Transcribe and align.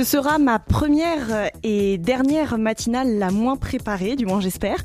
Ce 0.00 0.06
sera 0.06 0.38
ma 0.38 0.58
première 0.58 1.50
et 1.62 1.98
dernière 1.98 2.56
matinale 2.56 3.18
la 3.18 3.30
moins 3.30 3.58
préparée, 3.58 4.16
du 4.16 4.24
moins 4.24 4.40
j'espère. 4.40 4.78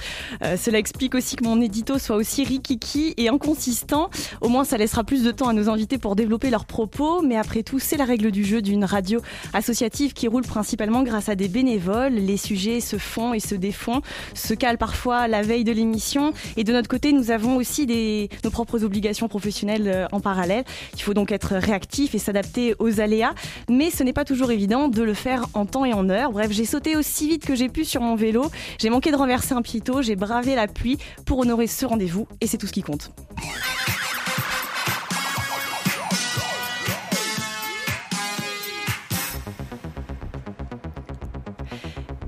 Euh, 0.43 0.57
cela 0.57 0.77
explique 0.77 1.15
aussi 1.15 1.37
que 1.37 1.45
mon 1.45 1.61
édito 1.61 1.97
soit 1.99 2.17
aussi 2.17 2.43
rikiki 2.43 3.13
et 3.15 3.29
inconsistant. 3.29 4.09
Au 4.41 4.49
moins 4.49 4.65
ça 4.65 4.75
laissera 4.75 5.05
plus 5.05 5.23
de 5.23 5.31
temps 5.31 5.47
à 5.47 5.53
nos 5.53 5.69
invités 5.69 5.97
pour 5.97 6.17
développer 6.17 6.49
leurs 6.49 6.65
propos, 6.65 7.21
mais 7.21 7.37
après 7.37 7.63
tout 7.63 7.79
c'est 7.79 7.95
la 7.95 8.03
règle 8.03 8.29
du 8.29 8.43
jeu 8.43 8.61
d'une 8.61 8.83
radio 8.83 9.21
associative 9.53 10.11
qui 10.11 10.27
roule 10.27 10.43
principalement 10.43 11.01
grâce 11.01 11.29
à 11.29 11.35
des 11.35 11.47
bénévoles. 11.47 12.15
Les 12.15 12.35
sujets 12.35 12.81
se 12.81 12.97
font 12.97 13.33
et 13.33 13.39
se 13.39 13.55
défont, 13.55 14.01
se 14.33 14.53
calent 14.53 14.77
parfois 14.77 15.29
la 15.29 15.43
veille 15.43 15.63
de 15.63 15.71
l'émission 15.71 16.33
et 16.57 16.65
de 16.65 16.73
notre 16.73 16.89
côté 16.89 17.13
nous 17.13 17.31
avons 17.31 17.55
aussi 17.55 17.87
nos 18.43 18.51
propres 18.51 18.83
obligations 18.83 19.29
professionnelles 19.29 19.87
euh, 19.87 20.07
en 20.11 20.19
parallèle. 20.19 20.65
Il 20.95 21.01
faut 21.01 21.13
donc 21.13 21.31
être 21.31 21.55
réactif 21.55 22.15
et 22.15 22.19
s'adapter 22.19 22.75
aux 22.79 22.99
aléas, 22.99 23.33
mais 23.69 23.91
ce 23.91 24.03
n'est 24.03 24.11
pas 24.11 24.25
toujours 24.25 24.51
évident 24.51 24.89
de 24.89 25.04
le 25.05 25.13
faire 25.13 25.45
en 25.53 25.65
temps 25.65 25.85
et 25.85 25.93
en 25.93 26.09
heure. 26.09 26.31
Bref, 26.31 26.51
j'ai 26.51 26.65
sauté 26.65 26.95
aussi 26.95 27.27
vite 27.27 27.45
que 27.45 27.55
j'ai 27.55 27.69
pu 27.69 27.85
sur 27.85 28.01
mon 28.01 28.15
vélo, 28.15 28.49
j'ai 28.79 28.89
manqué 28.89 29.11
de 29.11 29.15
renverser 29.15 29.53
un 29.53 29.61
pito, 29.61 30.01
j'ai 30.01 30.15
bravé 30.15 30.55
la 30.55 30.67
pluie 30.67 30.97
pour 31.25 31.39
honorer 31.39 31.67
ce 31.67 31.85
rendez-vous 31.85 32.27
et 32.41 32.47
c'est 32.47 32.57
tout 32.57 32.67
ce 32.67 32.73
qui 32.73 32.81
compte. 32.81 33.11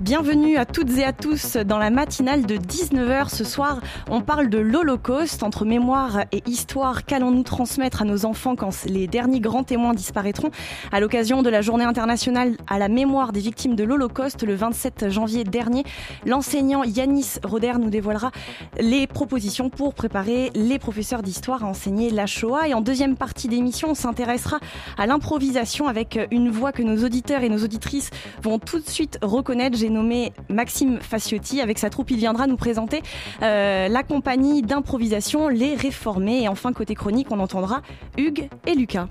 Bienvenue 0.08 0.56
à 0.56 0.64
toutes 0.64 0.98
et 0.98 1.04
à 1.04 1.12
tous 1.12 1.58
dans 1.58 1.78
la 1.78 1.90
matinale 1.90 2.46
de 2.46 2.56
19h 2.56 3.28
ce 3.28 3.44
soir. 3.44 3.82
On 4.10 4.22
parle 4.22 4.48
de 4.48 4.58
l'Holocauste. 4.58 5.44
Entre 5.44 5.66
mémoire 5.66 6.22
et 6.32 6.42
histoire, 6.48 7.04
qu'allons-nous 7.04 7.44
transmettre 7.44 8.04
à 8.04 8.06
nos 8.06 8.24
enfants 8.24 8.56
quand 8.56 8.86
les 8.86 9.08
derniers 9.08 9.42
grands 9.42 9.66
témoins 9.66 9.94
disparaîtront? 9.94 10.50
À 10.94 11.02
l'occasion 11.02 11.42
de 11.42 11.50
la 11.50 11.62
journée 11.62 11.84
internationale 11.84 12.56
à 12.68 12.80
la 12.80 12.88
mémoire 12.88 13.34
des 13.34 13.42
victimes 13.42 13.76
de 13.76 13.84
l'Holocauste, 13.84 14.44
le 14.44 14.56
27 14.56 15.10
janvier 15.10 15.44
dernier, 15.44 15.84
l'enseignant 16.26 16.86
Yanis 16.86 17.40
Roder 17.44 17.74
nous 17.78 17.90
dévoilera 17.90 18.32
les 18.80 19.08
propositions 19.08 19.70
pour 19.70 19.94
préparer 19.94 20.52
les 20.56 20.80
professeurs 20.80 21.22
d'histoire 21.22 21.66
à 21.66 21.68
enseigner 21.68 22.12
la 22.12 22.28
Shoah. 22.28 22.70
Et 22.70 22.74
en 22.74 22.80
deuxième 22.80 23.18
partie 23.18 23.50
d'émission, 23.50 23.90
on 23.90 23.94
s'intéressera 23.94 24.60
à 24.98 25.06
l'improvisation 25.06 25.90
avec 25.90 26.18
une 26.32 26.50
voix 26.50 26.72
que 26.72 26.82
nos 26.82 27.04
auditeurs 27.04 27.44
et 27.44 27.50
nos 27.50 27.62
auditrices 27.62 28.10
vont 28.42 28.58
tout 28.58 28.80
de 28.80 28.88
suite 28.88 29.20
reconnaître. 29.22 29.78
Nommé 29.98 30.32
Maxime 30.50 31.00
Faciotti. 31.02 31.62
Avec 31.62 31.80
sa 31.80 31.90
troupe, 31.90 32.12
il 32.12 32.18
viendra 32.18 32.48
nous 32.48 32.58
présenter 32.58 33.02
euh, 33.42 33.88
la 33.88 34.04
compagnie 34.04 34.62
d'improvisation 34.62 35.48
Les 35.48 35.76
Réformés. 35.76 36.44
Et 36.44 36.48
enfin, 36.48 36.72
côté 36.74 36.96
chronique, 36.96 37.28
on 37.32 37.40
entendra 37.40 37.82
Hugues 38.18 38.50
et 38.66 38.76
Lucas. 38.76 39.08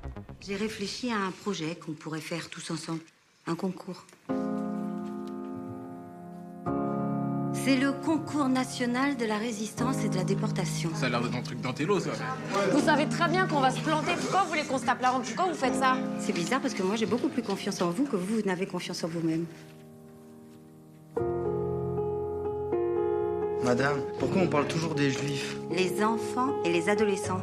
J'ai 0.47 0.56
réfléchi 0.56 1.11
à 1.11 1.17
un 1.17 1.31
projet 1.31 1.77
qu'on 1.77 1.93
pourrait 1.93 2.20
faire 2.20 2.48
tous 2.48 2.70
ensemble. 2.70 3.01
Un 3.47 3.55
concours. 3.55 4.06
C'est 7.53 7.77
le 7.77 7.91
concours 7.91 8.48
national 8.48 9.17
de 9.17 9.25
la 9.25 9.39
résistance 9.39 10.05
et 10.05 10.09
de 10.09 10.15
la 10.15 10.25
déportation. 10.25 10.91
Ça 10.94 11.06
a 11.06 11.09
l'air 11.09 11.21
d'être 11.21 11.37
un 11.37 11.43
truc 11.43 11.60
d'intello, 11.60 11.99
ça. 11.99 12.10
Vous 12.72 12.81
savez 12.81 13.06
très 13.06 13.28
bien 13.28 13.49
qu'on 13.49 13.60
va 13.60 13.71
se 13.71 13.81
planter. 13.81 14.12
Pourquoi 14.21 14.43
vous 14.43 14.50
voulez 14.50 14.62
qu'on 14.62 14.78
se 14.78 14.84
tape 14.84 15.03
la 15.03 15.10
Pourquoi 15.10 15.47
vous 15.47 15.55
faites 15.55 15.75
ça? 15.75 15.97
C'est 16.21 16.33
bizarre 16.33 16.60
parce 16.60 16.75
que 16.75 16.83
moi 16.84 16.94
j'ai 16.94 17.06
beaucoup 17.06 17.28
plus 17.28 17.43
confiance 17.43 17.83
en 17.83 17.91
vous 17.91 18.05
que 18.05 18.15
vous, 18.15 18.37
vous 18.37 18.43
n'avez 18.43 18.66
confiance 18.66 19.03
en 19.03 19.09
vous-même. 19.09 19.47
Madame, 23.65 24.00
pourquoi 24.19 24.43
on 24.43 24.47
parle 24.49 24.67
toujours 24.67 24.94
des 24.94 25.11
juifs 25.11 25.56
Les 25.71 26.03
enfants 26.03 26.55
et 26.65 26.72
les 26.72 26.89
adolescents. 26.89 27.41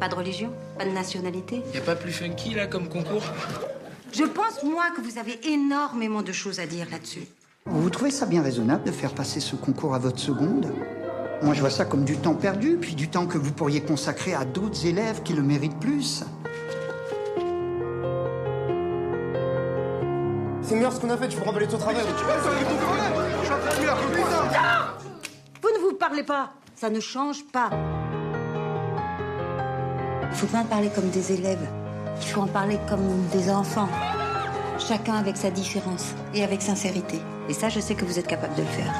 Pas 0.00 0.08
de 0.08 0.14
religion, 0.14 0.50
pas 0.76 0.84
de 0.84 0.90
nationalité. 0.90 1.62
Y 1.72 1.78
a 1.78 1.80
pas 1.80 1.94
plus 1.94 2.12
funky 2.12 2.54
là 2.54 2.66
comme 2.66 2.88
concours 2.88 3.22
Je 4.12 4.24
pense, 4.24 4.62
moi, 4.64 4.84
que 4.96 5.00
vous 5.00 5.18
avez 5.18 5.38
énormément 5.48 6.22
de 6.22 6.32
choses 6.32 6.58
à 6.58 6.66
dire 6.66 6.86
là-dessus. 6.90 7.26
Vous 7.66 7.90
trouvez 7.90 8.10
ça 8.10 8.26
bien 8.26 8.42
raisonnable 8.42 8.84
de 8.84 8.90
faire 8.90 9.14
passer 9.14 9.38
ce 9.38 9.54
concours 9.54 9.94
à 9.94 9.98
votre 9.98 10.18
seconde 10.18 10.72
Moi, 11.42 11.54
je 11.54 11.60
vois 11.60 11.70
ça 11.70 11.84
comme 11.84 12.04
du 12.04 12.16
temps 12.16 12.34
perdu, 12.34 12.76
puis 12.80 12.94
du 12.94 13.08
temps 13.08 13.26
que 13.26 13.38
vous 13.38 13.52
pourriez 13.52 13.80
consacrer 13.80 14.34
à 14.34 14.44
d'autres 14.44 14.84
élèves 14.84 15.22
qui 15.22 15.32
le 15.32 15.42
méritent 15.42 15.78
plus. 15.78 16.24
C'est 20.62 20.74
meilleur 20.74 20.92
ce 20.92 21.00
qu'on 21.00 21.10
a 21.10 21.16
fait, 21.16 21.28
tu 21.28 21.38
peux 21.38 21.44
remballer 21.44 21.68
ton 21.68 21.78
travail. 21.78 22.02
Vous 22.02 22.10
ne 22.10 22.16
vous 24.16 25.01
parlez 26.08 26.24
pas, 26.24 26.50
ça 26.74 26.90
ne 26.90 26.98
change 26.98 27.44
pas. 27.52 27.70
Il 30.30 30.36
faut 30.36 30.48
pas 30.48 30.58
en 30.58 30.64
parler 30.64 30.90
comme 30.92 31.08
des 31.10 31.30
élèves, 31.30 31.64
il 32.20 32.26
faut 32.26 32.40
en 32.40 32.48
parler 32.48 32.76
comme 32.88 33.28
des 33.32 33.48
enfants. 33.48 33.88
Chacun 34.80 35.14
avec 35.14 35.36
sa 35.36 35.52
différence 35.52 36.14
et 36.34 36.42
avec 36.42 36.60
sincérité. 36.60 37.18
Et 37.48 37.52
ça, 37.52 37.68
je 37.68 37.78
sais 37.78 37.94
que 37.94 38.04
vous 38.04 38.18
êtes 38.18 38.26
capable 38.26 38.56
de 38.56 38.62
le 38.62 38.66
faire. 38.66 38.92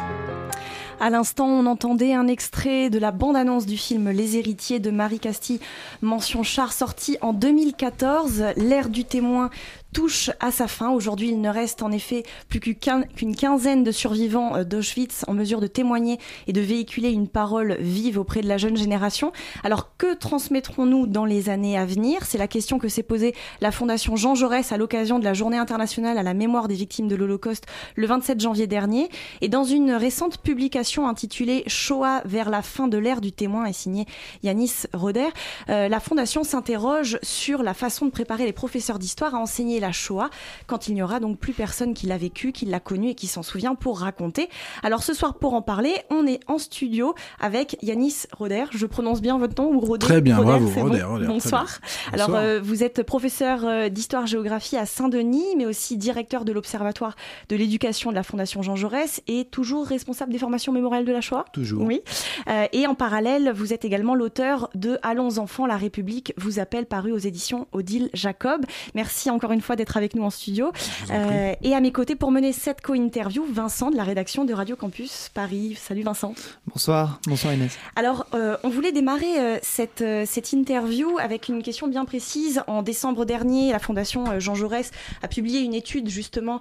À 1.00 1.10
l'instant, 1.10 1.48
on 1.48 1.66
entendait 1.66 2.14
un 2.14 2.28
extrait 2.28 2.88
de 2.88 3.00
la 3.00 3.10
bande-annonce 3.10 3.66
du 3.66 3.76
film 3.76 4.08
Les 4.10 4.36
Héritiers 4.36 4.78
de 4.78 4.92
Marie 4.92 5.18
Castille, 5.18 5.58
mention 6.02 6.44
char, 6.44 6.72
sorti 6.72 7.18
en 7.20 7.32
2014. 7.32 8.44
L'ère 8.56 8.88
du 8.88 9.04
témoin 9.04 9.50
touche 9.92 10.30
à 10.40 10.50
sa 10.50 10.66
fin. 10.66 10.90
Aujourd'hui, 10.90 11.28
il 11.28 11.40
ne 11.40 11.48
reste 11.48 11.82
en 11.82 11.92
effet 11.92 12.22
plus 12.48 12.60
qu'une 12.60 13.36
quinzaine 13.36 13.84
de 13.84 13.92
survivants 13.92 14.64
d'Auschwitz 14.64 15.24
en 15.28 15.34
mesure 15.34 15.60
de 15.60 15.66
témoigner 15.66 16.18
et 16.46 16.52
de 16.52 16.60
véhiculer 16.60 17.10
une 17.10 17.28
parole 17.28 17.76
vive 17.80 18.18
auprès 18.18 18.40
de 18.40 18.48
la 18.48 18.58
jeune 18.58 18.76
génération. 18.76 19.32
Alors, 19.64 19.96
que 19.96 20.14
transmettrons-nous 20.14 21.06
dans 21.06 21.24
les 21.24 21.50
années 21.50 21.78
à 21.78 21.84
venir? 21.84 22.24
C'est 22.24 22.38
la 22.38 22.48
question 22.48 22.78
que 22.78 22.88
s'est 22.88 23.02
posée 23.02 23.34
la 23.60 23.70
Fondation 23.70 24.16
Jean 24.16 24.34
Jaurès 24.34 24.72
à 24.72 24.76
l'occasion 24.76 25.18
de 25.18 25.24
la 25.24 25.34
Journée 25.34 25.58
internationale 25.58 26.18
à 26.18 26.22
la 26.22 26.34
mémoire 26.34 26.68
des 26.68 26.74
victimes 26.74 27.08
de 27.08 27.16
l'Holocauste 27.16 27.66
le 27.96 28.06
27 28.06 28.40
janvier 28.40 28.66
dernier. 28.66 29.08
Et 29.40 29.48
dans 29.48 29.64
une 29.64 29.92
récente 29.92 30.38
publication 30.38 31.08
intitulée 31.08 31.64
Shoah 31.66 32.22
vers 32.24 32.50
la 32.50 32.62
fin 32.62 32.88
de 32.88 32.98
l'ère 32.98 33.20
du 33.20 33.32
témoin 33.32 33.66
et 33.66 33.72
signée 33.72 34.06
Yanis 34.42 34.84
Roder, 34.92 35.28
euh, 35.68 35.88
la 35.88 36.00
Fondation 36.00 36.44
s'interroge 36.44 37.18
sur 37.22 37.62
la 37.62 37.74
façon 37.74 38.06
de 38.06 38.10
préparer 38.10 38.46
les 38.46 38.52
professeurs 38.52 38.98
d'histoire 38.98 39.34
à 39.34 39.38
enseigner 39.38 39.80
la 39.82 39.92
Shoah 39.92 40.30
quand 40.66 40.88
il 40.88 40.94
n'y 40.94 41.02
aura 41.02 41.20
donc 41.20 41.38
plus 41.38 41.52
personne 41.52 41.92
qui 41.92 42.06
l'a 42.06 42.16
vécu, 42.16 42.52
qui 42.52 42.64
l'a 42.64 42.80
connu 42.80 43.10
et 43.10 43.14
qui 43.14 43.26
s'en 43.26 43.42
souvient 43.42 43.74
pour 43.74 43.98
raconter. 44.00 44.48
Alors 44.82 45.02
ce 45.02 45.12
soir 45.12 45.34
pour 45.34 45.52
en 45.52 45.60
parler, 45.60 45.92
on 46.10 46.26
est 46.26 46.40
en 46.48 46.56
studio 46.56 47.14
avec 47.38 47.76
Yanis 47.82 48.22
Roder. 48.32 48.64
Je 48.70 48.86
prononce 48.86 49.20
bien 49.20 49.36
votre 49.38 49.60
nom 49.60 49.70
ou 49.70 49.80
Roder? 49.80 50.06
Très 50.06 50.20
bien, 50.22 50.36
Roder, 50.36 50.48
bravo, 50.48 50.66
Roder, 50.68 51.02
bon? 51.02 51.08
Roder, 51.08 51.26
Bonsoir. 51.26 51.64
bien. 51.64 52.12
Alors 52.14 52.28
Bonsoir. 52.28 52.42
euh, 52.42 52.60
vous 52.62 52.82
êtes 52.82 53.02
professeur 53.02 53.64
euh, 53.64 53.88
d'histoire-géographie 53.88 54.76
à 54.76 54.86
Saint-Denis, 54.86 55.56
mais 55.56 55.66
aussi 55.66 55.96
directeur 55.96 56.44
de 56.44 56.52
l'Observatoire 56.52 57.16
de 57.48 57.56
l'éducation 57.56 58.10
de 58.10 58.14
la 58.14 58.22
Fondation 58.22 58.62
Jean 58.62 58.76
Jaurès 58.76 59.20
et 59.26 59.44
toujours 59.44 59.86
responsable 59.86 60.32
des 60.32 60.38
formations 60.38 60.72
mémorielles 60.72 61.04
de 61.04 61.12
la 61.12 61.20
Shoah? 61.20 61.44
Toujours. 61.52 61.84
Oui. 61.84 62.00
Euh, 62.48 62.66
et 62.72 62.86
en 62.86 62.94
parallèle, 62.94 63.52
vous 63.54 63.72
êtes 63.72 63.84
également 63.84 64.14
l'auteur 64.14 64.70
de 64.74 64.98
Allons 65.02 65.38
enfants, 65.38 65.66
la 65.66 65.76
République 65.76 66.32
vous 66.36 66.58
appelle, 66.60 66.86
paru 66.86 67.12
aux 67.12 67.18
éditions 67.18 67.66
Odile 67.72 68.08
Jacob. 68.14 68.64
Merci 68.94 69.30
encore 69.30 69.52
une 69.52 69.60
fois 69.60 69.71
d'être 69.76 69.96
avec 69.96 70.14
nous 70.14 70.22
en 70.22 70.30
studio. 70.30 70.72
Euh, 71.10 71.54
et 71.62 71.74
à 71.74 71.80
mes 71.80 71.92
côtés 71.92 72.16
pour 72.16 72.30
mener 72.30 72.52
cette 72.52 72.80
co-interview, 72.80 73.44
Vincent 73.50 73.90
de 73.90 73.96
la 73.96 74.04
rédaction 74.04 74.44
de 74.44 74.52
Radio 74.52 74.76
Campus 74.76 75.30
Paris. 75.32 75.76
Salut 75.80 76.02
Vincent. 76.02 76.34
Bonsoir, 76.66 77.20
bonsoir 77.26 77.54
Inès. 77.54 77.78
Alors, 77.96 78.26
euh, 78.34 78.56
on 78.64 78.68
voulait 78.68 78.92
démarrer 78.92 79.38
euh, 79.38 79.58
cette, 79.62 80.04
cette 80.26 80.52
interview 80.52 81.18
avec 81.18 81.48
une 81.48 81.62
question 81.62 81.88
bien 81.88 82.04
précise. 82.04 82.62
En 82.66 82.82
décembre 82.82 83.24
dernier, 83.24 83.72
la 83.72 83.78
Fondation 83.78 84.38
Jean 84.40 84.54
Jaurès 84.54 84.90
a 85.22 85.28
publié 85.28 85.60
une 85.60 85.74
étude 85.74 86.08
justement 86.08 86.60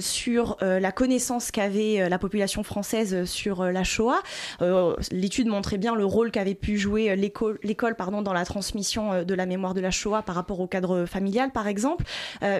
sur 0.00 0.56
la 0.60 0.92
connaissance 0.92 1.50
qu'avait 1.50 2.08
la 2.08 2.18
population 2.18 2.62
française 2.62 3.24
sur 3.24 3.64
la 3.64 3.84
Shoah. 3.84 4.22
L'étude 5.10 5.48
montrait 5.48 5.78
bien 5.78 5.94
le 5.94 6.04
rôle 6.04 6.30
qu'avait 6.30 6.54
pu 6.54 6.78
jouer 6.78 7.14
l'école 7.16 7.96
dans 8.22 8.32
la 8.32 8.44
transmission 8.44 9.22
de 9.24 9.34
la 9.34 9.46
mémoire 9.46 9.74
de 9.74 9.80
la 9.80 9.90
Shoah 9.90 10.22
par 10.22 10.34
rapport 10.34 10.60
au 10.60 10.66
cadre 10.66 11.04
familial, 11.06 11.50
par 11.50 11.66
exemple, 11.66 12.04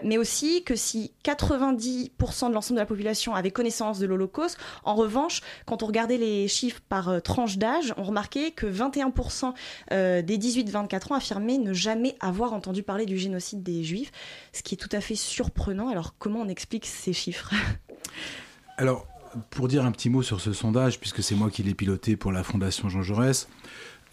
mais 0.04 0.18
aussi 0.18 0.64
que 0.64 0.76
si 0.76 1.12
90% 1.24 2.48
de 2.48 2.54
l'ensemble 2.54 2.76
de 2.76 2.82
la 2.82 2.86
population 2.86 3.34
avait 3.34 3.50
connaissance 3.50 3.98
de 3.98 4.06
l'Holocauste, 4.06 4.58
en 4.84 4.94
revanche, 4.94 5.40
quand 5.66 5.82
on 5.82 5.86
regardait 5.86 6.16
les 6.16 6.48
chiffres 6.48 6.80
par 6.88 7.22
tranche 7.22 7.58
d'âge, 7.58 7.92
on 7.96 8.04
remarquait 8.04 8.50
que 8.50 8.66
21% 8.66 9.52
des 9.90 10.38
18-24 10.38 11.12
ans 11.12 11.16
affirmaient 11.16 11.58
ne 11.58 11.72
jamais 11.72 12.16
avoir 12.20 12.52
entendu 12.52 12.82
parler 12.82 13.06
du 13.06 13.18
génocide 13.18 13.62
des 13.62 13.84
Juifs, 13.84 14.12
ce 14.52 14.62
qui 14.62 14.74
est 14.74 14.78
tout 14.78 14.88
à 14.92 15.00
fait 15.00 15.16
surprenant. 15.16 15.88
Alors 15.88 16.14
comment 16.18 16.40
on 16.40 16.48
explique 16.48 16.86
ces 16.86 17.12
chiffres? 17.12 17.52
Alors, 18.76 19.06
pour 19.50 19.68
dire 19.68 19.84
un 19.84 19.92
petit 19.92 20.10
mot 20.10 20.22
sur 20.22 20.40
ce 20.40 20.52
sondage, 20.52 20.98
puisque 20.98 21.22
c'est 21.22 21.34
moi 21.34 21.50
qui 21.50 21.62
l'ai 21.62 21.74
piloté 21.74 22.16
pour 22.16 22.32
la 22.32 22.42
Fondation 22.42 22.88
Jean 22.88 23.02
Jaurès, 23.02 23.48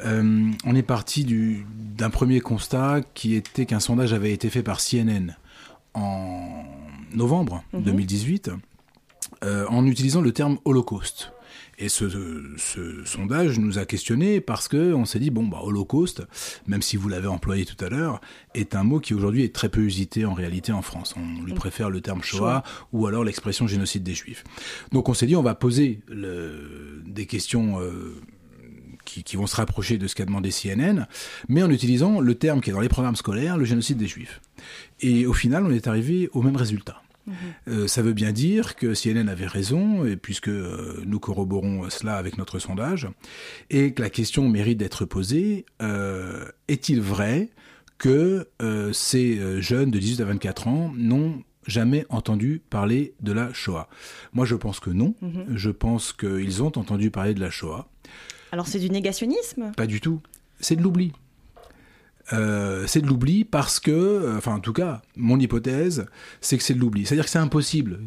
euh, 0.01 0.51
on 0.65 0.75
est 0.75 0.83
parti 0.83 1.25
d'un 1.25 2.09
premier 2.09 2.41
constat 2.41 3.01
qui 3.13 3.35
était 3.35 3.65
qu'un 3.65 3.79
sondage 3.79 4.13
avait 4.13 4.31
été 4.31 4.49
fait 4.49 4.63
par 4.63 4.79
CNN 4.79 5.35
en 5.93 6.63
novembre 7.13 7.63
2018 7.73 8.47
mhm. 8.47 8.59
euh, 9.43 9.65
en 9.67 9.85
utilisant 9.85 10.21
le 10.21 10.31
terme 10.31 10.57
Holocauste. 10.65 11.33
Et 11.77 11.89
ce, 11.89 12.07
sondage 13.05 13.57
nous 13.57 13.79
a 13.79 13.85
questionné 13.85 14.39
parce 14.39 14.67
que 14.67 14.93
on 14.93 15.05
s'est 15.05 15.17
dit 15.17 15.31
bon 15.31 15.47
bah 15.47 15.61
Holocauste, 15.63 16.21
même 16.67 16.83
si 16.83 16.95
vous 16.95 17.09
l'avez 17.09 17.27
employé 17.27 17.65
tout 17.65 17.83
à 17.83 17.89
l'heure, 17.89 18.21
est 18.53 18.75
un 18.75 18.83
mot 18.83 18.99
qui 18.99 19.15
aujourd'hui 19.15 19.43
est 19.43 19.53
très 19.53 19.67
peu 19.67 19.81
usité 19.81 20.25
en 20.25 20.35
réalité 20.35 20.71
en 20.71 20.83
France. 20.83 21.15
On 21.17 21.43
lui 21.43 21.53
préfère 21.53 21.89
le 21.89 21.99
terme 22.01 22.21
Shoah 22.21 22.63
ou 22.93 23.07
alors 23.07 23.23
l'expression 23.23 23.65
génocide 23.65 24.03
des 24.03 24.13
Juifs. 24.13 24.43
Donc 24.91 25.09
on 25.09 25.15
s'est 25.15 25.25
dit 25.25 25.35
on 25.35 25.41
va 25.41 25.55
poser 25.55 26.01
des 26.07 27.25
questions. 27.25 27.81
Euh, 27.81 28.21
qui, 29.05 29.23
qui, 29.23 29.35
vont 29.35 29.47
se 29.47 29.55
rapprocher 29.55 29.97
de 29.97 30.07
ce 30.07 30.15
qu'a 30.15 30.25
demandé 30.25 30.49
CNN, 30.49 31.07
mais 31.47 31.63
en 31.63 31.69
utilisant 31.69 32.19
le 32.19 32.35
terme 32.35 32.61
qui 32.61 32.69
est 32.69 32.73
dans 32.73 32.79
les 32.79 32.89
programmes 32.89 33.15
scolaires, 33.15 33.57
le 33.57 33.65
génocide 33.65 33.97
des 33.97 34.07
Juifs. 34.07 34.41
Et 34.99 35.25
au 35.25 35.33
final, 35.33 35.65
on 35.65 35.71
est 35.71 35.87
arrivé 35.87 36.29
au 36.33 36.41
même 36.41 36.55
résultat. 36.55 37.01
Euh, 37.67 37.87
ça 37.87 38.01
veut 38.01 38.13
bien 38.13 38.31
dire 38.31 38.75
que 38.75 38.93
CNN 38.93 39.29
avait 39.29 39.47
raison, 39.47 40.05
et 40.05 40.17
puisque 40.17 40.47
euh, 40.47 41.01
nous 41.05 41.19
corroborons 41.19 41.89
cela 41.89 42.17
avec 42.17 42.37
notre 42.37 42.59
sondage, 42.59 43.07
et 43.69 43.93
que 43.93 44.01
la 44.01 44.09
question 44.09 44.47
mérite 44.49 44.77
d'être 44.77 45.05
posée, 45.05 45.65
euh, 45.81 46.47
est-il 46.67 47.01
vrai 47.01 47.49
que 47.97 48.47
ces 48.93 49.61
jeunes 49.61 49.91
de 49.91 49.99
18 49.99 50.21
à 50.21 50.25
24 50.25 50.67
ans 50.67 50.91
n'ont 50.97 51.43
jamais 51.67 52.07
entendu 52.09 52.63
parler 52.67 53.13
de 53.21 53.31
la 53.31 53.53
Shoah? 53.53 53.89
Moi 54.33 54.45
je 54.45 54.55
pense 54.55 54.79
que 54.79 54.89
non, 54.89 55.13
mhm. 55.21 55.55
je 55.55 55.69
pense 55.69 56.11
qu'ils 56.11 56.63
ont 56.63 56.75
entendu 56.77 57.11
parler 57.11 57.35
de 57.35 57.39
la 57.39 57.51
Shoah. 57.51 57.87
Alors 58.51 58.67
c'est 58.67 58.79
du 58.79 58.89
négationnisme? 58.89 59.71
Pas 59.75 59.87
du 59.87 60.01
tout, 60.01 60.21
c'est 60.59 60.75
de 60.75 60.81
l'oubli. 60.81 61.13
Euh, 62.33 62.85
c'est 62.87 63.01
de 63.01 63.07
l'oubli 63.07 63.43
parce 63.43 63.79
que, 63.79 63.91
euh, 63.91 64.37
enfin 64.37 64.55
en 64.55 64.59
tout 64.59 64.73
cas, 64.73 65.01
mon 65.15 65.39
hypothèse, 65.39 66.05
c'est 66.39 66.57
que 66.57 66.63
c'est 66.63 66.73
de 66.73 66.79
l'oubli. 66.79 67.05
C'est-à-dire 67.05 67.25
que 67.25 67.31
c'est 67.31 67.39
impossible 67.39 67.99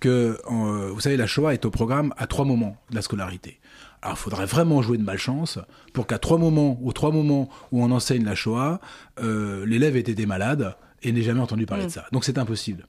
que, 0.00 0.38
euh, 0.50 0.90
vous 0.92 1.00
savez, 1.00 1.16
la 1.16 1.26
Shoah 1.26 1.54
est 1.54 1.64
au 1.64 1.70
programme 1.70 2.12
à 2.16 2.26
trois 2.26 2.44
moments 2.44 2.76
de 2.90 2.96
la 2.96 3.02
scolarité. 3.02 3.58
Alors 4.02 4.16
il 4.16 4.20
faudrait 4.20 4.46
vraiment 4.46 4.80
jouer 4.80 4.96
de 4.98 5.02
malchance 5.02 5.58
pour 5.92 6.06
qu'à 6.06 6.18
trois 6.18 6.38
moments, 6.38 6.78
aux 6.82 6.92
trois 6.92 7.10
moments 7.10 7.50
où 7.70 7.82
on 7.82 7.90
enseigne 7.90 8.24
la 8.24 8.34
Shoah, 8.34 8.80
l'élève 9.20 9.96
ait 9.96 10.00
été 10.00 10.24
malade 10.24 10.74
et 11.02 11.12
n'ait 11.12 11.22
jamais 11.22 11.40
entendu 11.40 11.66
parler 11.66 11.84
de 11.84 11.88
mm. 11.88 11.92
ça. 11.92 12.06
Donc 12.12 12.24
c'est 12.24 12.38
impossible. 12.38 12.86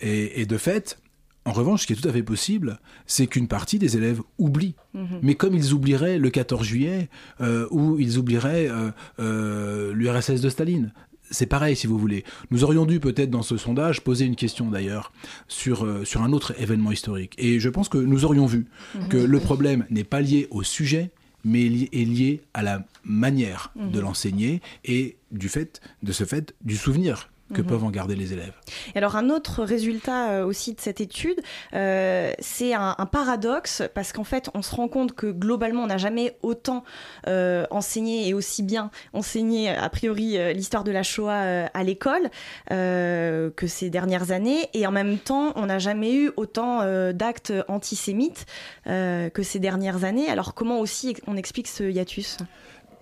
et, 0.00 0.44
de 0.44 0.56
fait, 0.58 0.98
en 1.44 1.52
revanche, 1.52 1.82
ce 1.82 1.86
qui 1.86 1.92
est 1.92 1.96
tout 1.96 2.08
à 2.08 2.12
fait 2.12 2.22
possible, 2.22 2.78
c'est 3.06 3.26
qu'une 3.26 3.48
partie 3.48 3.78
des 3.78 3.96
élèves 3.96 4.20
oublient. 4.38 4.76
Mhm. 4.94 5.20
Mais 5.22 5.34
comme 5.34 5.54
ils 5.54 5.72
oublieraient 5.72 6.18
le 6.18 6.30
14 6.30 6.64
juillet 6.64 7.08
euh, 7.40 7.66
ou 7.70 7.98
ils 7.98 8.18
oublieraient 8.18 8.68
euh, 8.68 8.90
euh, 9.18 9.92
l'URSS 9.92 10.40
de 10.40 10.48
Staline. 10.48 10.92
C'est 11.30 11.46
pareil, 11.46 11.74
si 11.76 11.86
vous 11.86 11.98
voulez. 11.98 12.24
Nous 12.50 12.62
aurions 12.62 12.84
dû 12.84 13.00
peut-être 13.00 13.30
dans 13.30 13.42
ce 13.42 13.56
sondage 13.56 14.02
poser 14.02 14.26
une 14.26 14.36
question 14.36 14.70
d'ailleurs 14.70 15.12
sur, 15.48 15.88
sur 16.04 16.22
un 16.22 16.32
autre 16.32 16.52
événement 16.60 16.92
historique. 16.92 17.34
Et 17.38 17.58
je 17.58 17.70
pense 17.70 17.88
que 17.88 17.96
nous 17.96 18.24
aurions 18.24 18.46
vu 18.46 18.66
mhm. 18.94 19.08
que 19.08 19.16
le 19.16 19.40
problème 19.40 19.86
n'est 19.90 20.04
pas 20.04 20.20
lié 20.20 20.46
au 20.50 20.62
sujet, 20.62 21.10
mais 21.44 21.64
est 21.66 22.04
lié 22.04 22.42
à 22.54 22.62
la 22.62 22.84
manière 23.02 23.72
de 23.74 23.98
mhm. 23.98 24.04
l'enseigner 24.04 24.60
et 24.84 25.16
du 25.32 25.48
fait, 25.48 25.80
de 26.02 26.12
ce 26.12 26.24
fait, 26.24 26.54
du 26.62 26.76
souvenir 26.76 27.31
que 27.52 27.62
mhm. 27.62 27.66
peuvent 27.68 27.84
en 27.84 27.90
garder 27.90 28.16
les 28.16 28.32
élèves. 28.32 28.52
alors 28.94 29.16
un 29.16 29.30
autre 29.30 29.62
résultat 29.62 30.30
euh, 30.30 30.44
aussi 30.44 30.74
de 30.74 30.80
cette 30.80 31.00
étude, 31.00 31.40
euh, 31.74 32.32
c'est 32.38 32.74
un, 32.74 32.94
paradoxe 33.10 33.82
parce 33.94 34.12
qu'en 34.12 34.24
fait 34.24 34.48
on 34.54 34.62
se 34.62 34.74
rend 34.74 34.88
compte 34.88 35.12
que 35.12 35.26
globalement 35.26 35.82
on 35.82 35.86
n'a 35.86 35.98
jamais 35.98 36.36
autant 36.42 36.84
euh, 37.26 37.66
enseigné 37.70 38.28
et 38.28 38.34
aussi 38.34 38.62
bien 38.62 38.90
enseigné 39.12 39.68
a 39.70 39.88
priori 39.90 40.38
l'histoire 40.54 40.84
de 40.84 40.92
la 40.92 41.02
Shoah 41.02 41.68
à 41.72 41.82
l'école 41.82 42.30
que 42.70 43.66
ces 43.66 43.90
dernières 43.90 44.30
années 44.30 44.68
et 44.72 44.86
en 44.86 44.92
même 44.92 45.18
temps 45.18 45.52
on 45.56 45.66
n'a 45.66 45.78
jamais 45.78 46.14
eu 46.14 46.30
autant 46.36 46.80
d'actes 47.12 47.52
antisémites 47.68 48.46
que 48.86 49.42
ces 49.42 49.58
dernières 49.58 50.04
années. 50.04 50.28
Alors 50.28 50.54
comment 50.54 50.80
aussi 50.80 51.14
on 51.26 51.36
explique 51.36 51.68
ce 51.68 51.84
hiatus? 51.84 52.38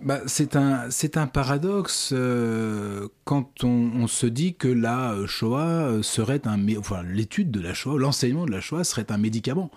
Bah, 0.03 0.21
c'est 0.25 0.55
un 0.55 0.89
c'est 0.89 1.17
un 1.17 1.27
paradoxe 1.27 2.09
euh, 2.13 3.07
quand 3.23 3.63
on, 3.63 4.07
se 4.07 4.25
dit 4.25 4.55
que 4.55 4.67
la 4.67 5.15
Shoah 5.27 5.99
serait 6.01 6.47
un 6.47 6.59
enfin 6.77 7.03
l'étude 7.03 7.51
de 7.51 7.59
la 7.59 7.73
Shoah 7.73 7.99
l'enseignement 7.99 8.45
de 8.45 8.51
la 8.51 8.61
Shoah 8.61 8.83
serait 8.83 9.11
un 9.11 9.17
médicament 9.17 9.69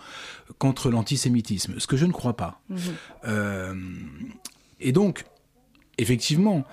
contre 0.58 0.90
l'antisémitisme 0.90 1.74
ce 1.78 1.86
que 1.86 1.96
je 1.96 2.06
ne 2.06 2.12
crois 2.12 2.36
pas 2.36 2.60
mhm. 2.70 2.78
euh, 3.26 3.74
et 4.80 4.92
donc 4.92 5.24
effectivement 5.98 6.64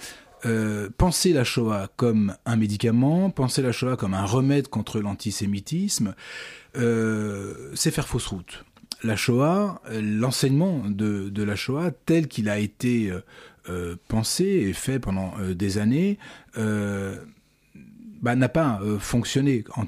euh, 0.45 0.89
penser 0.97 1.33
la 1.33 1.43
Shoah 1.43 1.87
comme 1.97 2.35
un 2.45 2.55
médicament, 2.55 3.29
penser 3.29 3.61
la 3.61 3.71
Shoah 3.71 3.95
comme 3.95 4.15
un 4.15 4.25
remède 4.25 4.69
contre 4.69 4.99
l'antisémitisme, 4.99 6.15
c'est 6.73 7.91
faire 7.91 8.07
fausse 8.07 8.25
route 8.27 8.65
la 9.03 9.15
Shoah, 9.15 9.81
l'enseignement 10.01 10.83
de, 10.87 11.43
la 11.43 11.55
Shoah 11.55 11.91
tel 12.05 12.27
qu'il 12.27 12.49
a 12.49 12.59
été 12.59 13.09
euh, 13.09 13.23
euh, 13.69 13.95
pensé 14.07 14.43
et 14.45 14.73
fait 14.73 14.99
pendant 14.99 15.33
euh, 15.39 15.53
des 15.53 15.77
années, 15.77 16.17
bah, 16.55 18.35
n'a 18.35 18.49
pas 18.49 18.79
fonctionné 18.99 19.63
en 19.75 19.85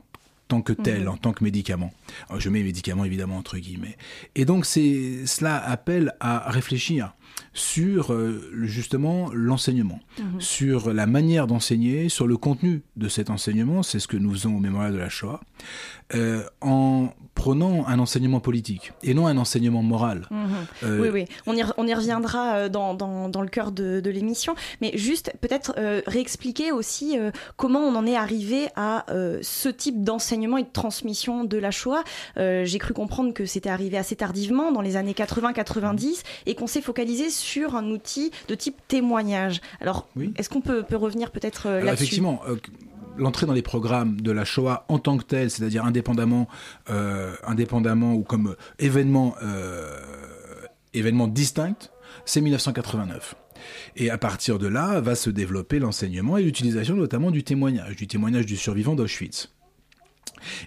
tant 0.48 0.62
que 0.62 0.74
tel, 0.74 1.04
mhm. 1.04 1.10
en 1.10 1.18
tant 1.18 1.34
que 1.34 1.44
médicament. 1.44 1.92
je 2.38 2.50
mets 2.50 2.64
médicament 2.64 3.06
évidemment 3.06 3.38
entre 3.38 3.58
guillemets. 3.58 3.98
Et 4.36 4.46
donc 4.46 4.66
c'est 4.66 5.26
cela 5.26 5.58
appelle 5.58 6.16
à 6.20 6.50
réfléchir 6.50 7.14
sur 7.54 8.16
justement 8.64 9.30
l'enseignement, 9.32 10.00
mhm. 10.20 10.42
sur 10.42 10.92
la 10.92 11.06
manière 11.06 11.46
d'enseigner, 11.46 12.10
sur 12.10 12.26
le 12.26 12.36
contenu 12.38 12.82
de 12.96 13.08
cet 13.08 13.30
enseignement, 13.30 13.84
c'est 13.84 14.00
ce 14.00 14.08
que 14.08 14.18
nous 14.18 14.32
faisons 14.32 14.56
au 14.56 14.60
mémorial 14.60 14.94
de 14.94 14.98
la 14.98 15.10
Shoah, 15.10 15.42
en 16.62 17.14
prenant 17.36 17.86
un 17.88 18.00
enseignement 18.00 18.40
politique 18.40 18.94
et 19.02 19.14
non 19.14 19.28
un 19.28 19.38
enseignement 19.38 19.82
moral. 19.82 20.28
Mhm. 20.30 20.48
Euh, 20.84 21.02
oui, 21.02 21.10
oui, 21.12 21.26
on 21.48 21.56
y, 21.56 21.64
on 21.78 21.88
y 21.88 21.94
reviendra 21.94 22.56
euh, 22.56 22.70
dans, 22.70 22.94
dans, 22.94 23.30
dans 23.30 23.42
le 23.42 23.48
cœur 23.48 23.72
de, 23.72 24.00
de 24.00 24.10
l'émission, 24.10 24.56
mais 24.82 24.92
juste 24.96 25.34
peut-être 25.42 25.74
euh, 25.78 26.02
réexpliquer 26.06 26.72
aussi 26.72 27.18
comment 27.58 27.80
on 27.80 27.96
en 27.96 28.06
est 28.06 28.16
arrivé 28.16 28.68
à 28.76 29.06
ce 29.42 29.70
type 29.70 30.04
d'enseignement 30.04 30.58
et 30.58 30.64
de 30.64 30.72
transmission 30.72 31.44
de 31.44 31.58
la 31.58 31.72
Shoah. 31.72 32.04
J'ai 32.38 32.78
cru 32.80 32.94
comprendre 32.94 33.34
que 33.34 33.46
c'était 33.46 33.70
arrivé 33.70 33.98
assez 33.98 34.16
tardivement, 34.16 34.72
dans 34.72 34.82
les 34.82 34.96
années 34.96 35.14
80-90, 35.14 36.24
et 36.46 36.56
qu'on 36.56 36.68
s'est 36.68 36.82
focalisé 36.82 37.23
sur 37.30 37.76
un 37.76 37.90
outil 37.90 38.32
de 38.48 38.56
type 38.56 38.78
témoignage. 38.88 39.62
Alors, 39.82 40.08
est-ce 40.36 40.50
qu'on 40.50 40.62
peut, 40.62 40.84
peut 40.84 40.96
revenir 40.96 41.32
peut-être 41.32 41.70
là-dessus? 41.70 42.04
Effectivement 42.04 42.42
l'entrée 43.18 43.46
dans 43.46 43.54
les 43.54 43.62
programmes 43.62 44.20
de 44.22 44.32
la 44.32 44.46
Shoah 44.46 44.86
en 44.88 45.00
tant 45.00 45.18
que 45.18 45.24
telle, 45.24 45.50
c'est-à-dire 45.50 45.86
indépendamment, 45.86 46.48
euh, 46.90 47.36
indépendamment 47.46 48.14
ou 48.14 48.24
comme 48.24 48.56
événement, 48.80 49.36
euh, 49.44 50.00
événement 50.94 51.28
distinct, 51.28 51.92
c'est 52.26 52.42
1989. 52.42 53.36
Et 53.96 54.10
à 54.10 54.18
partir 54.18 54.60
de 54.60 54.68
là, 54.68 55.00
va 55.00 55.16
se 55.16 55.30
développer 55.30 55.80
l'enseignement 55.80 56.38
et 56.38 56.44
l'utilisation 56.44 56.96
notamment 56.96 57.32
du 57.32 57.44
témoignage, 57.44 57.96
du 57.96 58.08
témoignage 58.08 58.46
du 58.46 58.58
survivant 58.58 58.96
d'Auschwitz. 58.96 59.53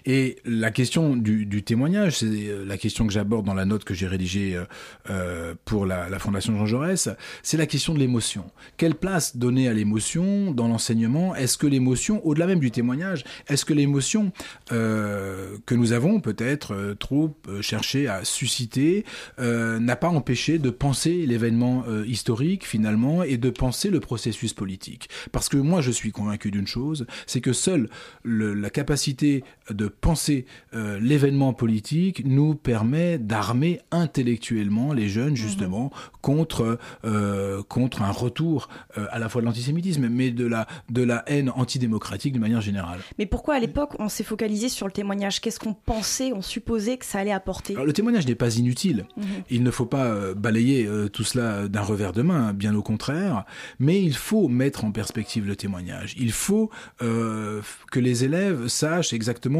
Et 0.05 0.37
la 0.45 0.71
question 0.71 1.15
du, 1.15 1.63
témoignage, 1.63 2.19
c'est 2.19 2.25
euh, 2.25 2.65
la 2.65 2.77
question 2.77 3.07
que 3.07 3.13
j'aborde 3.13 3.45
dans 3.45 3.53
la 3.53 3.65
note 3.65 3.83
que 3.83 3.93
j'ai 3.93 4.07
rédigée 4.07 4.55
euh, 4.55 4.65
euh, 5.09 5.55
pour 5.65 5.85
la, 5.85 6.07
Fondation 6.19 6.55
Jean 6.57 6.65
Jaurès, 6.65 7.09
c'est 7.43 7.57
la 7.57 7.65
question 7.65 7.93
de 7.93 7.99
l'émotion. 7.99 8.45
Quelle 8.77 8.95
place 8.95 9.37
donner 9.37 9.67
à 9.67 9.73
l'émotion 9.73 10.51
dans 10.51 10.67
l'enseignement? 10.67 11.35
Est-ce 11.35 11.57
que 11.57 11.67
l'émotion, 11.67 12.25
au-delà 12.25 12.47
même 12.47 12.59
du 12.59 12.71
témoignage, 12.71 13.23
est-ce 13.47 13.65
que 13.65 13.73
l'émotion 13.73 14.31
que 14.69 15.75
nous 15.75 15.91
avons 15.91 16.19
peut-être 16.19 16.95
trop 16.99 17.37
cherché 17.61 18.07
à 18.07 18.25
susciter 18.25 19.05
n'a 19.37 19.95
pas 19.95 20.07
empêché 20.07 20.57
de 20.57 20.69
penser 20.69 21.25
l'événement 21.27 21.85
historique 22.05 22.65
finalement 22.65 23.23
et 23.23 23.37
de 23.37 23.49
penser 23.49 23.89
le 23.89 23.99
processus 23.99 24.53
politique? 24.53 25.09
Parce 25.31 25.49
que 25.49 25.57
moi 25.57 25.81
je 25.81 25.91
suis 25.91 26.11
convaincu 26.11 26.49
d'une 26.49 26.67
chose, 26.67 27.05
c'est 27.27 27.41
que 27.41 27.53
seule 27.53 27.89
la 28.23 28.69
capacité 28.69 29.43
de 29.69 29.87
penser 29.87 30.45
euh, 30.73 30.99
l'événement 30.99 31.53
politique 31.53 32.23
nous 32.25 32.55
permet 32.55 33.17
d'armer 33.17 33.81
intellectuellement 33.91 34.93
les 34.93 35.09
jeunes, 35.09 35.31
mhm. 35.31 35.35
justement, 35.35 35.91
contre, 36.21 36.77
euh, 37.05 37.61
contre 37.63 38.01
un 38.01 38.11
retour 38.11 38.69
à 38.95 39.19
la 39.19 39.29
fois 39.29 39.41
de 39.41 39.45
l'antisémitisme, 39.45 40.07
mais 40.09 40.31
de 40.31 40.45
la, 40.45 40.67
de 40.89 41.03
la 41.03 41.23
haine 41.27 41.51
antidémocratique 41.55 42.33
de 42.33 42.39
manière 42.39 42.61
générale. 42.61 42.99
Mais 43.19 43.25
pourquoi 43.25 43.55
à 43.55 43.59
l'époque 43.59 43.91
on 43.99 44.09
s'est 44.09 44.23
focalisé 44.23 44.69
sur 44.69 44.87
le 44.87 44.91
témoignage? 44.91 45.41
Qu'est-ce 45.41 45.59
qu'on 45.59 45.73
pensait, 45.73 46.33
on 46.33 46.41
supposait 46.41 46.97
que 46.97 47.05
ça 47.05 47.19
allait 47.19 47.31
apporter? 47.31 47.75
Le 47.75 47.93
témoignage 47.93 48.27
n'est 48.27 48.35
pas 48.35 48.55
inutile. 48.57 49.05
Mhm. 49.15 49.25
Il 49.49 49.63
ne 49.63 49.71
faut 49.71 49.85
pas 49.85 50.33
balayer 50.33 50.89
tout 51.13 51.23
cela 51.23 51.67
d'un 51.67 51.81
revers 51.81 52.13
de 52.13 52.21
main, 52.21 52.53
bien 52.53 52.75
au 52.75 52.81
contraire, 52.81 53.45
mais 53.79 54.01
il 54.01 54.15
faut 54.15 54.47
mettre 54.47 54.85
en 54.85 54.91
perspective 54.91 55.45
le 55.45 55.55
témoignage. 55.55 56.15
Il 56.17 56.31
faut 56.31 56.69
que 56.99 57.99
les 57.99 58.23
élèves 58.23 58.67
sachent 58.67 59.13
exactement 59.13 59.56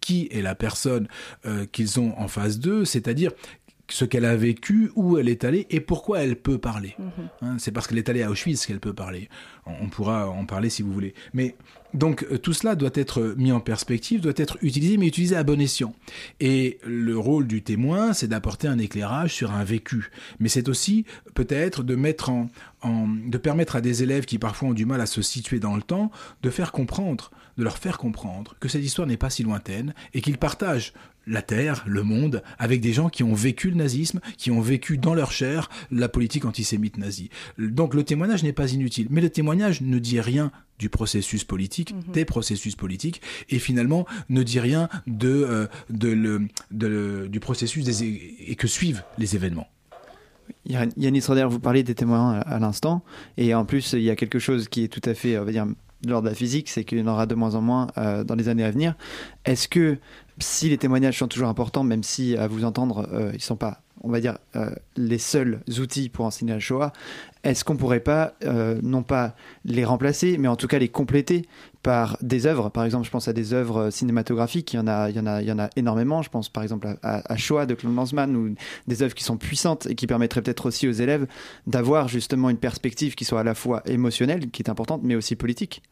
qui 0.00 0.28
est 0.30 0.42
la 0.42 0.54
personne 0.54 1.08
euh, 1.46 1.66
qu'ils 1.66 1.98
ont 1.98 2.14
en 2.16 2.28
face 2.28 2.58
d'eux, 2.58 2.84
c'est-à-dire 2.84 3.32
ce 3.88 4.04
qu'elle 4.04 4.24
a 4.24 4.36
vécu, 4.36 4.90
où 4.96 5.18
elle 5.18 5.28
est 5.28 5.44
allée 5.44 5.66
et 5.70 5.80
pourquoi 5.80 6.20
elle 6.20 6.36
peut 6.36 6.58
parler. 6.58 6.94
Mhm. 6.98 7.28
Hein, 7.42 7.56
c'est 7.58 7.70
parce 7.70 7.86
qu'elle 7.86 7.98
est 7.98 8.08
allée 8.08 8.22
à 8.22 8.30
Auschwitz 8.30 8.66
qu'elle 8.66 8.80
peut 8.80 8.92
parler. 8.92 9.28
On, 9.66 9.88
pourra 9.88 10.28
en 10.28 10.44
parler 10.44 10.70
si 10.70 10.82
vous 10.82 10.92
voulez. 10.92 11.14
Mais 11.34 11.56
donc 11.94 12.24
euh, 12.30 12.38
tout 12.38 12.52
cela 12.52 12.74
doit 12.74 12.90
être 12.94 13.34
mis 13.36 13.52
en 13.52 13.60
perspective, 13.60 14.20
doit 14.20 14.32
être 14.36 14.58
utilisé, 14.60 14.96
mais 14.96 15.06
utilisé 15.06 15.36
à 15.36 15.44
bon 15.44 15.60
escient. 15.60 15.94
Et 16.40 16.78
le 16.84 17.16
rôle 17.16 17.46
du 17.46 17.62
témoin, 17.62 18.12
c'est 18.12 18.28
d'apporter 18.28 18.68
un 18.68 18.78
éclairage 18.78 19.32
sur 19.34 19.52
un 19.52 19.64
vécu. 19.64 20.10
Mais 20.40 20.48
c'est 20.48 20.68
aussi 20.68 21.04
peut-être 21.34 21.82
de 21.82 21.94
mettre 21.94 22.30
en, 22.30 22.48
de 22.84 23.38
permettre 23.38 23.76
à 23.76 23.80
des 23.80 24.02
élèves 24.02 24.24
qui 24.24 24.38
parfois 24.38 24.68
ont 24.68 24.74
du 24.74 24.86
mal 24.86 25.00
à 25.00 25.06
se 25.06 25.22
situer 25.22 25.58
dans 25.58 25.76
le 25.76 25.82
temps, 25.82 26.10
de 26.42 26.50
faire 26.50 26.72
comprendre 26.72 27.30
de 27.56 27.64
leur 27.64 27.78
faire 27.78 27.98
comprendre 27.98 28.56
que 28.60 28.68
cette 28.68 28.84
histoire 28.84 29.06
n'est 29.06 29.16
pas 29.16 29.30
si 29.30 29.42
lointaine 29.42 29.94
et 30.14 30.20
qu'ils 30.20 30.38
partagent 30.38 30.92
la 31.26 31.42
Terre, 31.42 31.84
le 31.86 32.02
monde, 32.02 32.42
avec 32.58 32.80
des 32.80 32.92
gens 32.92 33.08
qui 33.08 33.24
ont 33.24 33.34
vécu 33.34 33.70
le 33.70 33.76
nazisme, 33.76 34.20
qui 34.36 34.50
ont 34.50 34.60
vécu 34.60 34.96
dans 34.96 35.14
leur 35.14 35.32
chair 35.32 35.68
la 35.90 36.08
politique 36.08 36.44
antisémite 36.44 36.98
nazie. 36.98 37.30
Donc 37.58 37.94
le 37.94 38.04
témoignage 38.04 38.44
n'est 38.44 38.52
pas 38.52 38.72
inutile, 38.72 39.08
mais 39.10 39.20
le 39.20 39.30
témoignage 39.30 39.80
ne 39.80 39.98
dit 39.98 40.20
rien 40.20 40.52
du 40.78 40.88
processus 40.88 41.42
politique, 41.42 41.94
mhm. 41.94 42.12
des 42.12 42.24
processus 42.24 42.76
politiques, 42.76 43.22
et 43.48 43.58
finalement 43.58 44.06
ne 44.28 44.42
dit 44.42 44.60
rien 44.60 44.88
de, 45.06 45.68
euh, 45.90 47.28
du 47.28 47.40
processus 47.40 47.84
des, 47.84 48.04
et 48.46 48.54
que 48.54 48.68
suivent 48.68 49.02
les 49.18 49.34
événements. 49.34 49.68
Yannis 50.66 51.24
Roder, 51.26 51.46
vous 51.48 51.58
parlez 51.58 51.82
des 51.82 51.94
témoins 51.94 52.40
à 52.40 52.58
l'instant, 52.60 53.02
et 53.36 53.54
en 53.54 53.64
plus 53.64 53.94
il 53.94 54.02
y 54.02 54.10
a 54.10 54.16
quelque 54.16 54.38
chose 54.38 54.68
qui 54.68 54.84
est 54.84 54.88
tout 54.88 55.00
à 55.04 55.14
fait, 55.14 55.38
on 55.38 55.44
va 55.44 55.50
dire, 55.50 55.66
lors 56.06 56.22
de 56.22 56.28
la 56.28 56.34
physique, 56.34 56.68
c'est 56.68 56.84
qu'il 56.84 56.98
y 56.98 57.02
en 57.02 57.06
aura 57.06 57.26
de 57.26 57.34
moins 57.34 57.54
en 57.54 57.60
moins 57.60 57.88
euh, 57.98 58.24
dans 58.24 58.34
les 58.34 58.48
années 58.48 58.64
à 58.64 58.70
venir. 58.70 58.94
Est-ce 59.44 59.68
que 59.68 59.98
si 60.38 60.68
les 60.68 60.78
témoignages 60.78 61.18
sont 61.18 61.28
toujours 61.28 61.48
importants, 61.48 61.84
même 61.84 62.02
si 62.02 62.36
à 62.36 62.46
vous 62.46 62.64
entendre, 62.64 63.08
euh, 63.12 63.30
ils 63.32 63.36
ne 63.36 63.40
sont 63.40 63.56
pas, 63.56 63.82
on 64.02 64.10
va 64.10 64.20
dire, 64.20 64.38
euh, 64.54 64.70
les 64.96 65.18
seuls 65.18 65.60
outils 65.78 66.08
pour 66.10 66.26
enseigner 66.26 66.52
la 66.52 66.60
Shoah, 66.60 66.92
est-ce 67.42 67.64
qu'on 67.64 67.74
ne 67.74 67.78
pourrait 67.78 68.00
pas, 68.00 68.34
non 68.82 69.04
pas 69.04 69.36
les 69.64 69.84
remplacer, 69.84 70.36
mais 70.36 70.48
en 70.48 70.56
tout 70.56 70.66
cas 70.66 70.80
les 70.80 70.88
compléter 70.88 71.46
par 71.84 72.18
des 72.20 72.44
œuvres? 72.44 72.70
Par 72.70 72.84
exemple, 72.84 73.06
je 73.06 73.10
pense 73.12 73.28
à 73.28 73.32
des 73.32 73.52
œuvres 73.52 73.90
cinématographiques, 73.90 74.72
il 74.72 74.76
y 74.76 74.78
en 74.80 74.88
a, 74.88 75.10
il 75.10 75.16
y 75.16 75.20
en 75.20 75.28
a, 75.28 75.42
il 75.42 75.48
y 75.48 75.52
en 75.52 75.60
a 75.60 75.70
énormément. 75.76 76.22
Je 76.22 76.28
pense 76.28 76.48
par 76.48 76.64
exemple 76.64 76.88
à, 77.04 77.32
à 77.32 77.36
Shoah 77.36 77.64
de 77.64 77.74
Claude 77.74 77.94
Lanzmann, 77.94 78.34
ou 78.34 78.54
des 78.88 79.02
œuvres 79.02 79.14
qui 79.14 79.22
sont 79.22 79.36
puissantes 79.36 79.86
et 79.86 79.94
qui 79.94 80.08
permettraient 80.08 80.42
peut-être 80.42 80.66
aussi 80.66 80.88
aux 80.88 80.92
élèves 80.92 81.28
d'avoir 81.68 82.08
justement 82.08 82.50
une 82.50 82.58
perspective 82.58 83.14
qui 83.14 83.24
soit 83.24 83.40
à 83.40 83.44
la 83.44 83.54
fois 83.54 83.80
émotionnelle, 83.86 84.50
qui 84.50 84.62
est 84.62 84.68
importante, 84.68 85.02
mais 85.04 85.14
aussi 85.14 85.36
politique. 85.36 85.82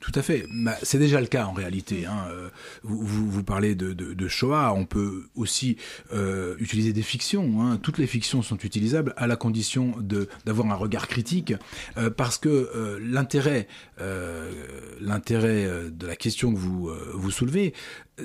Tout 0.00 0.12
à 0.14 0.22
fait. 0.22 0.46
Bah, 0.50 0.76
c'est 0.82 0.98
déjà 0.98 1.20
le 1.20 1.26
cas 1.26 1.46
en 1.46 1.52
réalité. 1.52 2.06
Hein. 2.06 2.28
Euh, 2.30 2.48
vous, 2.82 3.42
parlez 3.42 3.74
de, 3.74 4.28
Shoah. 4.28 4.72
On 4.74 4.84
peut 4.84 5.24
aussi 5.34 5.76
euh, 6.12 6.54
utiliser 6.58 6.92
des 6.92 7.02
fictions. 7.02 7.62
Hein. 7.62 7.78
Toutes 7.82 7.98
les 7.98 8.06
fictions 8.06 8.42
sont 8.42 8.58
utilisables 8.58 9.12
à 9.16 9.26
la 9.26 9.36
condition 9.36 9.94
d'avoir 10.44 10.70
un 10.70 10.74
regard 10.74 11.08
critique, 11.08 11.54
euh, 11.96 12.10
parce 12.10 12.38
que 12.38 12.98
l'intérêt, 13.02 13.66
l'intérêt 15.00 15.68
de 15.90 16.06
la 16.06 16.16
question 16.16 16.52
que 16.52 16.58
vous 16.58 17.30
soulevez, 17.30 17.74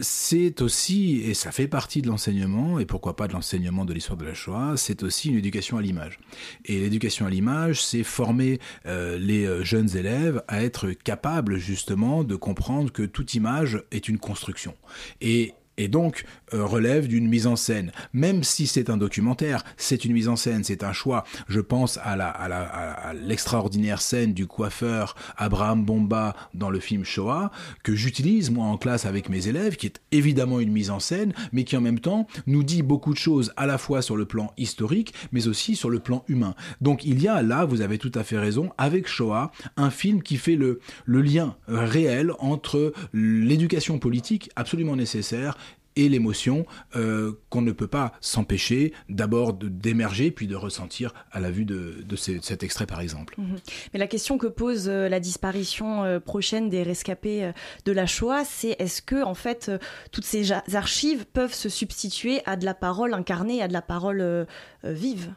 c'est 0.02 0.62
aussi, 0.62 1.22
et 1.22 1.34
ça 1.34 1.52
fait 1.52 1.68
partie 1.68 2.02
de 2.02 2.08
l'enseignement, 2.08 2.80
et 2.80 2.86
pourquoi 2.86 3.16
pas 3.16 3.28
de 3.28 3.34
l'enseignement 3.34 3.86
de 3.86 3.94
l'histoire 3.94 4.18
de 4.18 4.26
la 4.26 4.34
Shoah, 4.34 4.74
c'est 4.78 5.04
aussi 5.04 5.30
une 5.30 5.38
éducation 5.38 5.78
à 5.78 5.82
l'image. 5.82 6.20
Et 6.66 6.80
l'éducation 6.80 7.26
à 7.26 7.30
l'image, 7.30 7.84
c'est 7.84 8.04
former 8.04 8.60
euh, 8.86 9.18
les 9.18 9.46
euh, 9.46 9.64
jeunes 9.64 9.96
élèves 9.96 10.44
à 10.48 10.64
être 10.64 10.92
capables 10.92 11.58
justement 11.58 12.24
de 12.24 12.36
comprendre 12.36 12.92
que 12.92 13.04
toute 13.04 13.34
image 13.34 13.84
est 13.92 14.08
une 14.08 14.18
construction. 14.18 14.76
Et 15.22 15.54
et 15.78 15.88
donc 15.88 16.26
euh, 16.54 16.66
relève 16.66 17.08
d'une 17.08 17.28
mise 17.28 17.48
en 17.48 17.56
scène. 17.56 17.92
Même 18.14 18.44
si 18.44 18.68
c'est 18.68 18.90
un 18.90 18.98
documentaire, 18.98 19.64
c'est 19.78 20.06
une 20.06 20.14
mise 20.14 20.28
en 20.28 20.36
scène, 20.36 20.64
c'est 20.64 20.84
un 20.84 20.94
choix. 20.94 21.24
Je 21.48 21.60
pense 21.60 22.00
à 22.04 22.16
la 22.16 22.30
à 22.30 23.14
l'extraordinaire 23.14 24.02
scène 24.02 24.34
du 24.34 24.48
coiffeur 24.48 25.16
Abraham 25.38 25.86
Bomba 25.86 26.36
dans 26.54 26.70
le 26.70 26.80
film 26.80 27.04
Shoah 27.04 27.52
que 27.84 27.96
j'utilise 27.96 28.52
moi 28.52 28.66
en 28.66 28.78
classe 28.78 29.06
avec 29.06 29.30
mes 29.30 29.48
élèves, 29.48 29.76
qui 29.76 29.88
est 29.88 30.02
évidemment 30.12 30.60
une 30.60 30.72
mise 30.72 30.90
en 30.90 31.00
scène, 31.00 31.34
mais 31.52 31.64
qui 31.64 31.78
en 31.78 31.82
même 31.82 32.00
temps 32.00 32.28
nous 32.48 32.64
dit 32.64 32.82
beaucoup 32.82 33.14
de 33.14 33.18
choses 33.18 33.54
à 33.56 33.66
la 33.66 33.78
fois 33.78 34.02
sur 34.02 34.16
le 34.16 34.26
plan 34.26 34.54
historique, 34.58 35.14
mais 35.32 35.48
aussi 35.48 35.76
sur 35.76 35.90
le 35.90 36.00
plan 36.00 36.24
humain. 36.28 36.56
Donc 36.82 37.06
il 37.06 37.22
y 37.22 37.28
a 37.28 37.42
là, 37.42 37.66
vous 37.66 37.82
avez 37.82 37.98
tout 37.98 38.12
à 38.16 38.24
fait 38.24 38.38
raison, 38.38 38.72
avec 38.78 39.08
Shoah, 39.08 39.52
un 39.78 39.90
film 39.90 40.22
qui 40.22 40.38
fait 40.38 40.56
le 40.56 40.80
le 41.06 41.22
lien 41.22 41.56
réel 41.68 42.32
entre 42.40 42.94
l'éducation 43.14 44.00
politique 44.00 44.50
absolument 44.56 44.96
nécessaire 44.96 45.58
et 45.96 46.10
l'émotion 46.10 46.66
euh, 46.96 47.34
qu'on 47.50 47.62
ne 47.62 47.72
peut 47.72 47.88
pas 47.88 48.14
s'empêcher 48.22 48.94
d'abord 49.10 49.54
d'émerger 49.54 50.32
puis 50.32 50.48
de 50.48 50.56
ressentir 50.56 51.14
à 51.32 51.40
la 51.40 51.52
vue 51.52 51.66
de, 51.66 52.04
de, 52.06 52.16
cet 52.16 52.64
extrait 52.64 52.86
par 52.86 53.02
exemple. 53.02 53.36
Mhm. 53.38 53.58
Mais 53.94 54.00
la 54.00 54.08
question 54.08 54.38
que 54.38 54.48
pose 54.48 54.88
euh, 54.88 55.10
la 55.10 55.20
disparition 55.20 56.04
euh, 56.04 56.20
prochaine 56.20 56.70
des 56.70 56.84
rescapés 56.84 57.52
de 57.86 57.92
la 57.92 58.06
Shoah, 58.06 58.44
c'est 58.46 58.76
est-ce 58.80 59.02
que 59.02 59.24
en 59.24 59.34
fait 59.34 59.72
toutes 60.12 60.26
ces 60.26 60.52
archives 60.52 61.26
peuvent 61.26 61.54
se 61.54 61.70
substituer 61.70 62.42
à 62.46 62.56
de 62.56 62.66
la 62.66 62.74
parole 62.74 63.14
incarnée, 63.14 63.62
à 63.62 63.68
de 63.68 63.74
la 63.74 63.82
parole 63.82 64.48
vive? 64.84 65.34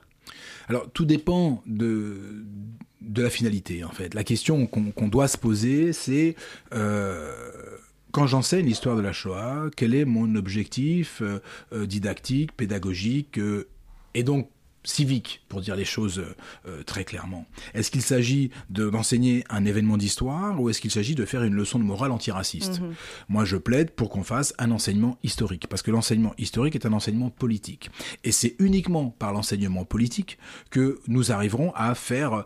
Alors 0.69 0.91
tout 0.93 1.05
dépend 1.05 1.63
de 1.67 2.45
de 3.01 3.23
la 3.23 3.31
finalité 3.31 3.85
en 3.85 3.91
fait. 3.91 4.15
La 4.15 4.25
question 4.25 4.67
qu'on 4.67 5.09
doit 5.09 5.29
se 5.29 5.39
poser, 5.39 5.93
c'est 5.93 6.35
quand 8.17 8.27
j'enseigne 8.27 8.65
l'histoire 8.65 8.97
de 8.97 9.03
la 9.03 9.13
Shoah, 9.13 9.69
quel 9.77 9.95
est 9.95 10.07
mon 10.07 10.37
objectif 10.37 11.21
euh, 11.21 11.43
euh, 11.75 11.85
didactique, 11.85 12.57
pédagogique 12.57 13.39
euh, 13.39 13.69
et 14.15 14.23
donc 14.23 14.49
civique, 14.85 15.45
pour 15.49 15.61
dire 15.61 15.75
les 15.75 15.85
choses 15.85 16.25
très 16.87 17.03
clairement. 17.03 17.45
Est-ce 17.75 17.91
qu'il 17.91 18.03
s'agit 18.03 18.51
d'enseigner 18.71 19.43
un 19.51 19.65
événement 19.65 19.97
d'histoire 19.97 20.61
ou 20.61 20.71
est-ce 20.71 20.81
qu'il 20.81 20.93
s'agit 20.93 21.17
de 21.17 21.25
faire 21.25 21.43
une 21.43 21.55
leçon 21.55 21.81
de 21.81 21.85
morale 21.85 22.13
antiraciste 22.13 22.81
mhm. 22.81 22.95
Moi, 23.29 23.45
je 23.45 23.57
plaide 23.57 23.91
pour 23.91 24.11
qu'on 24.11 24.23
fasse 24.23 24.55
un 24.61 24.71
enseignement 24.71 25.19
historique, 25.25 25.67
parce 25.67 25.83
que 25.83 25.91
l'enseignement 25.91 26.35
historique 26.39 26.77
est 26.77 26.87
un 26.87 26.93
enseignement 26.93 27.31
politique. 27.31 27.91
Et 28.23 28.31
c'est 28.31 28.55
uniquement 28.61 29.11
par 29.11 29.33
l'enseignement 29.33 29.85
politique 29.85 30.39
que 30.71 31.01
nous 31.09 31.33
arriverons 31.33 31.73
à 31.75 31.97
faire 31.97 32.45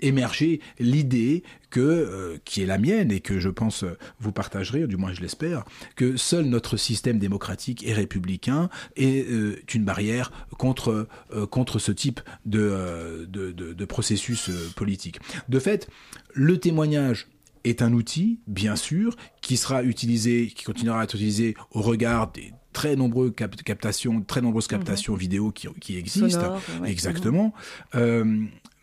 émerger 0.00 0.60
l'idée 0.78 1.42
que, 1.74 1.80
euh, 1.80 2.38
qui 2.44 2.62
est 2.62 2.66
la 2.66 2.78
mienne 2.78 3.10
et 3.10 3.18
que 3.18 3.40
je 3.40 3.48
pense 3.48 3.82
euh, 3.82 3.98
vous 4.20 4.30
partagerez, 4.30 4.86
du 4.86 4.96
moins 4.96 5.12
je 5.12 5.20
l'espère, 5.20 5.64
que 5.96 6.16
seul 6.16 6.44
notre 6.44 6.76
système 6.76 7.18
démocratique 7.18 7.84
et 7.84 7.92
républicain 7.92 8.70
est 8.94 9.28
euh, 9.28 9.60
une 9.74 9.84
barrière 9.84 10.30
contre, 10.56 11.08
contre 11.50 11.80
ce 11.80 11.90
type 11.90 12.20
de, 12.46 13.26
de, 13.28 13.50
de 13.50 13.84
processus 13.84 14.50
politique. 14.76 15.18
De 15.48 15.58
fait, 15.58 15.88
le 16.32 16.58
témoignage 16.58 17.26
est 17.64 17.82
un 17.82 17.92
outil, 17.92 18.38
bien 18.46 18.76
sûr, 18.76 19.16
qui 19.40 19.56
sera 19.56 19.82
utilisé, 19.82 20.52
qui 20.54 20.62
continuera 20.62 21.00
à 21.00 21.04
être 21.04 21.16
utilisé 21.16 21.56
au 21.72 21.82
regard 21.82 22.30
des 22.30 22.52
très 22.72 22.94
nombreuses 22.94 23.32
captations, 23.64 24.22
très 24.22 24.42
nombreuses 24.42 24.68
captations 24.68 25.14
mhm. 25.14 25.18
vidéo 25.18 25.50
qui, 25.50 25.66
qui 25.80 25.96
existent, 25.96 26.56
exactement, 26.84 27.52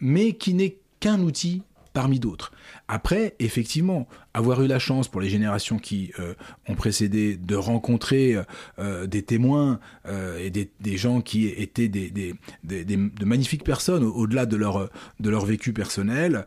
mais 0.01 0.33
qui 0.33 0.53
n'est 0.55 0.77
qu'un 1.00 1.21
outil 1.21 1.63
parmi 1.93 2.19
d'autres. 2.19 2.51
Après, 2.88 3.36
effectivement, 3.39 4.07
avoir 4.33 4.62
eu 4.63 4.67
la 4.67 4.79
chance 4.79 5.07
pour 5.07 5.21
les 5.21 5.29
générations 5.29 5.77
qui 5.77 6.12
euh, 6.19 6.33
ont 6.67 6.75
précédé 6.75 7.36
de 7.36 7.55
rencontrer 7.55 8.38
euh, 8.79 9.07
des 9.07 9.24
témoins 9.24 9.79
euh, 10.07 10.39
et 10.39 10.50
des, 10.50 10.69
des, 10.79 10.98
gens 10.98 11.21
qui 11.21 11.48
étaient 11.48 11.89
des, 11.89 12.10
des, 12.10 12.36
des 12.63 12.86
de 12.86 13.25
magnifiques 13.25 13.63
personnes 13.63 14.03
au-delà 14.03 14.45
de 14.45 14.55
leur, 14.55 14.89
de 15.19 15.29
leur 15.29 15.45
vécu 15.45 15.74
personnel, 15.74 16.45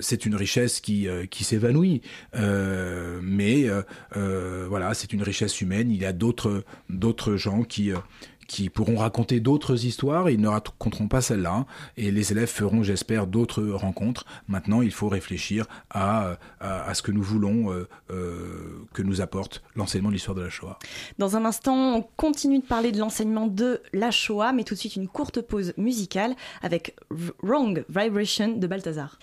c'est 0.00 0.26
une 0.26 0.34
richesse 0.34 0.80
qui, 0.80 1.06
qui 1.30 1.44
s'évanouit. 1.44 2.02
mais 3.22 3.66
voilà, 4.14 4.94
c'est 4.94 5.12
une 5.12 5.22
richesse 5.22 5.60
humaine. 5.60 5.90
Il 5.90 6.00
y 6.00 6.06
a 6.06 6.12
d'autres 6.12 6.64
d'autres 6.88 7.36
gens 7.36 7.62
qui 7.62 7.92
qui 8.52 8.68
pourront 8.68 8.98
raconter 8.98 9.40
d'autres 9.40 9.86
histoires, 9.86 10.28
ils 10.28 10.38
ne 10.38 10.46
raconteront 10.46 11.08
pas 11.08 11.22
celle-là, 11.22 11.64
et 11.96 12.10
les 12.10 12.32
élèves 12.32 12.50
feront, 12.50 12.82
j'espère, 12.82 13.26
d'autres 13.26 13.62
rencontres. 13.62 14.26
Maintenant, 14.46 14.82
il 14.82 14.90
faut 14.92 15.08
réfléchir 15.08 15.64
à, 15.88 16.36
à, 16.60 16.92
ce 16.92 17.00
que 17.00 17.12
nous 17.12 17.22
voulons 17.22 17.72
euh, 17.72 17.88
euh, 18.10 18.84
que 18.92 19.00
nous 19.00 19.22
apporte 19.22 19.62
l'enseignement 19.74 20.10
de 20.10 20.14
l'histoire 20.14 20.34
de 20.34 20.42
la 20.42 20.50
Shoah. 20.50 20.78
Dans 21.16 21.34
un 21.34 21.46
instant, 21.46 21.96
on 21.96 22.02
continue 22.18 22.58
de 22.58 22.66
parler 22.66 22.92
de 22.92 22.98
l'enseignement 22.98 23.46
de 23.46 23.80
la 23.94 24.10
Shoah, 24.10 24.52
mais 24.52 24.64
tout 24.64 24.74
de 24.74 24.80
suite 24.80 24.96
une 24.96 25.08
courte 25.08 25.40
pause 25.40 25.72
musicale 25.78 26.34
avec 26.60 26.94
Wrong 27.42 27.86
Vibration 27.88 28.58
de 28.58 28.66
Balthazar. 28.66 29.18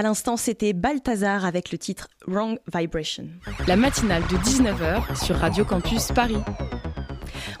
À 0.00 0.02
l'instant, 0.02 0.38
c'était 0.38 0.72
Balthazar 0.72 1.44
avec 1.44 1.72
le 1.72 1.76
titre 1.76 2.08
Wrong 2.26 2.58
Vibration. 2.74 3.28
La 3.66 3.76
matinale 3.76 4.22
de 4.28 4.36
19h 4.38 5.22
sur 5.22 5.36
Radio 5.36 5.62
Campus 5.66 6.08
Paris. 6.14 6.38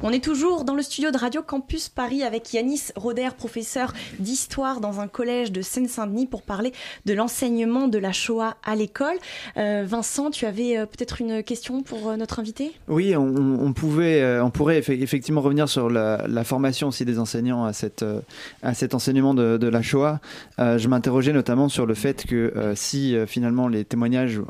On 0.02 0.12
est 0.12 0.24
toujours 0.24 0.64
dans 0.64 0.74
le 0.74 0.80
studio 0.80 1.10
de 1.10 1.18
Radio 1.18 1.42
Campus 1.42 1.90
Paris 1.90 2.22
avec 2.22 2.54
Yanis 2.54 2.84
Roder, 2.96 3.28
professeur 3.36 3.92
d'histoire 4.18 4.80
dans 4.80 4.98
un 4.98 5.08
collège 5.08 5.52
de 5.52 5.60
Seine-Saint-Denis 5.60 6.26
pour 6.26 6.40
parler 6.40 6.72
de 7.04 7.12
l'enseignement 7.12 7.86
de 7.86 7.98
la 7.98 8.10
Shoah 8.10 8.56
à 8.64 8.76
l'école. 8.76 9.16
Euh, 9.58 9.84
Vincent, 9.86 10.30
tu 10.30 10.46
avais 10.46 10.78
euh, 10.78 10.86
peut-être 10.86 11.20
une 11.20 11.42
question 11.42 11.82
pour 11.82 12.08
euh, 12.08 12.16
notre 12.16 12.40
invité? 12.40 12.72
Oui, 12.88 13.14
on, 13.14 13.74
pouvait, 13.74 14.40
on 14.40 14.48
pourrait 14.48 14.78
effectivement 14.78 15.42
revenir 15.42 15.68
sur 15.68 15.90
la, 15.90 16.44
formation 16.44 16.88
aussi 16.88 17.04
des 17.04 17.18
enseignants 17.18 17.66
à, 17.66 17.74
cet 17.74 18.94
enseignement 18.94 19.34
de, 19.34 19.68
la 19.68 19.82
Shoah. 19.82 20.20
je 20.58 20.88
m'interrogeais 20.88 21.34
notamment 21.34 21.68
sur 21.68 21.84
le 21.84 21.92
fait 21.92 22.24
que 22.26 22.72
si 22.74 23.14
finalement 23.26 23.68
les 23.68 23.84
témoignages 23.84 24.40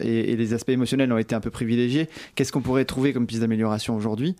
et, 0.00 0.36
les 0.36 0.52
aspects 0.52 0.68
émotionnels 0.68 1.10
ont 1.12 1.18
été 1.18 1.34
un 1.34 1.40
peu 1.40 1.50
privilégiés, 1.50 2.10
qu'est-ce 2.34 2.52
qu'on 2.52 2.60
pourrait 2.60 2.84
trouver 2.84 3.14
comme 3.14 3.26
piste 3.26 3.40
d'amélioration 3.40 3.96
aujourd'hui? 3.96 4.36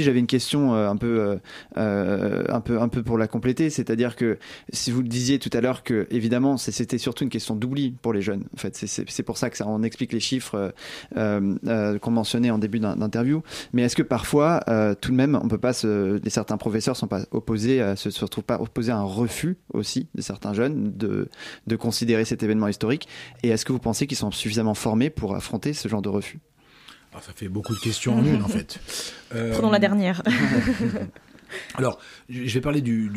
J'avais 0.00 0.18
une 0.18 0.26
question 0.26 0.74
euh, 0.74 0.88
un 0.88 0.96
peu, 0.96 1.20
euh, 1.20 1.36
euh, 1.76 2.44
un 2.48 2.88
peu, 2.88 3.02
pour 3.02 3.18
la 3.18 3.28
compléter, 3.28 3.70
c'est-à-dire 3.70 4.16
que 4.16 4.38
si 4.72 4.90
vous 4.90 5.02
le 5.02 5.08
disiez 5.08 5.38
tout 5.38 5.50
à 5.52 5.60
l'heure 5.60 5.82
que 5.82 6.06
évidemment 6.10 6.56
c'était 6.56 6.98
surtout 6.98 7.24
une 7.24 7.30
question 7.30 7.54
d'oubli 7.54 7.94
pour 8.02 8.12
les 8.12 8.22
jeunes. 8.22 8.44
En 8.54 8.56
fait, 8.56 8.76
c'est 8.76 9.22
pour 9.22 9.36
ça 9.36 9.50
que 9.50 9.62
on 9.64 9.82
explique 9.82 10.12
les 10.12 10.20
chiffres 10.20 10.72
qu'on 11.14 12.10
mentionnait 12.10 12.50
en 12.50 12.58
début 12.58 12.80
d'interview. 12.80 13.42
Mais 13.72 13.82
est-ce 13.82 13.96
que 13.96 14.02
parfois, 14.02 14.60
tout 15.00 15.10
de 15.10 15.16
même, 15.16 15.38
on 15.42 15.48
peut 15.48 15.58
pas 15.58 15.72
certains 15.72 16.56
professeurs 16.56 16.96
sont 16.96 17.06
pas 17.06 17.20
se, 17.20 18.20
retrouvent 18.20 18.44
pas 18.44 18.60
opposés 18.60 18.92
à 18.92 18.98
un 18.98 19.04
refus 19.04 19.56
aussi 19.72 20.08
de 20.14 20.22
certains 20.22 20.54
jeunes 20.54 20.92
de, 20.96 21.28
considérer 21.76 22.24
cet 22.24 22.42
événement 22.42 22.68
historique? 22.68 23.08
Et 23.42 23.48
est-ce 23.48 23.64
que 23.64 23.72
vous 23.72 23.78
pensez 23.78 24.06
qu'ils 24.06 24.18
sont 24.18 24.30
suffisamment 24.30 24.74
formés 24.74 25.10
pour 25.10 25.34
affronter 25.34 25.72
ce 25.72 25.88
genre 25.88 26.02
de 26.02 26.08
refus? 26.08 26.40
Ça 27.20 27.32
fait 27.34 27.48
beaucoup 27.48 27.74
de 27.74 27.80
questions 27.80 28.18
en 28.18 28.24
une, 28.24 28.42
en 28.42 28.48
fait. 28.48 28.80
Euh, 29.34 29.52
Prenons 29.54 29.70
la 29.70 29.78
dernière. 29.78 30.22
Alors, 31.74 31.98
je 32.30 32.52
vais 32.52 32.60
parler 32.60 32.80
du, 32.80 33.10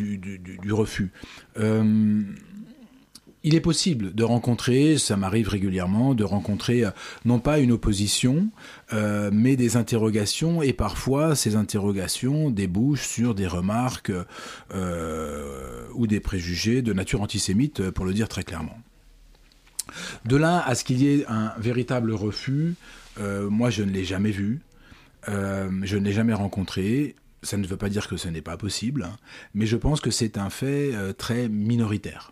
refus. 0.71 1.11
Euh, 1.57 2.21
il 3.43 3.55
est 3.55 3.61
possible 3.61 4.13
de 4.13 4.23
rencontrer, 4.23 4.97
ça 4.97 5.15
m'arrive 5.15 5.47
régulièrement, 5.47 6.15
de 6.15 6.23
rencontrer 6.23 6.83
euh, 6.83 6.89
non 7.23 7.39
pas 7.39 7.59
une 7.59 7.71
opposition, 7.71 8.49
mais 8.91 9.55
des 9.55 9.77
interrogations, 9.77 10.61
et 10.61 10.73
parfois 10.73 11.35
ces 11.35 11.55
interrogations 11.55 12.49
débouchent 12.49 13.07
sur 13.07 13.35
des 13.35 13.47
remarques 13.47 14.11
ou 14.73 16.07
des 16.07 16.19
préjugés 16.19 16.81
de 16.81 16.91
nature 16.91 17.21
antisémite, 17.21 17.89
pour 17.91 18.05
le 18.05 18.13
dire 18.13 18.27
très 18.27 18.43
clairement. 18.43 18.77
De 20.25 20.35
là 20.35 20.61
à 20.65 20.75
ce 20.75 20.83
qu'il 20.83 21.01
y 21.01 21.07
ait 21.07 21.25
un 21.27 21.53
véritable 21.57 22.11
refus, 22.11 22.75
euh, 23.19 23.49
moi, 23.49 23.69
je 23.69 23.83
ne 23.83 23.91
l'ai 23.91 24.03
jamais 24.03 24.31
vu. 24.31 24.61
Euh, 25.29 25.69
je 25.83 25.97
ne 25.97 26.05
l'ai 26.05 26.13
jamais 26.13 26.33
rencontré. 26.33 27.15
Ça 27.43 27.57
ne 27.57 27.67
veut 27.67 27.77
pas 27.77 27.89
dire 27.89 28.07
que 28.07 28.17
ce 28.17 28.27
n'est 28.27 28.41
pas 28.41 28.57
possible, 28.57 29.03
hein. 29.03 29.17
mais 29.53 29.67
je 29.67 29.77
pense 29.77 30.01
que 30.01 30.09
c'est 30.09 30.37
un 30.37 30.49
fait 30.49 30.95
euh, 30.95 31.13
très 31.13 31.47
minoritaire. 31.47 32.31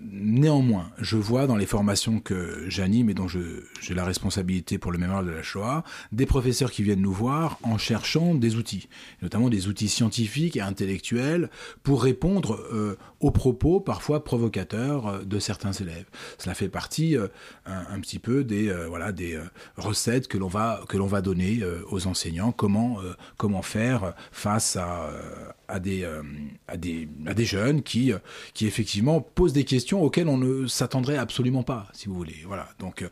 Néanmoins, 0.00 0.90
je 0.98 1.16
vois 1.16 1.48
dans 1.48 1.56
les 1.56 1.66
formations 1.66 2.20
que 2.20 2.64
j'anime 2.68 3.10
et 3.10 3.14
dont 3.14 3.26
j'ai 3.26 3.94
la 3.94 4.04
responsabilité 4.04 4.78
pour 4.78 4.92
le 4.92 4.98
mémoire 4.98 5.24
de 5.24 5.30
la 5.30 5.42
Shoah, 5.42 5.82
des 6.12 6.24
professeurs 6.24 6.70
qui 6.70 6.84
viennent 6.84 7.00
nous 7.00 7.12
voir 7.12 7.58
en 7.62 7.78
cherchant 7.78 8.34
des 8.34 8.54
outils, 8.54 8.88
notamment 9.22 9.48
des 9.48 9.66
outils 9.66 9.88
scientifiques 9.88 10.56
et 10.56 10.60
intellectuels 10.60 11.50
pour 11.82 12.04
répondre 12.04 12.60
euh, 12.72 12.96
aux 13.20 13.30
propos 13.30 13.80
parfois 13.80 14.24
provocateurs 14.24 15.06
euh, 15.06 15.18
de 15.24 15.38
certains 15.38 15.72
élèves. 15.72 16.06
Cela 16.38 16.54
fait 16.54 16.68
partie 16.68 17.16
euh, 17.16 17.28
un, 17.66 18.00
petit 18.00 18.18
peu 18.18 18.44
des 18.44 18.72
voilà 18.88 19.12
des 19.12 19.38
recettes 19.76 20.28
que 20.28 20.38
l'on 20.38 20.48
va 20.48 20.80
que 20.88 20.96
l'on 20.96 21.06
va 21.06 21.20
donner 21.20 21.60
aux 21.90 22.06
enseignants, 22.06 22.52
comment 22.52 22.98
comment 23.36 23.62
faire 23.62 24.14
face 24.32 24.76
à 24.76 25.10
à 25.68 25.80
des, 25.80 26.08
à 26.66 26.78
des, 26.78 27.08
à 27.26 27.34
des 27.34 27.44
jeunes 27.44 27.82
qui, 27.82 28.10
qui 28.54 28.66
effectivement 28.66 29.20
posent 29.20 29.52
des 29.52 29.64
questions 29.64 30.02
auxquelles 30.02 30.28
on 30.28 30.38
ne 30.38 30.66
s'attendrait 30.66 31.18
absolument 31.18 31.62
pas, 31.62 31.88
si 31.92 32.08
vous 32.08 32.14
voulez. 32.14 32.42
Voilà. 32.46 32.70
Donc, 32.78 33.06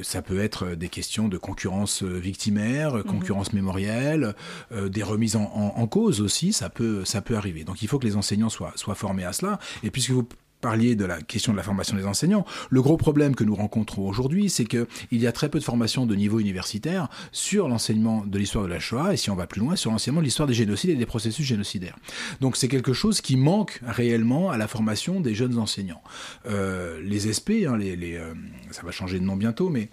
ça 0.00 0.22
peut 0.22 0.40
être 0.40 0.74
des 0.74 0.88
questions 0.88 1.28
de 1.28 1.36
concurrence 1.36 2.02
victimaire, 2.02 2.94
mhm. 2.94 3.02
concurrence 3.02 3.52
mémorielle, 3.52 4.34
des 4.70 5.02
remises 5.02 5.36
en, 5.36 5.42
en, 5.52 5.86
cause 5.86 6.22
aussi. 6.22 6.54
Ça 6.54 6.70
peut, 6.70 7.04
ça 7.04 7.20
peut 7.20 7.36
arriver. 7.36 7.64
Donc, 7.64 7.82
il 7.82 7.88
faut 7.88 7.98
que 7.98 8.06
les 8.06 8.16
enseignants 8.16 8.48
soient, 8.48 8.72
soient 8.76 8.94
formés 8.94 9.24
à 9.24 9.34
cela. 9.34 9.47
Et 9.82 9.90
puisque 9.90 10.10
vous 10.10 10.26
parliez 10.60 10.96
de 10.96 11.04
la 11.04 11.20
question 11.20 11.52
de 11.52 11.56
la 11.56 11.62
formation 11.62 11.96
des 11.96 12.06
enseignants. 12.06 12.44
Le 12.70 12.82
gros 12.82 12.96
problème 12.96 13.34
que 13.34 13.44
nous 13.44 13.54
rencontrons 13.54 14.08
aujourd'hui, 14.08 14.50
c'est 14.50 14.64
qu'il 14.64 14.86
y 15.12 15.26
a 15.26 15.32
très 15.32 15.48
peu 15.48 15.58
de 15.58 15.64
formation 15.64 16.06
de 16.06 16.14
niveau 16.14 16.40
universitaire 16.40 17.08
sur 17.32 17.68
l'enseignement 17.68 18.24
de 18.26 18.38
l'histoire 18.38 18.64
de 18.64 18.68
la 18.68 18.80
Shoah, 18.80 19.14
et 19.14 19.16
si 19.16 19.30
on 19.30 19.36
va 19.36 19.46
plus 19.46 19.60
loin, 19.60 19.76
sur 19.76 19.90
l'enseignement 19.90 20.20
de 20.20 20.24
l'histoire 20.24 20.48
des 20.48 20.54
génocides 20.54 20.90
et 20.90 20.96
des 20.96 21.06
processus 21.06 21.46
génocidaires. 21.46 21.96
Donc 22.40 22.56
c'est 22.56 22.68
quelque 22.68 22.92
chose 22.92 23.20
qui 23.20 23.36
manque 23.36 23.80
réellement 23.86 24.50
à 24.50 24.56
la 24.56 24.66
formation 24.66 25.20
des 25.20 25.34
jeunes 25.34 25.58
enseignants. 25.58 26.02
Euh, 26.46 27.00
les 27.02 27.32
SP, 27.32 27.66
hein, 27.66 27.78
euh, 27.80 28.34
ça 28.70 28.82
va 28.82 28.90
changer 28.90 29.18
de 29.18 29.24
nom 29.24 29.36
bientôt, 29.36 29.70
mais 29.70 29.90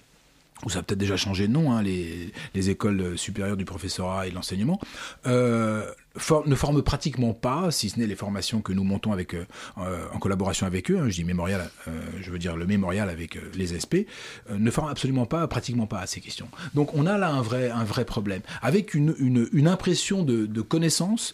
ou 0.64 0.70
ça 0.70 0.80
a 0.80 0.84
peut-être 0.84 1.00
déjà 1.00 1.18
changé 1.18 1.48
de 1.48 1.54
nom, 1.54 1.72
hein, 1.72 1.82
les, 1.82 2.32
les, 2.54 2.70
écoles 2.70 3.18
supérieures 3.18 3.58
du 3.58 3.66
professorat 3.66 4.26
et 4.26 4.30
de 4.30 4.36
l'enseignement, 4.36 4.80
euh, 5.28 5.86
ne 6.46 6.56
forment 6.56 6.82
pratiquement 6.82 7.34
pas, 7.34 7.72
si 7.72 7.90
ce 7.90 8.00
n'est 8.00 8.08
les 8.08 8.16
formations 8.16 8.62
que 8.62 8.72
nous 8.72 8.86
montons 8.86 9.12
avec, 9.12 9.34
euh, 9.34 9.46
en 10.14 10.18
collaboration 10.18 10.66
avec 10.66 10.90
eux, 10.90 10.98
hein, 10.98 11.10
je 11.10 11.16
dis 11.16 11.24
mémorial, 11.26 11.70
euh, 11.90 11.92
je 12.22 12.32
veux 12.32 12.40
dire 12.40 12.56
le 12.56 12.66
mémorial 12.66 13.10
avec 13.10 13.38
les 13.54 13.76
SP, 13.76 14.08
ne 14.50 14.72
forment 14.72 14.90
absolument 14.90 15.26
pas, 15.26 15.46
pratiquement 15.48 15.88
pas 15.88 16.00
à 16.00 16.08
ces 16.08 16.22
questions. 16.22 16.48
Donc 16.74 16.94
on 16.94 17.06
a 17.06 17.18
là 17.18 17.30
un 17.30 17.42
vrai, 17.42 17.70
un 17.70 17.84
vrai 17.84 18.06
problème, 18.06 18.42
avec 18.62 18.94
une, 18.94 19.14
une, 19.20 19.50
une 19.52 19.68
impression 19.68 20.24
de, 20.24 20.46
de 20.46 20.62
connaissance 20.62 21.34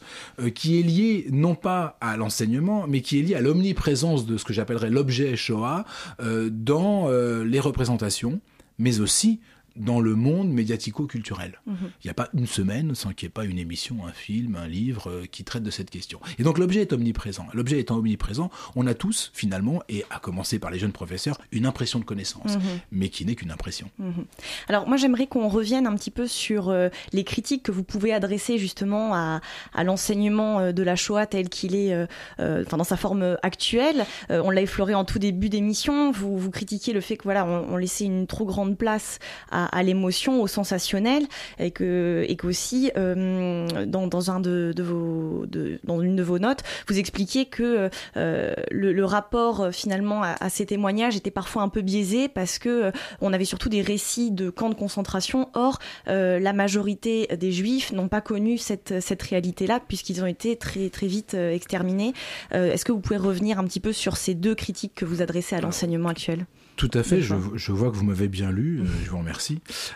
qui 0.55 0.79
est 0.79 0.83
liée 0.83 1.27
non 1.29 1.53
pas 1.53 1.97
à 2.01 2.17
l'enseignement, 2.17 2.87
mais 2.87 3.01
qui 3.01 3.19
est 3.19 3.21
liée 3.21 3.35
à 3.35 3.41
l'omniprésence 3.41 4.25
de 4.25 4.37
ce 4.37 4.45
que 4.45 4.53
j'appellerais 4.53 4.89
l'objet 4.89 5.35
Shoah 5.35 5.85
dans 6.19 7.09
les 7.09 7.59
représentations, 7.59 8.41
mais 8.77 8.99
aussi 8.99 9.39
dans 9.75 9.99
le 9.99 10.15
monde 10.15 10.49
médiatico-culturel. 10.49 11.59
Mhm. 11.65 11.75
Il 12.03 12.07
n'y 12.07 12.11
a 12.11 12.13
pas 12.13 12.29
une 12.33 12.47
semaine 12.47 12.95
sans 12.95 13.13
qu'il 13.13 13.27
n'y 13.27 13.29
ait 13.29 13.33
pas 13.33 13.45
une 13.45 13.59
émission, 13.59 14.05
un 14.05 14.11
film, 14.11 14.55
un 14.55 14.67
livre 14.67 15.09
euh, 15.09 15.25
qui 15.29 15.43
traite 15.43 15.63
de 15.63 15.71
cette 15.71 15.89
question. 15.89 16.19
Et 16.39 16.43
donc 16.43 16.57
l'objet 16.57 16.81
est 16.81 16.93
omniprésent. 16.93 17.47
L'objet 17.53 17.79
étant 17.79 17.97
omniprésent, 17.97 18.49
on 18.75 18.87
a 18.87 18.93
tous 18.93 19.31
finalement, 19.33 19.81
et 19.89 20.03
à 20.09 20.19
commencer 20.19 20.59
par 20.59 20.71
les 20.71 20.79
jeunes 20.79 20.91
professeurs, 20.91 21.39
une 21.51 21.65
impression 21.65 21.99
de 21.99 22.05
connaissance, 22.05 22.55
mhm. 22.55 22.61
mais 22.91 23.09
qui 23.09 23.25
n'est 23.25 23.35
qu'une 23.35 23.51
impression. 23.51 23.89
Mhm. 23.99 24.25
Alors 24.67 24.87
moi 24.87 24.97
j'aimerais 24.97 25.27
qu'on 25.27 25.47
revienne 25.47 25.87
un 25.87 25.95
petit 25.95 26.11
peu 26.11 26.27
sur 26.27 26.69
euh, 26.69 26.89
les 27.13 27.23
critiques 27.23 27.63
que 27.63 27.71
vous 27.71 27.83
pouvez 27.83 28.13
adresser 28.13 28.57
justement 28.57 29.13
à, 29.13 29.41
l'enseignement 29.83 30.59
euh, 30.59 30.71
de 30.71 30.83
la 30.83 30.95
Shoah 30.95 31.25
tel 31.25 31.49
qu'il 31.49 31.75
est 31.75 32.07
enfin, 32.39 32.77
dans 32.77 32.83
sa 32.83 32.97
forme 32.97 33.37
actuelle. 33.41 34.05
on 34.29 34.49
l'a 34.49 34.61
effleuré 34.61 34.93
en 34.93 35.05
tout 35.05 35.19
début 35.19 35.49
d'émission. 35.49 36.11
Vous, 36.11 36.37
vous 36.37 36.51
critiquez 36.51 36.93
le 36.93 37.01
fait 37.01 37.17
que 37.17 37.23
voilà 37.23 37.45
on, 37.45 37.73
on 37.73 37.77
laissait 37.77 38.05
une 38.05 38.27
trop 38.27 38.45
grande 38.45 38.77
place 38.77 39.19
à 39.49 39.60
à, 39.65 39.83
l'émotion, 39.83 40.41
au 40.41 40.47
sensationnel, 40.47 41.23
et 41.59 41.71
que 41.71 42.25
et 42.27 42.35
qu'aussi 42.35 42.91
euh, 42.97 43.85
dans, 43.85 44.07
dans 44.07 44.31
un 44.31 44.39
de, 44.39 44.73
de 44.75 44.83
vos 44.83 45.45
de, 45.47 45.79
dans 45.83 46.01
une 46.01 46.15
de 46.15 46.23
vos 46.23 46.39
notes, 46.39 46.61
vous 46.87 46.99
expliquiez 46.99 47.45
que 47.45 47.89
euh, 48.17 48.53
le, 48.71 48.93
le, 48.93 49.05
rapport 49.05 49.61
euh, 49.61 49.71
finalement 49.71 50.23
à, 50.23 50.35
à, 50.39 50.49
ces 50.49 50.65
témoignages 50.65 51.15
était 51.15 51.31
parfois 51.31 51.61
un 51.63 51.69
peu 51.69 51.81
biaisé 51.81 52.27
parce 52.27 52.59
que 52.59 52.91
on 53.21 53.33
avait 53.33 53.45
surtout 53.45 53.69
des 53.69 53.81
récits 53.81 54.31
de 54.31 54.49
camps 54.49 54.69
de 54.69 54.75
concentration. 54.75 55.49
Or, 55.53 55.79
la 56.07 56.53
majorité 56.53 57.27
des 57.37 57.51
Juifs 57.51 57.91
n'ont 57.91 58.07
pas 58.07 58.21
connu 58.21 58.57
cette 58.57 59.01
cette 59.01 59.21
réalité-là 59.21 59.79
puisqu'ils 59.85 60.23
ont 60.23 60.27
été 60.27 60.55
très 60.55 60.89
très 60.89 61.07
vite 61.07 61.33
exterminés. 61.33 62.13
Est-ce 62.51 62.85
que 62.85 62.91
vous 62.91 62.99
pouvez 62.99 63.17
revenir 63.17 63.59
un 63.59 63.63
petit 63.65 63.79
peu 63.79 63.93
sur 63.93 64.17
ces 64.17 64.33
deux 64.33 64.55
critiques 64.55 64.93
que 64.95 65.05
vous 65.05 65.21
adressez 65.21 65.55
à 65.55 65.61
l'enseignement 65.61 66.09
actuel? 66.09 66.45
tout 66.81 66.89
à 66.95 67.03
fait, 67.03 67.21
je, 67.21 67.35
je, 67.53 67.71
vois 67.71 67.91
que 67.91 67.95
vous 67.95 68.05
m'avez 68.05 68.27
bien 68.27 68.49
lu, 68.49 68.81
je 69.03 69.11
vous 69.11 69.19
remercie. 69.19 69.50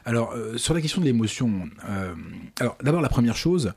Alors, 0.06 0.34
euh, 0.34 0.58
sur 0.58 0.74
la 0.74 0.82
question 0.82 1.02
de 1.02 1.06
l'émotion, 1.06 1.70
euh, 1.89 2.13
alors 2.60 2.78
d'abord 2.84 3.02
la 3.02 3.10
première 3.10 3.36
chose, 3.36 3.74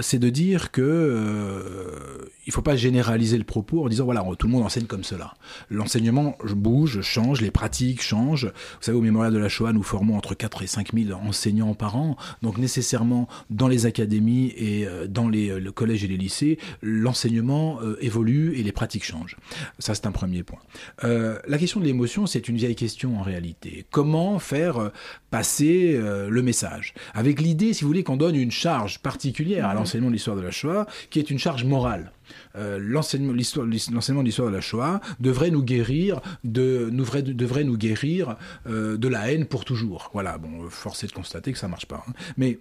c'est 0.00 0.18
de 0.18 0.30
dire 0.30 0.70
que 0.70 0.80
euh, 0.82 2.30
il 2.46 2.52
faut 2.52 2.62
pas 2.62 2.76
généraliser 2.76 3.38
le 3.38 3.44
propos 3.44 3.84
en 3.84 3.88
disant 3.88 4.04
voilà, 4.04 4.24
tout 4.38 4.46
le 4.46 4.52
monde 4.52 4.62
enseigne 4.62 4.86
comme 4.86 5.04
cela. 5.04 5.34
L'enseignement 5.70 6.36
bouge, 6.54 7.00
change, 7.02 7.40
les 7.40 7.50
pratiques 7.50 8.02
changent. 8.02 8.46
Vous 8.46 8.82
savez, 8.82 8.98
au 8.98 9.02
Mémorial 9.02 9.32
de 9.32 9.38
la 9.38 9.48
Shoah, 9.48 9.72
nous 9.72 9.82
formons 9.82 10.16
entre 10.16 10.34
4 10.34 10.62
et 10.62 10.66
5 10.66 10.92
000 10.94 11.18
enseignants 11.18 11.74
par 11.74 11.96
an, 11.96 12.16
donc 12.42 12.58
nécessairement 12.58 13.28
dans 13.50 13.68
les 13.68 13.86
académies 13.86 14.52
et 14.56 14.86
dans 15.08 15.28
les 15.28 15.60
le 15.60 15.72
collège 15.72 16.04
et 16.04 16.08
les 16.08 16.16
lycées, 16.16 16.58
l'enseignement 16.82 17.80
évolue 18.00 18.54
et 18.56 18.62
les 18.62 18.72
pratiques 18.72 19.04
changent. 19.04 19.36
Ça, 19.78 19.94
c'est 19.94 20.06
un 20.06 20.12
premier 20.12 20.42
point. 20.42 20.60
la 21.02 21.58
question 21.58 21.80
de 21.80 21.84
l'émotion, 21.84 22.26
c'est 22.26 22.48
une 22.48 22.56
vieille 22.56 22.76
question 22.76 23.18
en 23.18 23.22
réalité. 23.22 23.86
Comment 23.90 24.38
faire 24.38 24.78
euh, 24.78 24.88
passer 25.32 25.94
euh, 25.94 26.28
le 26.28 26.42
message 26.42 26.92
Avec 27.14 27.40
l'idée, 27.40 27.72
si 27.72 27.82
vous 27.82 27.88
voulez, 27.88 28.04
qu'on 28.04 28.18
donne 28.18 28.36
une 28.36 28.50
charge 28.50 28.98
particulière 28.98 29.66
à 29.66 29.72
mhm. 29.72 29.78
l'enseignement 29.78 30.08
de 30.08 30.12
l'histoire 30.12 30.36
de 30.36 30.42
la 30.42 30.50
Shoah, 30.50 30.86
qui 31.08 31.18
est 31.18 31.30
une 31.30 31.38
charge 31.38 31.64
morale. 31.64 32.12
Euh, 32.54 32.78
l'enseignement, 32.78 33.32
l'histoire, 33.32 33.66
l'enseignement 33.66 34.22
de 34.22 34.26
l'histoire 34.26 34.48
de 34.50 34.54
la 34.54 34.60
Shoah 34.60 35.00
devrait 35.20 35.50
nous 35.50 35.62
guérir 35.64 36.20
de, 36.44 36.90
nous 36.92 37.06
devrait, 37.32 37.64
nous 37.64 37.78
guérir 37.78 38.36
de 38.66 39.08
la 39.08 39.32
haine 39.32 39.46
pour 39.46 39.64
toujours. 39.64 40.10
Voilà, 40.12 40.36
bon, 40.36 40.68
force 40.68 41.02
est 41.02 41.06
de 41.06 41.12
constater 41.12 41.50
que 41.52 41.58
ça 41.58 41.66
marche 41.66 41.86
pas. 41.86 42.04
Hein. 42.06 42.12
Mais 42.36 42.58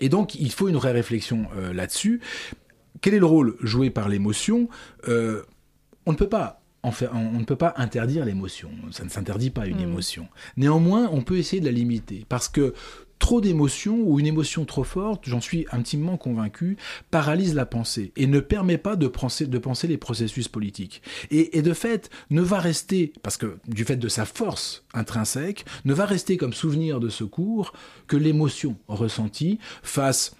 et 0.00 0.08
donc, 0.08 0.34
il 0.34 0.50
faut 0.50 0.68
une 0.68 0.76
vraie 0.76 0.92
réflexion 0.92 1.46
là-dessus. 1.72 2.20
Quel 3.02 3.14
est 3.14 3.20
le 3.20 3.26
rôle 3.26 3.56
joué 3.60 3.90
par 3.90 4.08
l'émotion? 4.08 4.68
On 5.06 6.12
ne 6.12 6.16
peut 6.16 6.28
pas 6.28 6.63
on 6.84 7.38
ne 7.38 7.44
peut 7.44 7.56
pas 7.56 7.74
interdire 7.76 8.24
l'émotion, 8.24 8.70
ça 8.90 9.04
ne 9.04 9.08
s'interdit 9.08 9.50
pas 9.50 9.66
une 9.66 9.78
mm. 9.78 9.88
émotion. 9.88 10.28
Néanmoins, 10.56 11.08
on 11.12 11.22
peut 11.22 11.38
essayer 11.38 11.60
de 11.60 11.66
la 11.66 11.72
limiter, 11.72 12.24
parce 12.28 12.48
que 12.48 12.74
trop 13.18 13.40
d'émotions 13.40 14.02
ou 14.02 14.20
une 14.20 14.26
émotion 14.26 14.64
trop 14.64 14.84
forte, 14.84 15.22
j'en 15.26 15.40
suis 15.40 15.66
intimement 15.72 16.16
convaincu, 16.16 16.76
paralyse 17.10 17.54
la 17.54 17.64
pensée 17.64 18.12
et 18.16 18.26
ne 18.26 18.40
permet 18.40 18.76
pas 18.76 18.96
de 18.96 19.06
penser, 19.06 19.46
de 19.46 19.58
penser 19.58 19.86
les 19.86 19.96
processus 19.96 20.48
politiques. 20.48 21.00
Et, 21.30 21.56
et, 21.56 21.62
de 21.62 21.72
fait, 21.72 22.10
ne 22.30 22.42
va 22.42 22.58
rester, 22.58 23.12
parce 23.22 23.36
que 23.36 23.56
du 23.66 23.84
fait 23.84 23.96
de 23.96 24.08
sa 24.08 24.26
force 24.26 24.84
intrinsèque, 24.92 25.64
ne 25.84 25.94
va 25.94 26.04
rester 26.04 26.36
comme 26.36 26.52
souvenir 26.52 27.00
de 27.00 27.08
secours 27.08 27.72
que 28.06 28.16
l'émotion 28.16 28.76
ressentie 28.88 29.58
face 29.82 30.36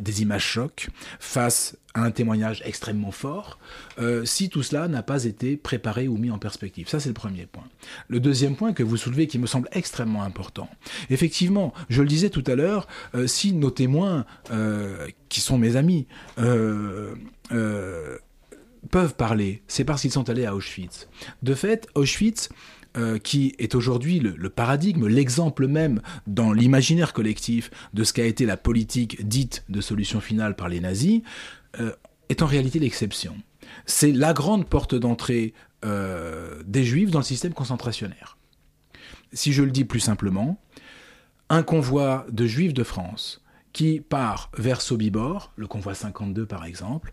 des 0.00 0.22
images 0.22 0.44
chocs, 0.44 0.88
face 1.20 1.76
à 1.94 2.02
un 2.02 2.10
témoignage 2.10 2.62
extrêmement 2.64 3.10
fort, 3.10 3.58
euh, 3.98 4.24
si 4.24 4.48
tout 4.48 4.62
cela 4.62 4.88
n'a 4.88 5.02
pas 5.02 5.24
été 5.24 5.56
préparé 5.56 6.08
ou 6.08 6.16
mis 6.16 6.30
en 6.30 6.38
perspective. 6.38 6.88
Ça, 6.88 7.00
c'est 7.00 7.08
le 7.08 7.14
premier 7.14 7.46
point. 7.46 7.64
Le 8.08 8.20
deuxième 8.20 8.56
point 8.56 8.72
que 8.72 8.82
vous 8.82 8.96
soulevez, 8.96 9.26
qui 9.26 9.38
me 9.38 9.46
semble 9.46 9.68
extrêmement 9.72 10.22
important. 10.22 10.68
Effectivement, 11.10 11.72
je 11.88 12.02
le 12.02 12.08
disais 12.08 12.30
tout 12.30 12.44
à 12.46 12.54
l'heure, 12.54 12.86
euh, 13.14 13.26
si 13.26 13.52
nos 13.52 13.70
témoins, 13.70 14.26
euh, 14.50 15.08
qui 15.28 15.40
sont 15.40 15.58
mes 15.58 15.76
amis, 15.76 16.06
peuvent 18.90 19.14
parler, 19.16 19.62
c'est 19.66 19.84
parce 19.84 20.02
qu'ils 20.02 20.12
sont 20.12 20.28
allés 20.30 20.46
à 20.46 20.54
Auschwitz. 20.54 21.08
De 21.42 21.54
fait, 21.54 21.88
Auschwitz, 21.94 22.50
euh, 22.96 23.18
qui 23.18 23.54
est 23.58 23.74
aujourd'hui 23.74 24.20
le, 24.20 24.48
paradigme, 24.48 25.06
l'exemple 25.06 25.66
même 25.66 26.00
dans 26.26 26.52
l'imaginaire 26.52 27.12
collectif 27.12 27.70
de 27.92 28.04
ce 28.04 28.14
qu'a 28.14 28.24
été 28.24 28.46
la 28.46 28.56
politique 28.56 29.26
dite 29.26 29.64
de 29.68 29.82
solution 29.82 30.20
finale 30.20 30.56
par 30.56 30.70
les 30.70 30.80
nazis, 30.80 31.20
euh, 31.78 31.92
est 32.30 32.40
en 32.40 32.46
réalité 32.46 32.78
l'exception. 32.78 33.36
C'est 33.84 34.12
la 34.12 34.32
grande 34.32 34.66
porte 34.66 34.94
d'entrée 34.94 35.52
euh, 35.84 36.62
des 36.64 36.84
juifs 36.84 37.10
dans 37.10 37.18
le 37.18 37.24
système 37.24 37.52
concentrationnaire. 37.52 38.38
Si 39.32 39.52
je 39.52 39.62
le 39.62 39.70
dis 39.70 39.84
plus 39.84 40.00
simplement, 40.00 40.58
un 41.50 41.62
convoi 41.62 42.26
de 42.30 42.46
juifs 42.46 42.74
de 42.74 42.82
France 42.82 43.42
qui 43.74 44.00
part 44.00 44.50
vers 44.56 44.80
Sobibor, 44.80 45.52
le 45.56 45.66
convoi 45.66 45.94
52 45.94 46.46
par 46.46 46.64
exemple, 46.64 47.12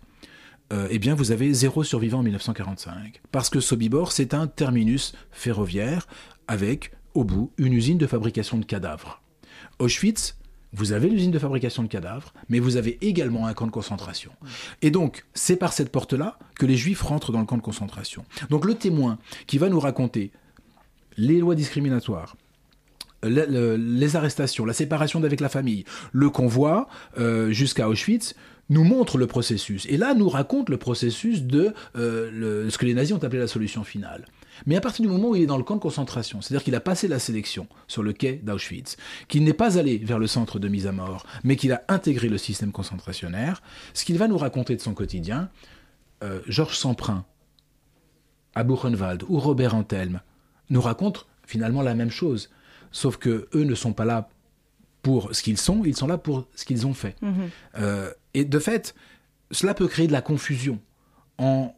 euh, 0.74 0.88
eh 0.90 1.00
bien 1.00 1.16
vous 1.16 1.32
avez 1.32 1.54
zéro 1.54 1.84
survivant 1.84 2.20
en 2.20 2.24
1945. 2.24 3.22
Parce 3.32 3.50
que 3.50 3.60
Sobibor, 3.60 4.12
c'est 4.12 4.34
un 4.34 4.48
terminus 4.48 5.14
ferroviaire 5.32 6.08
avec, 6.48 6.92
au 7.14 7.24
bout, 7.24 7.52
une 7.58 7.74
usine 7.74 7.98
de 7.98 8.08
fabrication 8.08 8.58
de 8.58 8.66
cadavres. 8.66 9.22
Auschwitz, 9.80 10.38
vous 10.76 10.92
avez 10.92 11.08
l'usine 11.10 11.30
de 11.32 11.38
fabrication 11.40 11.84
de 11.84 11.88
cadavres, 11.88 12.34
mais 12.50 12.60
vous 12.60 12.78
avez 12.78 12.98
également 13.06 13.46
un 13.46 13.54
camp 13.54 13.68
de 13.68 13.72
concentration. 13.72 14.32
Et 14.82 14.90
donc, 14.90 15.24
c'est 15.36 15.56
par 15.56 15.72
cette 15.72 15.92
porte-là 15.92 16.40
que 16.56 16.66
les 16.66 16.76
juifs 16.78 17.02
rentrent 17.04 17.32
dans 17.32 17.40
le 17.40 17.46
camp 17.46 17.58
de 17.58 17.62
concentration. 17.62 18.26
Donc 18.50 18.66
le 18.66 18.74
témoin 18.76 19.20
qui 19.46 19.60
va 19.60 19.70
nous 19.70 19.80
raconter 19.80 20.32
les 21.16 21.38
lois 21.38 21.54
discriminatoires, 21.54 22.36
le- 23.22 23.46
le- 23.48 23.76
les 23.78 24.16
arrestations, 24.16 24.66
la 24.66 24.74
séparation 24.74 25.20
d'avec 25.20 25.40
la 25.42 25.50
famille, 25.50 25.86
le 26.12 26.30
convoi 26.32 26.88
euh, 27.20 27.52
jusqu'à 27.52 27.88
Auschwitz, 27.88 28.34
nous 28.70 28.84
montre 28.84 29.18
le 29.18 29.28
processus. 29.28 29.86
Et 29.88 29.98
là, 29.98 30.14
nous 30.14 30.30
raconte 30.30 30.70
le 30.70 30.78
processus 30.78 31.44
de 31.44 31.74
euh, 31.96 32.30
le- 32.32 32.70
ce 32.70 32.78
que 32.78 32.86
les 32.86 32.94
nazis 32.94 33.14
ont 33.16 33.24
appelé 33.24 33.40
la 33.40 33.48
solution 33.48 33.84
finale. 33.84 34.26
Mais 34.66 34.76
à 34.76 34.82
partir 34.82 35.04
du 35.04 35.10
moment 35.12 35.30
où 35.30 35.36
il 35.36 35.42
est 35.44 35.48
dans 35.48 35.58
le 35.58 35.64
camp 35.64 35.76
de 35.76 35.82
concentration, 35.82 36.42
c'est-à-dire 36.42 36.64
qu'il 36.64 36.76
a 36.76 36.80
passé 36.80 37.08
la 37.08 37.20
sélection 37.20 37.68
sur 37.88 38.04
le 38.04 38.14
quai 38.14 38.34
d'Auschwitz, 38.44 38.98
qu'il 39.28 39.44
n'est 39.44 39.54
pas 39.54 39.78
allé 39.80 39.98
vers 39.98 40.20
le 40.20 40.28
centre 40.28 40.60
de 40.60 40.68
mise 40.68 40.88
à 40.88 40.92
mort, 40.92 41.26
mais 41.44 41.56
qu'il 41.56 41.72
a 41.74 41.84
intégré 41.90 42.30
le 42.30 42.38
système 42.38 42.72
concentrationnaire, 42.72 43.62
ce 43.94 44.06
qu'il 44.06 44.18
va 44.18 44.28
nous 44.28 44.38
raconter 44.38 44.76
de 44.76 44.82
son 44.82 44.94
quotidien, 44.94 45.50
euh, 46.24 46.40
Georges 46.48 46.78
Semprin, 46.78 47.26
à 48.56 48.64
Buchenwald 48.64 49.24
ou 49.28 49.40
Robert 49.40 49.74
Antelme 49.76 50.22
nous 50.70 50.82
racontent 50.82 51.22
finalement 51.46 51.82
la 51.82 51.96
même 51.96 52.12
chose, 52.12 52.50
sauf 52.92 53.18
que 53.18 53.48
eux 53.56 53.64
ne 53.64 53.76
sont 53.76 53.94
pas 53.94 54.06
là 54.06 54.30
pour 55.02 55.34
ce 55.36 55.42
qu'ils 55.44 55.58
sont, 55.58 55.82
ils 55.84 55.98
sont 55.98 56.08
là 56.08 56.18
pour 56.18 56.48
ce 56.56 56.64
qu'ils 56.64 56.86
ont 56.88 56.94
fait. 56.94 57.16
Mhm. 57.22 57.50
Euh, 57.80 58.12
et 58.34 58.46
de 58.46 58.60
fait, 58.60 58.96
cela 59.52 59.74
peut 59.74 59.88
créer 59.88 60.08
de 60.08 60.12
la 60.12 60.22
confusion 60.22 60.80
en, 61.38 61.74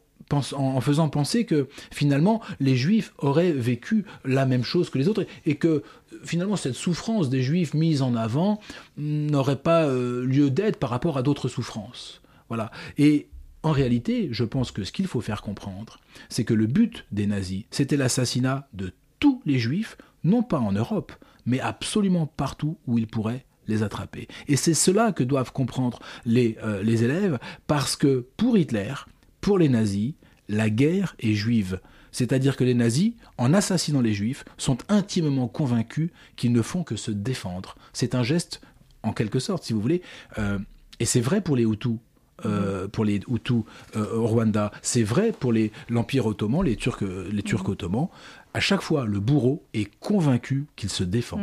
faisant 0.80 1.08
penser 1.08 1.46
que 1.46 1.68
finalement 1.92 2.42
les 2.58 2.76
juifs 2.76 3.14
auraient 3.18 3.52
vécu 3.52 4.04
la 4.24 4.44
même 4.44 4.64
chose 4.64 4.90
que 4.90 4.98
les 4.98 5.08
autres 5.08 5.24
et 5.44 5.54
que 5.54 5.84
finalement 6.24 6.56
cette 6.56 6.74
souffrance 6.74 7.28
des 7.30 7.42
juifs 7.42 7.74
mise 7.74 8.02
en 8.02 8.16
avant 8.16 8.60
n'aurait 8.96 9.62
pas 9.62 9.84
euh, 9.84 10.24
lieu 10.26 10.50
d'être 10.50 10.78
par 10.78 10.90
rapport 10.90 11.16
à 11.16 11.22
d'autres 11.22 11.48
souffrances. 11.48 12.22
Voilà. 12.48 12.72
Et 12.98 13.28
en 13.62 13.72
réalité, 13.72 14.28
je 14.32 14.44
pense 14.44 14.70
que 14.72 14.84
ce 14.84 14.92
qu'il 14.92 15.06
faut 15.06 15.20
faire 15.20 15.42
comprendre, 15.42 15.98
c'est 16.28 16.44
que 16.44 16.54
le 16.54 16.66
but 16.66 17.04
des 17.12 17.26
nazis, 17.26 17.64
c'était 17.70 17.96
l'assassinat 17.96 18.68
de 18.74 18.92
tous 19.18 19.42
les 19.46 19.58
juifs, 19.58 19.96
non 20.24 20.42
pas 20.42 20.58
en 20.58 20.72
Europe, 20.72 21.12
mais 21.46 21.60
absolument 21.60 22.26
partout 22.26 22.78
où 22.86 22.98
ils 22.98 23.06
pourraient 23.06 23.44
les 23.68 23.82
attraper. 23.82 24.28
Et 24.48 24.56
c'est 24.56 24.74
cela 24.74 25.12
que 25.12 25.24
doivent 25.24 25.52
comprendre 25.52 25.98
les, 26.24 26.56
euh, 26.62 26.82
les 26.82 27.04
élèves, 27.04 27.38
parce 27.66 27.96
que 27.96 28.26
pour 28.36 28.56
Hitler, 28.58 28.94
pour 29.40 29.58
les 29.58 29.68
nazis, 29.68 30.14
la 30.48 30.70
guerre 30.70 31.16
est 31.20 31.34
juive. 31.34 31.80
C'est-à-dire 32.12 32.56
que 32.56 32.64
les 32.64 32.74
nazis, 32.74 33.12
en 33.36 33.52
assassinant 33.52 34.00
les 34.00 34.14
juifs, 34.14 34.44
sont 34.56 34.78
intimement 34.88 35.48
convaincus 35.48 36.10
qu'ils 36.36 36.52
ne 36.52 36.62
font 36.62 36.82
que 36.82 36.96
se 36.96 37.10
défendre. 37.10 37.76
C'est 37.92 38.14
un 38.14 38.22
geste, 38.22 38.62
en 39.02 39.12
quelque 39.12 39.38
sorte, 39.38 39.64
si 39.64 39.72
vous 39.72 39.80
voulez, 39.80 40.02
euh, 40.38 40.58
et 40.98 41.04
c'est 41.04 41.20
vrai 41.20 41.40
pour 41.40 41.56
les 41.56 41.64
Hutus. 41.64 41.98
euh, 42.44 42.86
pour 42.88 43.04
les 43.04 43.20
Hutus 43.28 43.62
euh, 43.96 44.14
au 44.16 44.26
Rwanda, 44.26 44.70
c'est 44.82 45.02
vrai 45.02 45.32
pour 45.32 45.52
l'Empire 45.88 46.26
ottoman, 46.26 46.62
les 46.62 46.76
Turcs, 46.76 47.02
les 47.30 47.42
Turcs 47.42 47.68
ottomans. 47.68 48.08
À 48.54 48.60
chaque 48.60 48.82
fois, 48.82 49.04
le 49.04 49.20
bourreau 49.20 49.64
est 49.74 49.90
convaincu 50.00 50.66
qu'il 50.76 50.90
se 50.90 51.04
défend. 51.04 51.40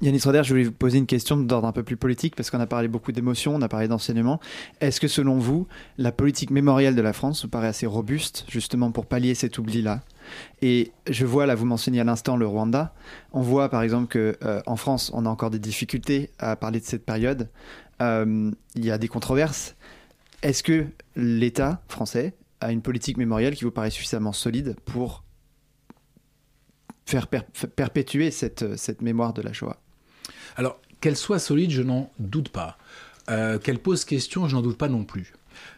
Yannis 0.00 0.20
Roder, 0.24 0.42
je 0.44 0.50
voulais 0.50 0.64
vous 0.64 0.72
poser 0.72 0.98
une 0.98 1.06
question 1.06 1.36
d'ordre 1.36 1.66
un 1.66 1.72
peu 1.72 1.82
plus 1.82 1.96
politique 1.96 2.36
parce 2.36 2.50
qu'on 2.50 2.60
a 2.60 2.66
parlé 2.66 2.86
beaucoup 2.86 3.12
d'émotions, 3.12 3.54
on 3.54 3.62
a 3.62 3.68
parlé 3.68 3.88
d'enseignement. 3.88 4.40
Est-ce 4.80 5.00
que 5.00 5.08
selon 5.08 5.38
vous, 5.38 5.66
la 5.98 6.12
politique 6.12 6.50
mémorielle 6.50 6.94
de 6.94 7.02
la 7.02 7.12
France 7.12 7.42
vous 7.42 7.48
paraît 7.48 7.66
assez 7.68 7.86
robuste 7.86 8.44
justement 8.48 8.92
pour 8.92 9.06
pallier 9.06 9.34
cet 9.34 9.58
oubli-là? 9.58 10.02
Et 10.62 10.92
je 11.10 11.26
vois 11.26 11.46
là, 11.46 11.54
vous 11.54 11.66
mentionnez 11.66 12.00
à 12.00 12.04
l'instant 12.04 12.36
le 12.36 12.46
Rwanda. 12.46 12.94
On 13.32 13.42
voit 13.42 13.68
par 13.68 13.82
exemple 13.82 14.06
que 14.06 14.36
euh, 14.44 14.62
en 14.66 14.76
France, 14.76 15.10
on 15.12 15.26
a 15.26 15.28
encore 15.28 15.50
des 15.50 15.58
difficultés 15.58 16.30
à 16.38 16.56
parler 16.56 16.80
de 16.80 16.84
cette 16.84 17.04
période. 17.04 17.48
Euh, 18.00 18.50
Il 18.76 18.84
y 18.84 18.90
a 18.90 18.98
des 18.98 19.08
controverses. 19.08 19.74
Est-ce 20.42 20.62
que 20.62 20.86
l'État 21.16 21.82
français 21.88 22.34
a 22.60 22.70
une 22.70 22.82
politique 22.82 23.16
mémorielle 23.16 23.56
qui 23.56 23.64
vous 23.64 23.70
paraît 23.70 23.90
suffisamment 23.90 24.32
solide 24.32 24.76
pour 24.84 25.24
faire 27.06 27.26
per- 27.26 27.42
perpétuer 27.76 28.30
cette, 28.30 28.76
cette 28.76 29.02
mémoire 29.02 29.32
de 29.32 29.42
la 29.42 29.52
Shoah 29.52 29.78
Alors, 30.56 30.78
qu'elle 31.00 31.16
soit 31.16 31.38
solide, 31.38 31.70
je 31.70 31.82
n'en 31.82 32.10
doute 32.18 32.48
pas. 32.48 32.78
Euh, 33.30 33.58
qu'elle 33.58 33.78
pose 33.78 34.04
question, 34.04 34.48
je 34.48 34.54
n'en 34.56 34.62
doute 34.62 34.76
pas 34.78 34.88
non 34.88 35.04
plus. 35.04 35.32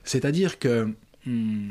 C'est-à-dire 0.04 0.58
que 0.58 0.92
hum, 1.26 1.70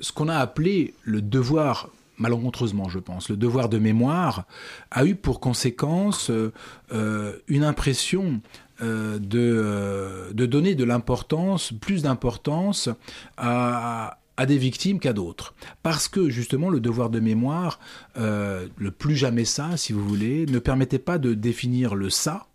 ce 0.00 0.12
qu'on 0.12 0.28
a 0.28 0.36
appelé 0.36 0.94
le 1.02 1.22
devoir, 1.22 1.88
malencontreusement 2.18 2.88
je 2.88 2.98
pense, 2.98 3.28
le 3.30 3.36
devoir 3.36 3.68
de 3.68 3.78
mémoire, 3.78 4.44
a 4.90 5.04
eu 5.04 5.14
pour 5.14 5.40
conséquence 5.40 6.30
euh, 6.30 6.52
euh, 6.92 7.36
une 7.48 7.64
impression 7.64 8.40
euh, 8.82 9.18
euh, 9.34 10.32
de 10.32 10.46
donner 10.46 10.74
de 10.74 10.84
l'importance, 10.84 11.72
plus 11.72 12.02
d'importance 12.02 12.88
à, 13.36 14.18
à 14.36 14.46
des 14.46 14.58
victimes 14.58 14.98
qu'à 14.98 15.12
d'autres. 15.12 15.54
Parce 15.82 16.08
que 16.08 16.28
justement 16.28 16.70
le 16.70 16.80
devoir 16.80 17.10
de 17.10 17.20
mémoire, 17.20 17.78
euh, 18.16 18.68
le 18.76 18.90
plus 18.90 19.16
jamais 19.16 19.44
ça, 19.44 19.76
si 19.76 19.92
vous 19.92 20.06
voulez, 20.06 20.46
ne 20.46 20.58
permettait 20.58 20.98
pas 20.98 21.18
de 21.18 21.34
définir 21.34 21.94
le 21.94 22.10
ça 22.10 22.46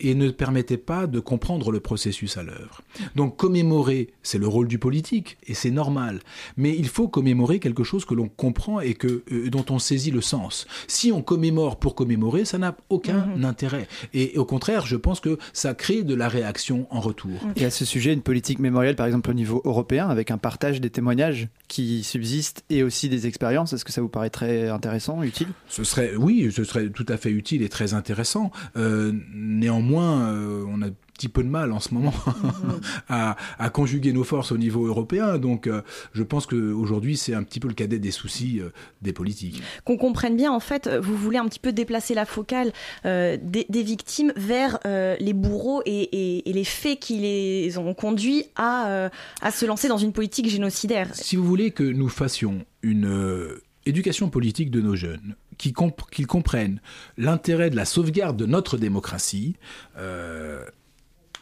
et 0.00 0.14
ne 0.14 0.30
permettait 0.30 0.76
pas 0.76 1.06
de 1.06 1.20
comprendre 1.20 1.70
le 1.70 1.80
processus 1.80 2.36
à 2.36 2.42
l'œuvre. 2.42 2.82
Donc 3.16 3.36
commémorer, 3.36 4.12
c'est 4.22 4.38
le 4.38 4.48
rôle 4.48 4.68
du 4.68 4.78
politique, 4.78 5.38
et 5.46 5.54
c'est 5.54 5.70
normal. 5.70 6.20
Mais 6.56 6.74
il 6.76 6.88
faut 6.88 7.08
commémorer 7.08 7.58
quelque 7.58 7.84
chose 7.84 8.04
que 8.04 8.14
l'on 8.14 8.28
comprend 8.28 8.80
et 8.80 8.94
que, 8.94 9.22
euh, 9.32 9.50
dont 9.50 9.64
on 9.70 9.78
saisit 9.78 10.10
le 10.10 10.20
sens. 10.20 10.66
Si 10.86 11.12
on 11.12 11.22
commémore 11.22 11.78
pour 11.78 11.94
commémorer, 11.94 12.44
ça 12.44 12.58
n'a 12.58 12.76
aucun 12.88 13.28
intérêt. 13.42 13.88
Et, 14.14 14.36
au 14.38 14.44
contraire, 14.44 14.86
je 14.86 14.96
pense 14.96 15.20
que 15.20 15.38
ça 15.52 15.74
crée 15.74 16.02
de 16.02 16.14
la 16.14 16.28
réaction 16.28 16.86
en 16.90 17.00
retour. 17.00 17.38
Et 17.56 17.64
à 17.64 17.70
ce 17.70 17.84
sujet, 17.84 18.12
une 18.12 18.22
politique 18.22 18.58
mémorielle, 18.58 18.96
par 18.96 19.06
exemple 19.06 19.30
au 19.30 19.34
niveau 19.34 19.62
européen, 19.64 20.08
avec 20.08 20.30
un 20.30 20.38
partage 20.38 20.80
des 20.80 20.90
témoignages 20.90 21.48
qui 21.68 22.02
subsistent 22.02 22.64
et 22.70 22.82
aussi 22.82 23.08
des 23.08 23.26
expériences, 23.26 23.72
est-ce 23.72 23.84
que 23.84 23.92
ça 23.92 24.00
vous 24.00 24.08
paraît 24.08 24.30
très 24.30 24.68
intéressant, 24.68 25.22
utile? 25.22 25.48
Ce 25.68 25.84
serait, 25.84 26.14
oui, 26.16 26.50
ce 26.52 26.64
serait 26.64 26.88
tout 26.90 27.06
à 27.08 27.16
fait 27.16 27.30
utile 27.30 27.62
et 27.62 27.68
très 27.68 27.94
intéressant. 27.94 28.50
Euh, 28.76 29.12
néanmoins, 29.34 29.69
euh, 29.78 30.64
on 30.68 30.82
a 30.82 30.86
un 30.88 30.92
petit 31.14 31.28
peu 31.28 31.42
de 31.44 31.48
mal 31.48 31.72
en 31.72 31.80
ce 31.80 31.92
moment 31.92 32.14
à, 33.08 33.36
à 33.58 33.70
conjuguer 33.70 34.12
nos 34.12 34.24
forces 34.24 34.52
au 34.52 34.56
niveau 34.58 34.86
européen. 34.86 35.36
Donc, 35.38 35.66
euh, 35.66 35.82
je 36.14 36.22
pense 36.22 36.46
qu'aujourd'hui, 36.46 37.16
c'est 37.18 37.34
un 37.34 37.42
petit 37.42 37.60
peu 37.60 37.68
le 37.68 37.74
cadet 37.74 37.98
des 37.98 38.10
soucis 38.10 38.58
euh, 38.60 38.70
des 39.02 39.12
politiques. 39.12 39.62
Qu'on 39.84 39.98
comprenne 39.98 40.34
bien, 40.36 40.50
en 40.50 40.60
fait, 40.60 40.88
vous 40.88 41.16
voulez 41.16 41.36
un 41.38 41.46
petit 41.46 41.58
peu 41.58 41.72
déplacer 41.72 42.14
la 42.14 42.24
focale 42.24 42.72
euh, 43.04 43.36
des, 43.42 43.66
des 43.68 43.82
victimes 43.82 44.32
vers 44.36 44.78
les 44.84 45.32
bourreaux 45.34 45.82
et, 45.86 45.90
et- 46.02 46.48
et 46.50 46.52
les 46.52 46.64
faits 46.64 46.98
qui 47.00 47.18
les 47.18 47.76
ont 47.78 47.92
conduits 47.94 48.44
à, 48.56 49.10
à 49.42 49.50
se 49.50 49.66
lancer 49.66 49.88
dans 49.88 49.98
une 49.98 50.12
politique 50.12 50.48
génocidaire. 50.48 51.08
Si 51.14 51.36
vous 51.36 51.44
voulez 51.44 51.70
que 51.70 51.82
nous 51.82 52.08
fassions 52.08 52.64
une 52.82 53.48
éducation 53.86 54.30
politique 54.30 54.70
de 54.70 54.80
nos 54.80 54.96
jeunes, 54.96 55.34
comp- 55.68 56.08
qu'ils 56.10 56.26
comprennent 56.26 56.80
l'intérêt 57.16 57.70
de 57.70 57.76
la 57.76 57.84
sauvegarde 57.84 58.36
de 58.36 58.46
notre 58.46 58.76
démocratie, 58.78 59.56
euh, 59.98 60.64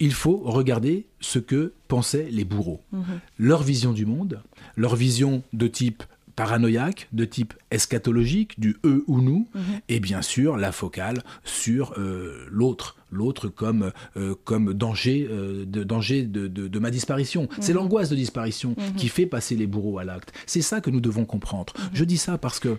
il 0.00 0.12
faut 0.12 0.38
regarder 0.44 1.06
ce 1.20 1.38
que 1.38 1.72
pensaient 1.88 2.28
les 2.30 2.44
bourreaux. 2.44 2.82
Mhm. 2.92 3.02
Leur 3.38 3.62
vision 3.62 3.92
du 3.92 4.06
monde, 4.06 4.42
leur 4.76 4.94
vision 4.96 5.42
de 5.52 5.66
type 5.66 6.02
paranoïaque, 6.36 7.08
de 7.12 7.24
type 7.24 7.54
eschatologique, 7.72 8.60
du 8.60 8.76
eux 8.84 9.02
ou 9.08 9.20
nous, 9.20 9.48
Mhm. 9.54 9.60
et 9.88 9.98
bien 9.98 10.22
sûr 10.22 10.56
la 10.56 10.70
focale 10.70 11.24
sur 11.42 11.94
euh, 11.98 12.46
l'autre, 12.48 12.96
l'autre 13.10 13.48
comme, 13.48 13.90
euh, 14.16 14.36
comme 14.44 14.72
danger, 14.72 15.26
euh, 15.28 15.64
de, 15.66 15.82
danger 15.82 16.22
de, 16.22 16.46
de- 16.46 16.68
de 16.68 16.78
ma 16.78 16.92
disparition. 16.92 17.48
C'est 17.60 17.72
Mhm. 17.72 17.78
l'angoisse 17.80 18.08
de 18.10 18.14
disparition 18.14 18.76
qui 18.96 19.08
fait 19.08 19.26
passer 19.26 19.56
les 19.56 19.66
bourreaux 19.66 19.98
à 19.98 20.04
l'acte. 20.04 20.32
C'est 20.46 20.62
ça 20.62 20.80
que 20.80 20.90
nous 20.90 21.00
devons 21.00 21.24
comprendre. 21.24 21.72
Je 21.92 22.04
dis 22.04 22.18
ça 22.18 22.38
parce 22.38 22.60
que, 22.60 22.78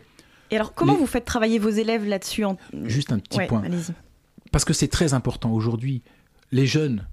Et 0.51 0.55
alors, 0.55 0.73
comment 0.73 0.93
Les- 0.93 0.99
vous 0.99 1.05
faites 1.07 1.25
travailler 1.25 1.59
vos 1.59 1.69
élèves 1.69 2.05
là-dessus 2.07 2.43
en... 2.45 2.57
juste 2.85 3.11
un 3.11 3.19
petit 3.19 3.37
Ouais, 3.37 3.47
point, 3.47 3.63
parce 4.51 4.65
que 4.65 4.73
c'est 4.73 4.87
très 4.87 5.13
important 5.13 5.51
aujourd'hui, 5.51 6.01
les 6.51 6.65
jeunes 6.65 7.07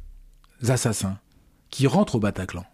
assassins 0.69 1.19
qui 1.71 1.87
rentrent 1.87 2.15
au 2.15 2.21
Bataclan, 2.21 2.65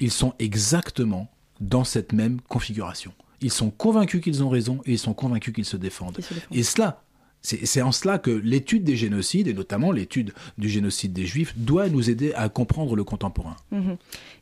ils 0.00 0.10
sont 0.10 0.34
exactement 0.38 1.28
dans 1.60 1.84
cette 1.84 2.12
même 2.12 2.40
configuration. 2.42 3.12
Ils 3.40 3.50
sont 3.52 3.70
convaincus 3.70 4.22
qu'ils 4.22 4.42
ont 4.42 4.48
raison 4.48 4.80
et 4.86 4.92
ils 4.92 4.98
sont 4.98 5.12
convaincus 5.14 5.52
qu'ils 5.54 5.64
se 5.66 5.76
défendent. 5.76 6.18
Et 6.52 6.62
cela, 6.62 7.02
c'est 7.42 7.82
en 7.82 7.92
cela 7.92 8.18
que 8.18 8.30
l'étude 8.30 8.82
des 8.82 8.96
génocides, 8.96 9.46
et 9.46 9.54
notamment 9.54 9.92
l'étude 9.92 10.32
du 10.58 10.68
génocide 10.68 11.12
des 11.12 11.26
Juifs, 11.26 11.52
doit 11.56 11.88
nous 11.88 12.08
aider 12.10 12.32
à 12.34 12.48
comprendre 12.48 12.96
le 12.96 13.04
contemporain. 13.04 13.56
Mhm. 13.70 13.96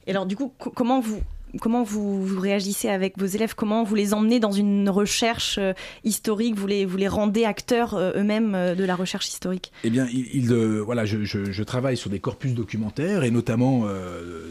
Et 0.06 0.10
alors, 0.10 0.26
du 0.26 0.36
coup, 0.36 0.52
co- 0.58 0.70
comment 0.70 1.00
vous 1.00 1.20
comment 1.60 1.82
vous, 1.82 2.40
réagissez 2.40 2.88
avec 2.88 3.18
vos 3.18 3.26
élèves? 3.26 3.54
Comment 3.54 3.84
vous 3.84 3.94
les 3.94 4.14
emmenez 4.14 4.40
dans 4.40 4.52
une 4.52 4.88
recherche 4.88 5.58
euh, 5.58 5.72
historique? 6.04 6.54
Vous 6.56 6.66
les, 6.66 6.84
vous 6.84 6.96
les 6.96 7.08
rendez 7.08 7.44
acteurs 7.44 7.94
euh, 7.94 8.12
eux-mêmes 8.16 8.54
euh, 8.54 8.74
de 8.74 8.84
la 8.84 8.96
recherche 8.96 9.28
historique? 9.28 9.72
Eh 9.84 9.90
bien, 9.90 10.06
il, 10.12 10.28
il, 10.34 10.54
voilà, 10.80 11.04
je, 11.04 11.62
travaille 11.62 11.96
sur 11.96 12.10
des 12.10 12.20
corpus 12.20 12.52
documentaires 12.52 13.24
et 13.24 13.30
notamment, 13.30 13.86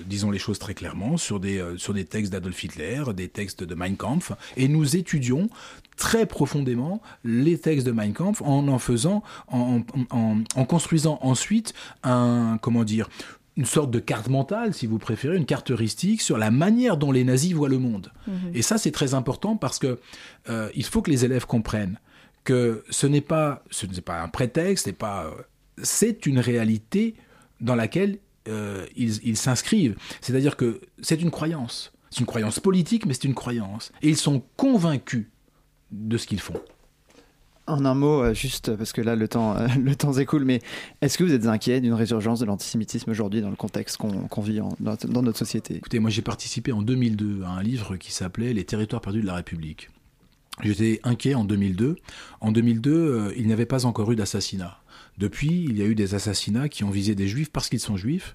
disons 0.07 0.31
les 0.31 0.39
choses 0.39 0.57
très 0.57 0.73
clairement, 0.73 1.17
sur 1.17 1.39
des, 1.39 1.63
sur 1.77 1.93
des 1.93 2.05
textes 2.05 2.31
d'Adolf 2.31 2.63
Hitler, 2.63 3.03
des 3.15 3.27
textes 3.27 3.63
de 3.63 3.75
Mein 3.75 3.95
Kampf, 3.95 4.31
et 4.57 4.67
nous 4.67 4.95
étudions 4.95 5.49
très 5.95 6.25
profondément 6.25 7.01
les 7.23 7.57
textes 7.57 7.85
de 7.85 7.91
Mein 7.91 8.13
Kampf 8.13 8.41
en 8.41 8.67
en 8.67 8.79
faisant, 8.79 9.21
en, 9.47 9.81
en 10.09 10.65
construisant 10.65 11.19
ensuite 11.21 11.73
un, 12.03 12.57
comment 12.61 12.83
dire, 12.83 13.09
une 13.55 13.65
sorte 13.65 13.91
de 13.91 13.99
carte 13.99 14.29
mentale, 14.29 14.73
si 14.73 14.87
vous 14.87 14.97
préférez, 14.97 15.37
une 15.37 15.45
carte 15.45 15.71
heuristique 15.71 16.21
sur 16.21 16.37
la 16.37 16.51
manière 16.51 16.97
dont 16.97 17.11
les 17.11 17.23
nazis 17.23 17.53
voient 17.53 17.69
le 17.69 17.77
monde. 17.77 18.11
Mhm. 18.27 18.51
Et 18.53 18.61
ça, 18.61 18.77
c'est 18.77 18.91
très 18.91 19.13
important 19.13 19.57
parce 19.57 19.79
que 19.79 19.99
euh, 20.49 20.69
il 20.75 20.85
faut 20.85 21.01
que 21.01 21.11
les 21.11 21.23
élèves 21.25 21.45
comprennent 21.45 21.99
que 22.43 22.83
ce 22.89 23.07
n'est 23.07 23.21
pas, 23.21 23.63
ce 23.69 23.85
n'est 23.85 24.01
pas 24.01 24.21
un 24.21 24.27
prétexte, 24.27 24.85
c'est 24.85 24.93
pas, 24.93 25.25
euh, 25.25 25.31
c'est 25.81 26.25
une 26.25 26.39
réalité 26.39 27.15
dans 27.61 27.75
laquelle 27.75 28.17
euh, 28.47 28.85
ils 28.95 29.19
ils 29.23 29.37
s'inscrivent. 29.37 29.95
C'est-à-dire 30.19 30.57
que 30.57 30.81
c'est 31.01 31.21
une 31.21 31.31
croyance. 31.31 31.93
C'est 32.09 32.19
une 32.19 32.25
croyance 32.25 32.59
politique, 32.59 33.05
mais 33.05 33.13
c'est 33.13 33.25
une 33.25 33.33
croyance. 33.33 33.91
Et 34.01 34.09
ils 34.09 34.17
sont 34.17 34.43
convaincus 34.57 35.27
de 35.91 36.17
ce 36.17 36.27
qu'ils 36.27 36.41
font. 36.41 36.61
En 37.65 37.85
un 37.85 37.93
mot, 37.93 38.21
euh, 38.21 38.33
juste 38.33 38.75
parce 38.75 38.91
que 38.91 39.01
là 39.01 39.15
le 39.15 39.27
temps, 39.27 39.55
euh, 39.55 39.67
le 39.81 39.95
temps 39.95 40.13
s'écoule, 40.13 40.43
mais 40.43 40.61
est-ce 41.01 41.17
que 41.17 41.23
vous 41.23 41.33
êtes 41.33 41.45
inquiet 41.45 41.79
d'une 41.79 41.93
résurgence 41.93 42.39
de 42.39 42.45
l'antisémitisme 42.45 43.09
aujourd'hui 43.11 43.41
dans 43.41 43.49
le 43.49 43.55
contexte 43.55 43.97
qu'on 43.97 44.41
vit 44.41 44.59
dans, 44.79 44.95
dans 44.95 45.21
notre 45.21 45.37
société? 45.37 45.75
Écoutez, 45.75 45.99
moi 45.99 46.09
j'ai 46.09 46.21
participé 46.21 46.73
en 46.73 46.81
2002 46.81 47.43
à 47.43 47.49
un 47.49 47.63
livre 47.63 47.95
qui 47.95 48.11
s'appelait 48.11 48.53
Les 48.53 48.65
territoires 48.65 49.01
perdus 49.01 49.21
de 49.21 49.27
la 49.27 49.35
République. 49.35 49.89
J'étais 50.61 50.99
inquiet 51.03 51.33
en 51.33 51.45
2002. 51.45 51.95
En 52.41 52.51
2002, 52.51 52.91
euh, 52.91 53.33
il 53.37 53.47
n'y 53.47 53.53
avait 53.53 53.65
pas 53.65 53.85
encore 53.85 54.11
eu 54.11 54.15
d'assassinat. 54.15 54.77
Depuis, 55.17 55.65
il 55.69 55.77
y 55.77 55.81
a 55.81 55.85
eu 55.85 55.95
des 55.95 56.15
assassinats 56.15 56.69
qui 56.69 56.83
ont 56.83 56.89
visé 56.89 57.13
des 57.15 57.27
juifs 57.27 57.51
parce 57.51 57.69
qu'ils 57.69 57.79
sont 57.79 57.97
juifs. 57.97 58.33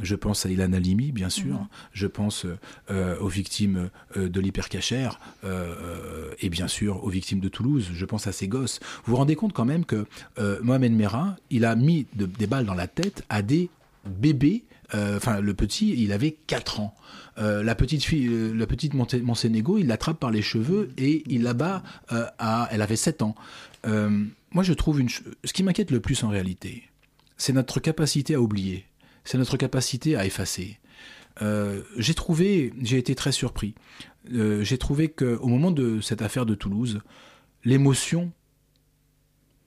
Je 0.00 0.14
pense 0.14 0.44
à 0.44 0.50
Ilan 0.50 0.72
Halimi, 0.72 1.10
bien 1.12 1.30
sûr. 1.30 1.54
Mhm. 1.54 1.66
Je 1.92 2.06
pense 2.06 2.46
euh, 2.90 3.18
aux 3.18 3.28
victimes 3.28 3.90
euh, 4.16 4.28
de 4.28 4.40
l'hypercachère 4.40 5.18
euh, 5.44 6.30
et 6.40 6.50
bien 6.50 6.68
sûr 6.68 7.02
aux 7.04 7.08
victimes 7.10 7.40
de 7.40 7.48
Toulouse. 7.48 7.88
Je 7.94 8.04
pense 8.04 8.26
à 8.26 8.32
ces 8.32 8.48
gosses. 8.48 8.80
Vous 9.04 9.12
vous 9.12 9.16
rendez 9.16 9.36
compte 9.36 9.52
quand 9.52 9.64
même 9.64 9.84
que 9.84 10.04
euh, 10.38 10.58
Mohamed 10.62 10.92
Merah, 10.92 11.36
il 11.50 11.64
a 11.64 11.74
mis 11.76 12.06
de- 12.14 12.26
des 12.26 12.46
balles 12.46 12.66
dans 12.66 12.74
la 12.74 12.88
tête 12.88 13.24
à 13.28 13.42
des 13.42 13.70
bébés. 14.06 14.64
euh, 14.94 15.16
Enfin, 15.16 15.40
le 15.40 15.54
petit, 15.54 15.94
il 16.02 16.12
avait 16.12 16.36
4 16.46 16.80
ans. 16.80 16.94
Euh, 17.38 17.62
la 17.62 17.74
petite 17.74 18.02
fille, 18.04 18.26
euh, 18.26 18.52
la 18.52 18.66
petite 18.66 18.94
Monsénégo, 18.94 19.78
il 19.78 19.86
l'attrape 19.86 20.18
par 20.18 20.30
les 20.32 20.42
cheveux 20.42 20.90
et 20.98 21.22
il 21.28 21.42
la 21.44 21.54
bat 21.54 21.82
à. 22.10 22.68
Elle 22.72 22.82
avait 22.82 22.96
7 22.96 23.22
ans. 23.22 23.34
Euh, 23.88 24.24
moi, 24.52 24.62
je 24.62 24.72
trouve 24.72 25.00
une. 25.00 25.08
Ce 25.08 25.52
qui 25.52 25.62
m'inquiète 25.62 25.90
le 25.90 26.00
plus 26.00 26.22
en 26.24 26.28
réalité, 26.28 26.84
c'est 27.36 27.52
notre 27.52 27.80
capacité 27.80 28.34
à 28.34 28.40
oublier. 28.40 28.84
C'est 29.24 29.38
notre 29.38 29.56
capacité 29.56 30.16
à 30.16 30.24
effacer. 30.24 30.78
Euh, 31.42 31.82
j'ai 31.96 32.14
trouvé, 32.14 32.72
j'ai 32.80 32.98
été 32.98 33.14
très 33.14 33.32
surpris. 33.32 33.74
Euh, 34.32 34.62
j'ai 34.64 34.78
trouvé 34.78 35.08
qu'au 35.08 35.46
moment 35.46 35.70
de 35.70 36.00
cette 36.00 36.22
affaire 36.22 36.46
de 36.46 36.54
Toulouse, 36.54 37.00
l'émotion 37.64 38.32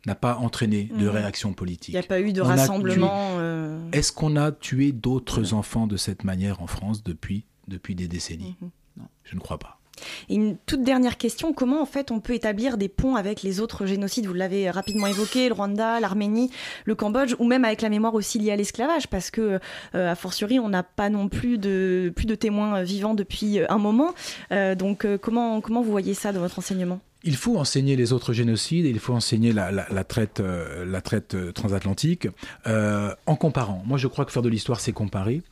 n'a 0.05 0.15
pas 0.15 0.37
entraîné 0.37 0.85
de 0.97 1.03
Mhm. 1.05 1.09
réaction 1.09 1.53
politique. 1.53 1.89
Il 1.93 1.97
n'y 1.97 2.03
a 2.03 2.07
pas 2.07 2.19
eu 2.21 2.33
de 2.33 2.41
On 2.41 2.45
a 2.49 2.55
tué- 2.55 2.59
rassemblement. 2.61 3.37
euh, 3.39 3.79
Est-ce 3.91 4.11
qu'on 4.11 4.35
a 4.35 4.51
tué 4.51 4.91
d'autres 4.91 5.53
enfants 5.53 5.85
de 5.87 5.95
cette 5.97 6.23
manière 6.23 6.61
en 6.61 6.67
France 6.67 7.03
depuis, 7.03 7.45
depuis 7.67 7.93
des 7.95 8.07
décennies? 8.07 8.55
Mhm. 8.61 8.69
Non, 8.97 9.07
je 9.23 9.35
ne 9.35 9.39
crois 9.39 9.59
pas. 9.59 9.79
Et 10.29 10.35
une 10.35 10.57
toute 10.65 10.83
dernière 10.83 11.17
question, 11.17 11.53
comment 11.53 11.81
en 11.81 11.85
fait 11.85 12.11
on 12.11 12.19
peut 12.19 12.33
établir 12.33 12.77
des 12.77 12.89
ponts 12.89 13.15
avec 13.15 13.43
les 13.43 13.59
autres 13.59 13.85
génocides? 13.85 14.25
Vous 14.25 14.33
l'avez 14.33 14.69
rapidement 14.69 15.07
évoqué, 15.07 15.47
le 15.47 15.53
Rwanda, 15.53 15.99
l'Arménie, 15.99 16.49
le 16.85 16.95
Cambodge, 16.95 17.35
ou 17.39 17.45
même 17.45 17.65
avec 17.65 17.81
la 17.81 17.89
mémoire 17.89 18.13
aussi 18.13 18.39
liée 18.39 18.51
à 18.51 18.55
l'esclavage, 18.55 19.07
parce 19.07 19.31
que 19.31 19.59
euh, 19.95 20.11
a 20.11 20.15
fortiori 20.15 20.59
on 20.59 20.69
n'a 20.69 20.83
pas 20.83 21.09
non 21.09 21.27
plus 21.27 21.57
de 21.57 22.11
plus 22.15 22.25
de 22.25 22.35
témoins 22.35 22.79
euh, 22.79 22.83
vivants 22.83 23.13
depuis 23.13 23.59
euh, 23.59 23.65
un 23.69 23.77
moment. 23.77 24.13
Euh, 24.51 24.75
donc 24.75 25.05
comment 25.17 25.61
comment 25.61 25.81
vous 25.81 25.91
voyez 25.91 26.13
ça 26.13 26.31
dans 26.31 26.39
votre 26.39 26.59
enseignement? 26.59 26.99
Il 27.23 27.35
faut 27.35 27.57
enseigner 27.57 27.95
les 27.95 28.13
autres 28.13 28.33
génocides 28.33 28.85
il 28.85 28.97
faut 28.97 29.13
enseigner 29.13 29.53
la, 29.53 30.03
traite, 30.03 30.41
la 30.41 31.01
traite 31.01 31.53
transatlantique 31.53 32.27
en 32.65 33.35
comparant. 33.35 33.83
Moi, 33.85 33.99
je 33.99 34.07
crois 34.07 34.25
que 34.25 34.31
faire 34.31 34.41
de 34.41 34.49
l'histoire, 34.49 34.79
c'est 34.79 34.91
comparer. 34.91 35.43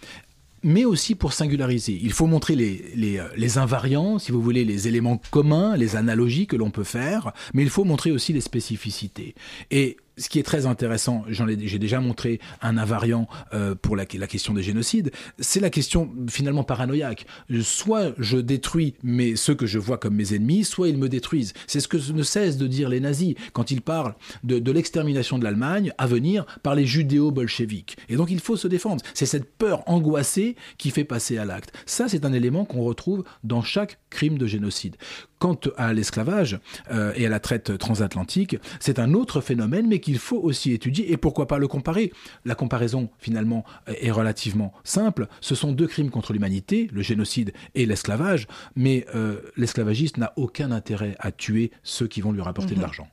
Mais 0.64 0.86
aussi 0.86 1.16
pour 1.16 1.34
singulariser. 1.34 1.98
Il 2.02 2.14
faut 2.14 2.28
montrer 2.28 2.56
les, 2.56 3.18
euh, 3.18 3.28
les 3.36 3.58
invariants, 3.58 4.20
si 4.20 4.32
vous 4.32 4.42
voulez, 4.42 4.66
les 4.66 4.88
éléments 4.88 5.22
communs, 5.32 5.76
les 5.78 5.96
analogies 5.96 6.48
que 6.48 6.56
l'on 6.56 6.72
peut 6.72 6.84
faire, 6.84 7.32
mais 7.54 7.64
il 7.64 7.70
faut 7.70 7.84
montrer 7.84 8.12
aussi 8.12 8.34
les 8.34 8.42
spécificités. 8.42 9.36
Et 9.72 9.98
ce 10.20 10.30
qui 10.30 10.40
est 10.40 10.44
très 10.44 10.66
intéressant, 10.66 11.24
j'ai 11.30 11.80
déjà 11.80 12.00
montré 12.00 12.40
un 12.62 12.78
invariant 12.78 13.28
euh, 13.54 13.76
pour 13.76 13.96
la, 13.96 14.06
question 14.06 14.54
des 14.54 14.64
génocides, 14.64 15.12
c'est 15.40 15.60
la 15.60 15.70
question 15.70 16.12
finalement 16.30 16.64
paranoïaque. 16.64 17.26
Soit 17.62 18.14
je 18.18 18.38
détruis 18.38 18.96
ceux 19.36 19.56
que 19.56 19.66
je 19.66 19.80
vois 19.80 19.98
comme 19.98 20.16
mes 20.16 20.34
ennemis, 20.34 20.66
soit 20.66 20.90
ils 20.90 20.98
me 20.98 21.10
détruisent. 21.10 21.54
C'est 21.68 21.80
ce 21.80 21.88
que 21.88 21.98
ne 22.12 22.24
cessent 22.24 22.58
de 22.58 22.68
dire 22.68 22.90
les 22.90 23.00
nazis 23.00 23.36
quand 23.54 23.72
ils 23.72 23.82
parlent 23.82 24.16
de, 24.44 24.60
de 24.60 24.72
l'extermination 24.72 25.40
de 25.40 25.44
l'Allemagne 25.44 25.94
à 25.98 26.06
venir 26.06 26.46
par 26.64 26.76
les 26.76 26.86
judéo-bolcheviques. 26.86 27.98
Et 28.10 28.16
donc 28.16 28.30
il 28.30 28.40
faut 28.40 28.58
se 28.58 28.68
défendre. 28.68 29.04
C'est 29.14 29.26
cette 29.26 29.50
peur 29.58 29.84
angoissée 29.88 30.56
qui 30.78 30.92
fait 30.92 31.04
passer 31.04 31.38
à 31.38 31.46
l'acte. 31.46 31.74
Ça, 31.86 32.08
c'est 32.08 32.26
un 32.26 32.34
élément 32.34 32.66
qu'on 32.66 32.84
retrouve 32.84 33.24
dans 33.44 33.62
chaque 33.62 34.00
crime 34.10 34.38
de 34.38 34.48
génocide. 34.48 34.96
Quant 35.40 35.60
à 35.78 35.94
l'esclavage 35.94 36.60
euh, 36.92 37.14
et 37.16 37.26
à 37.26 37.30
la 37.30 37.40
traite 37.40 37.78
transatlantique, 37.78 38.58
c'est 38.80 39.00
un 39.00 39.14
autre 39.14 39.40
phénomène, 39.42 39.88
mais 39.88 40.00
qu'il 40.00 40.20
faut 40.20 40.40
aussi 40.40 40.74
étudier 40.74 41.12
et 41.12 41.18
pourquoi 41.18 41.48
pas 41.48 41.58
le 41.60 41.68
comparer. 41.68 42.12
La 42.46 42.56
comparaison, 42.56 43.10
finalement, 43.20 43.64
est 43.88 44.12
relativement 44.12 44.74
simple. 44.84 45.28
Ce 45.42 45.56
sont 45.56 45.72
deux 45.72 45.88
crimes 45.88 46.10
contre 46.10 46.34
l'humanité, 46.34 46.90
le 46.92 47.02
génocide 47.02 47.54
et 47.76 47.86
l'esclavage, 47.86 48.48
mais 48.76 49.06
euh, 49.16 49.40
l'esclavagiste 49.58 50.18
n'a 50.18 50.34
aucun 50.36 50.72
intérêt 50.72 51.16
à 51.20 51.32
tuer 51.32 51.72
ceux 51.84 52.08
qui 52.08 52.22
vont 52.22 52.32
lui 52.32 52.42
rapporter 52.42 52.72
de 52.72 52.76
Mhm. 52.80 52.82
l'argent. 52.82 53.08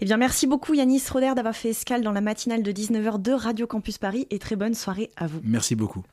Eh 0.00 0.04
bien 0.04 0.16
merci 0.16 0.46
beaucoup 0.46 0.74
Yanis 0.74 1.02
Roder 1.10 1.32
d'avoir 1.34 1.56
fait 1.56 1.70
escale 1.70 2.02
dans 2.02 2.12
la 2.12 2.20
matinale 2.20 2.62
de 2.62 2.70
19h 2.70 3.18
de 3.20 3.32
Radio 3.32 3.66
Campus 3.66 3.98
Paris 3.98 4.26
et 4.30 4.38
très 4.38 4.54
bonne 4.54 4.74
soirée 4.74 5.10
à 5.16 5.26
vous. 5.26 5.40
Merci 5.42 5.74
beaucoup. 5.74 6.04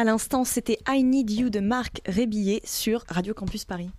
À 0.00 0.04
l'instant, 0.04 0.44
c'était 0.44 0.78
I 0.88 1.04
Need 1.04 1.30
You 1.30 1.50
de 1.50 1.60
Marc 1.60 2.00
Rébillet 2.06 2.62
sur 2.64 3.04
Radio 3.10 3.34
Campus 3.34 3.66
Paris. 3.66 3.90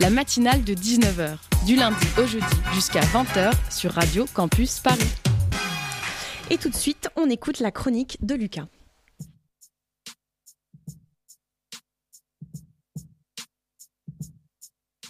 La 0.00 0.10
matinale 0.10 0.64
de 0.64 0.74
19h, 0.74 1.36
du 1.64 1.76
lundi 1.76 2.04
au 2.18 2.26
jeudi 2.26 2.44
jusqu'à 2.74 3.02
20h 3.02 3.52
sur 3.70 3.92
Radio 3.92 4.24
Campus 4.34 4.80
Paris. 4.80 5.08
Et 6.50 6.58
tout 6.58 6.68
de 6.68 6.74
suite, 6.74 7.10
on 7.14 7.30
écoute 7.30 7.60
la 7.60 7.70
chronique 7.70 8.18
de 8.26 8.34
Lucas. 8.34 8.66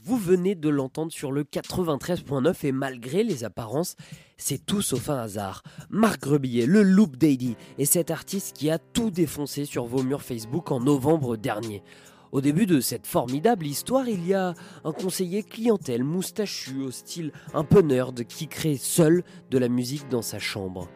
Vous 0.05 0.19
venez 0.19 0.55
de 0.55 0.69
l'entendre 0.69 1.13
sur 1.13 1.33
le 1.33 1.45
93.9 1.45 2.67
et 2.67 2.73
malgré 2.73 3.25
les 3.25 3.45
apparences, 3.45 3.97
c'est 4.43 4.67
tout 4.67 4.83
sauf 4.83 5.09
un 5.09 5.19
hasard. 5.19 5.63
Marc 5.89 6.25
Rebillet, 6.25 6.67
le 6.67 6.83
Loop 6.83 7.17
Daddy, 7.17 7.55
est 7.79 7.85
cet 7.85 8.11
artiste 8.11 8.57
qui 8.57 8.71
a 8.71 8.79
tout 8.79 9.11
défoncé 9.11 9.65
sur 9.65 9.85
vos 9.85 10.03
murs 10.03 10.23
Facebook 10.23 10.73
en 10.73 10.81
novembre 10.81 11.37
dernier. 11.37 11.85
Au 12.33 12.41
début 12.41 12.67
de 12.67 12.81
cette 12.81 13.07
formidable 13.07 13.67
histoire, 13.67 14.09
il 14.09 14.27
y 14.27 14.35
a 14.35 14.55
un 14.85 14.93
conseiller 14.93 15.45
clientèle 15.45 16.03
moustachu 16.03 16.83
au 16.83 16.91
style 16.91 17.31
un 17.55 17.63
peu 17.63 17.83
nerd 17.83 18.25
qui 18.25 18.49
crée 18.49 18.77
seul 18.77 19.23
de 19.51 19.59
la 19.59 19.69
musique 19.69 20.09
dans 20.09 20.23
sa 20.23 20.41
chambre. 20.41 20.89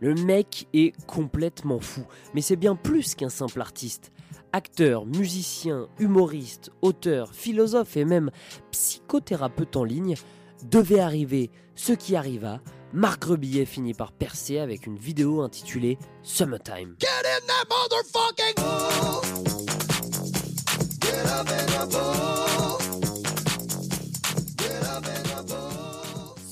Le 0.00 0.14
mec 0.14 0.68
est 0.74 0.94
complètement 1.06 1.80
fou, 1.80 2.02
mais 2.34 2.42
c'est 2.42 2.56
bien 2.56 2.76
plus 2.76 3.14
qu'un 3.14 3.30
simple 3.30 3.62
artiste. 3.62 4.12
Acteur, 4.52 5.06
musicien, 5.06 5.88
humoriste, 5.98 6.70
auteur, 6.82 7.32
philosophe 7.32 7.96
et 7.96 8.04
même 8.04 8.30
psychothérapeute 8.70 9.76
en 9.76 9.84
ligne, 9.84 10.16
devait 10.70 11.00
arriver 11.00 11.50
ce 11.74 11.92
qui 11.92 12.16
arriva. 12.16 12.60
Marc 12.92 13.24
Rebillet 13.24 13.64
finit 13.64 13.94
par 13.94 14.12
percer 14.12 14.58
avec 14.58 14.86
une 14.86 14.98
vidéo 14.98 15.40
intitulée 15.40 15.98
Summertime. 16.22 16.96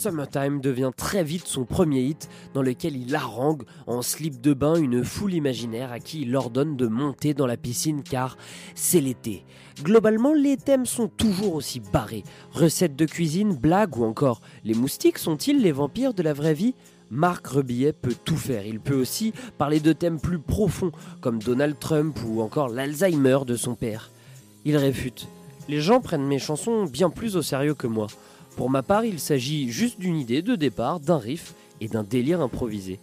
Summertime 0.01 0.62
devient 0.62 0.92
très 0.96 1.22
vite 1.22 1.46
son 1.46 1.66
premier 1.66 2.01
hit 2.01 2.30
dans 2.55 2.62
lequel 2.62 2.96
il 2.96 3.14
harangue 3.14 3.64
en 3.86 4.01
slip 4.01 4.40
de 4.40 4.55
bain 4.55 4.76
une 4.76 5.05
foule 5.05 5.34
imaginaire 5.34 5.92
à 5.92 5.98
qui 5.98 6.22
il 6.22 6.34
ordonne 6.34 6.74
de 6.74 6.86
monter 6.86 7.34
dans 7.34 7.46
la 7.46 7.59
piscine 7.59 8.03
car 8.03 8.38
c'est 8.74 9.03
l'été. 9.03 9.44
Globalement, 9.82 10.32
les 10.32 10.57
thèmes 10.57 10.86
sont 10.86 11.09
toujours 11.09 11.55
aussi 11.55 11.80
barrés. 11.80 12.24
Recettes 12.53 12.96
de 12.96 13.05
cuisine, 13.05 13.55
blagues 13.55 13.98
ou 13.98 14.05
encore 14.07 14.40
les 14.64 14.72
moustiques 14.72 15.18
sont-ils 15.18 15.61
les 15.61 15.72
vampires 15.72 16.14
de 16.14 16.22
la 16.22 16.32
vraie 16.32 16.55
vie? 16.55 16.74
Marc 17.11 17.48
Rebillet 17.48 17.92
peut 17.92 18.16
tout 18.24 18.38
faire. 18.38 18.64
Il 18.64 18.80
peut 18.80 18.98
aussi 18.98 19.34
parler 19.59 19.80
de 19.80 19.92
thèmes 19.92 20.18
plus 20.18 20.38
profonds 20.38 20.92
comme 21.20 21.42
Donald 21.42 21.78
Trump 21.78 22.18
ou 22.26 22.40
encore 22.40 22.70
l'Alzheimer 22.70 23.40
de 23.46 23.55
son 23.55 23.74
père. 23.74 24.11
Il 24.64 24.78
réfute. 24.78 25.28
Les 25.68 25.82
gens 25.82 26.01
prennent 26.01 26.26
mes 26.26 26.38
chansons 26.38 26.84
bien 26.84 27.11
plus 27.11 27.36
au 27.36 27.42
sérieux 27.42 27.74
que 27.74 27.86
moi. 27.86 28.07
Pour 28.57 28.70
ma 28.70 28.82
part, 28.82 29.05
il 29.05 29.20
s'agit 29.20 29.70
juste 29.70 29.98
d'une 30.01 30.16
idée 30.16 30.42
de 30.42 30.55
départ, 30.55 31.01
d'un 31.01 31.18
riff 31.18 31.55
et 31.80 31.88
d'un 31.88 32.03
délire 32.03 32.40
improvisé. 32.40 33.01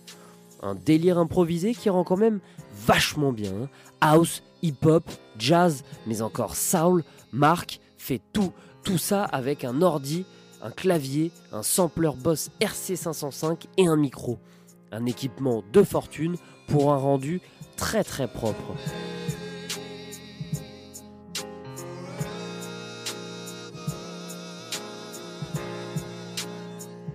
Un 0.62 0.76
délire 0.76 1.18
improvisé 1.18 1.74
qui 1.74 1.90
rend 1.90 2.04
quand 2.04 2.18
même 2.18 2.40
vachement 2.86 3.32
bien. 3.32 3.52
hein. 3.52 3.70
House, 4.02 4.44
hip-hop, 4.62 5.04
jazz, 5.38 5.84
mais 6.06 6.22
encore 6.22 6.56
soul, 6.56 7.04
Marc 7.32 7.80
fait 7.98 8.22
tout, 8.34 8.52
tout 8.84 8.98
ça 8.98 9.24
avec 9.24 9.64
un 9.64 9.82
ordi, 9.82 10.26
un 10.62 10.72
clavier, 10.72 11.32
un 11.52 11.64
sampler 11.64 12.12
Boss 12.18 12.50
RC505 12.62 13.66
et 13.78 13.88
un 13.88 13.96
micro. 13.96 14.38
Un 14.92 15.06
équipement 15.06 15.64
de 15.74 15.84
fortune 15.84 16.38
pour 16.68 16.94
un 16.94 16.98
rendu 16.98 17.42
très 17.76 18.04
très 18.04 18.28
propre. 18.28 18.74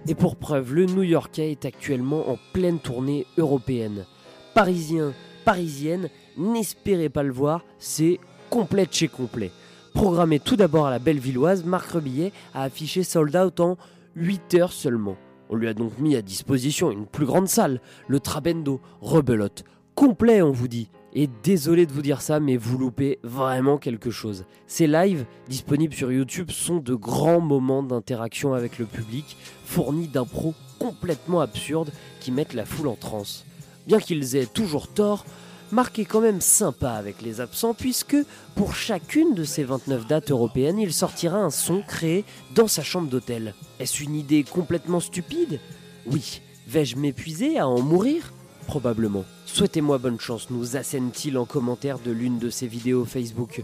Et 0.08 0.16
pour 0.16 0.34
preuve, 0.34 0.74
le 0.74 0.86
New 0.86 1.02
Yorkais 1.02 1.52
est 1.52 1.64
actuellement 1.64 2.28
en 2.28 2.36
pleine 2.52 2.80
tournée 2.80 3.24
européenne. 3.38 4.04
Parisiens, 4.52 5.12
parisiennes, 5.44 6.08
n'espérez 6.36 7.08
pas 7.08 7.22
le 7.22 7.32
voir, 7.32 7.64
c'est 7.78 8.18
complet 8.50 8.88
chez 8.90 9.06
complet. 9.06 9.52
Programmé 9.94 10.40
tout 10.40 10.56
d'abord 10.56 10.86
à 10.86 10.90
la 10.90 10.98
Bellevilloise, 10.98 11.64
Marc 11.64 11.92
Rebillet 11.92 12.32
a 12.52 12.64
affiché 12.64 13.04
sold 13.04 13.36
out 13.36 13.60
en 13.60 13.76
8 14.16 14.54
heures 14.54 14.72
seulement. 14.72 15.16
On 15.50 15.54
lui 15.54 15.68
a 15.68 15.74
donc 15.74 15.96
mis 15.98 16.16
à 16.16 16.22
disposition 16.22 16.90
une 16.90 17.06
plus 17.06 17.26
grande 17.26 17.48
salle, 17.48 17.80
le 18.08 18.18
Trabendo, 18.18 18.80
rebelote. 19.00 19.64
Complet, 19.94 20.42
on 20.42 20.50
vous 20.50 20.68
dit. 20.68 20.88
Et 21.14 21.28
désolé 21.42 21.84
de 21.84 21.92
vous 21.92 22.02
dire 22.02 22.22
ça, 22.22 22.40
mais 22.40 22.56
vous 22.56 22.78
loupez 22.78 23.18
vraiment 23.22 23.76
quelque 23.76 24.10
chose. 24.10 24.44
Ces 24.66 24.86
lives, 24.86 25.26
disponibles 25.48 25.94
sur 25.94 26.10
YouTube, 26.10 26.50
sont 26.50 26.78
de 26.78 26.94
grands 26.94 27.40
moments 27.40 27.82
d'interaction 27.82 28.54
avec 28.54 28.78
le 28.78 28.86
public, 28.86 29.36
fournis 29.64 30.08
d'impros 30.08 30.54
complètement 30.78 31.40
absurdes 31.40 31.92
qui 32.20 32.32
mettent 32.32 32.54
la 32.54 32.64
foule 32.64 32.88
en 32.88 32.96
transe. 32.96 33.44
Bien 33.86 33.98
qu'ils 33.98 34.36
aient 34.36 34.46
toujours 34.46 34.88
tort, 34.88 35.26
Marc 35.70 35.98
est 35.98 36.04
quand 36.04 36.20
même 36.20 36.40
sympa 36.40 36.92
avec 36.92 37.20
les 37.22 37.40
absents 37.40 37.74
puisque 37.74 38.16
pour 38.54 38.74
chacune 38.74 39.34
de 39.34 39.44
ces 39.44 39.64
29 39.64 40.06
dates 40.06 40.30
européennes, 40.30 40.78
il 40.78 40.92
sortira 40.92 41.38
un 41.38 41.50
son 41.50 41.82
créé 41.82 42.24
dans 42.54 42.68
sa 42.68 42.82
chambre 42.82 43.08
d'hôtel. 43.08 43.54
Est-ce 43.80 44.02
une 44.02 44.14
idée 44.14 44.44
complètement 44.44 45.00
stupide? 45.00 45.60
Oui. 46.06 46.40
Vais-je 46.68 46.96
m'épuiser 46.96 47.58
à 47.58 47.68
en 47.68 47.82
mourir? 47.82 48.32
Probablement. 48.66 49.24
Souhaitez-moi 49.52 49.98
bonne 49.98 50.18
chance, 50.18 50.48
nous 50.48 50.78
assène-t-il 50.78 51.36
en 51.36 51.44
commentaire 51.44 51.98
de 51.98 52.10
l'une 52.10 52.38
de 52.38 52.48
ses 52.48 52.66
vidéos 52.66 53.04
Facebook. 53.04 53.62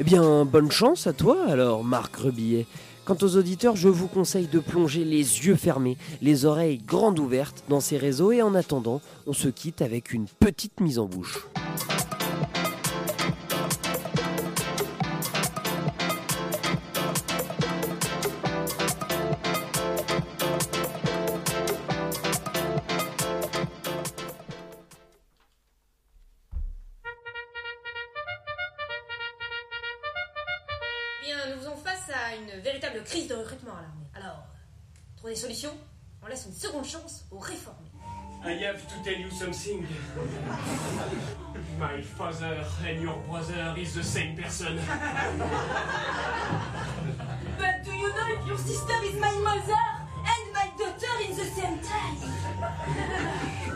Eh 0.00 0.02
bien, 0.02 0.44
bonne 0.44 0.72
chance 0.72 1.06
à 1.06 1.12
toi 1.12 1.44
alors, 1.46 1.84
Marc 1.84 2.16
Rebillet. 2.16 2.66
Quant 3.04 3.16
aux 3.22 3.36
auditeurs, 3.36 3.76
je 3.76 3.88
vous 3.88 4.08
conseille 4.08 4.48
de 4.48 4.58
plonger 4.58 5.04
les 5.04 5.18
yeux 5.18 5.54
fermés, 5.54 5.96
les 6.20 6.46
oreilles 6.46 6.78
grandes 6.84 7.20
ouvertes 7.20 7.62
dans 7.68 7.78
ces 7.78 7.96
réseaux 7.96 8.32
et 8.32 8.42
en 8.42 8.56
attendant, 8.56 9.00
on 9.28 9.32
se 9.32 9.46
quitte 9.46 9.82
avec 9.82 10.12
une 10.12 10.26
petite 10.26 10.80
mise 10.80 10.98
en 10.98 11.06
bouche. 11.06 11.46
Bien, 31.22 31.36
nous 31.50 31.58
faisons 31.60 31.76
face 31.76 32.08
à 32.08 32.34
une 32.34 32.60
véritable 32.62 33.02
crise 33.04 33.28
de 33.28 33.34
recrutement 33.34 33.72
à 33.72 33.82
l'armée. 33.82 34.06
Alors, 34.14 34.42
pour 35.18 35.28
des 35.28 35.36
solutions, 35.36 35.76
on 36.22 36.26
laisse 36.28 36.46
une 36.46 36.54
seconde 36.54 36.84
chance 36.84 37.24
aux 37.30 37.38
réformés. 37.38 37.90
I 38.42 38.64
have 38.64 38.80
to 38.86 38.94
tell 39.04 39.20
you 39.20 39.30
something. 39.30 39.86
My 41.78 42.00
father 42.02 42.64
and 42.88 43.02
your 43.02 43.18
brother 43.28 43.74
is 43.76 43.92
the 43.94 44.02
same 44.02 44.34
person. 44.34 44.78
But 47.58 47.84
do 47.84 47.92
you 47.92 48.08
know 48.08 48.28
if 48.40 48.46
your 48.46 48.56
sister 48.56 48.94
is 49.04 49.20
my 49.20 49.32
mother 49.44 49.76
and 50.24 50.52
my 50.54 50.70
daughter 50.78 51.20
in 51.28 51.36
the 51.36 51.44
same 51.44 51.80
time? 51.80 52.16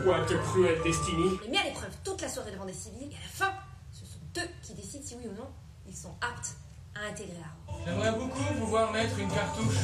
What 0.03 0.31
a 0.31 0.37
cruel 0.39 0.81
destiny. 0.83 1.37
Les 1.43 1.49
met 1.49 1.59
à 1.59 1.63
l'épreuve 1.65 1.95
toute 2.03 2.21
la 2.21 2.29
soirée 2.29 2.51
devant 2.51 2.65
des 2.65 2.73
civils 2.73 3.11
et 3.11 3.15
à 3.15 3.21
la 3.21 3.27
fin, 3.27 3.53
ce 3.91 4.03
sont 4.03 4.19
eux 4.37 4.49
qui 4.63 4.73
décident 4.73 5.05
si 5.05 5.15
oui 5.15 5.27
ou 5.27 5.35
non 5.35 5.47
ils 5.87 5.95
sont 5.95 6.15
aptes 6.21 6.55
à 6.95 7.09
intégrer 7.09 7.37
l'armée. 7.39 7.83
J'aimerais 7.85 8.11
beaucoup 8.11 8.43
pouvoir 8.59 8.91
mettre 8.91 9.19
une 9.19 9.29
cartouche 9.29 9.75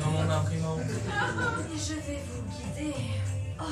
dans 0.00 0.10
mon 0.10 0.30
imprimante. 0.30 0.80
Je 1.74 1.94
vais 1.94 2.22
vous 2.28 2.42
guider, 2.50 2.94
oh, 3.60 3.64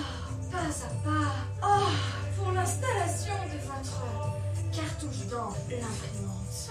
pas 0.50 0.58
à 0.58 0.90
pas, 1.04 1.32
oh, 1.62 1.88
pour 2.36 2.52
l'installation 2.52 3.34
de 3.52 3.58
votre 3.66 4.02
cartouche 4.72 5.26
dans 5.30 5.50
l'imprimante. 5.70 6.70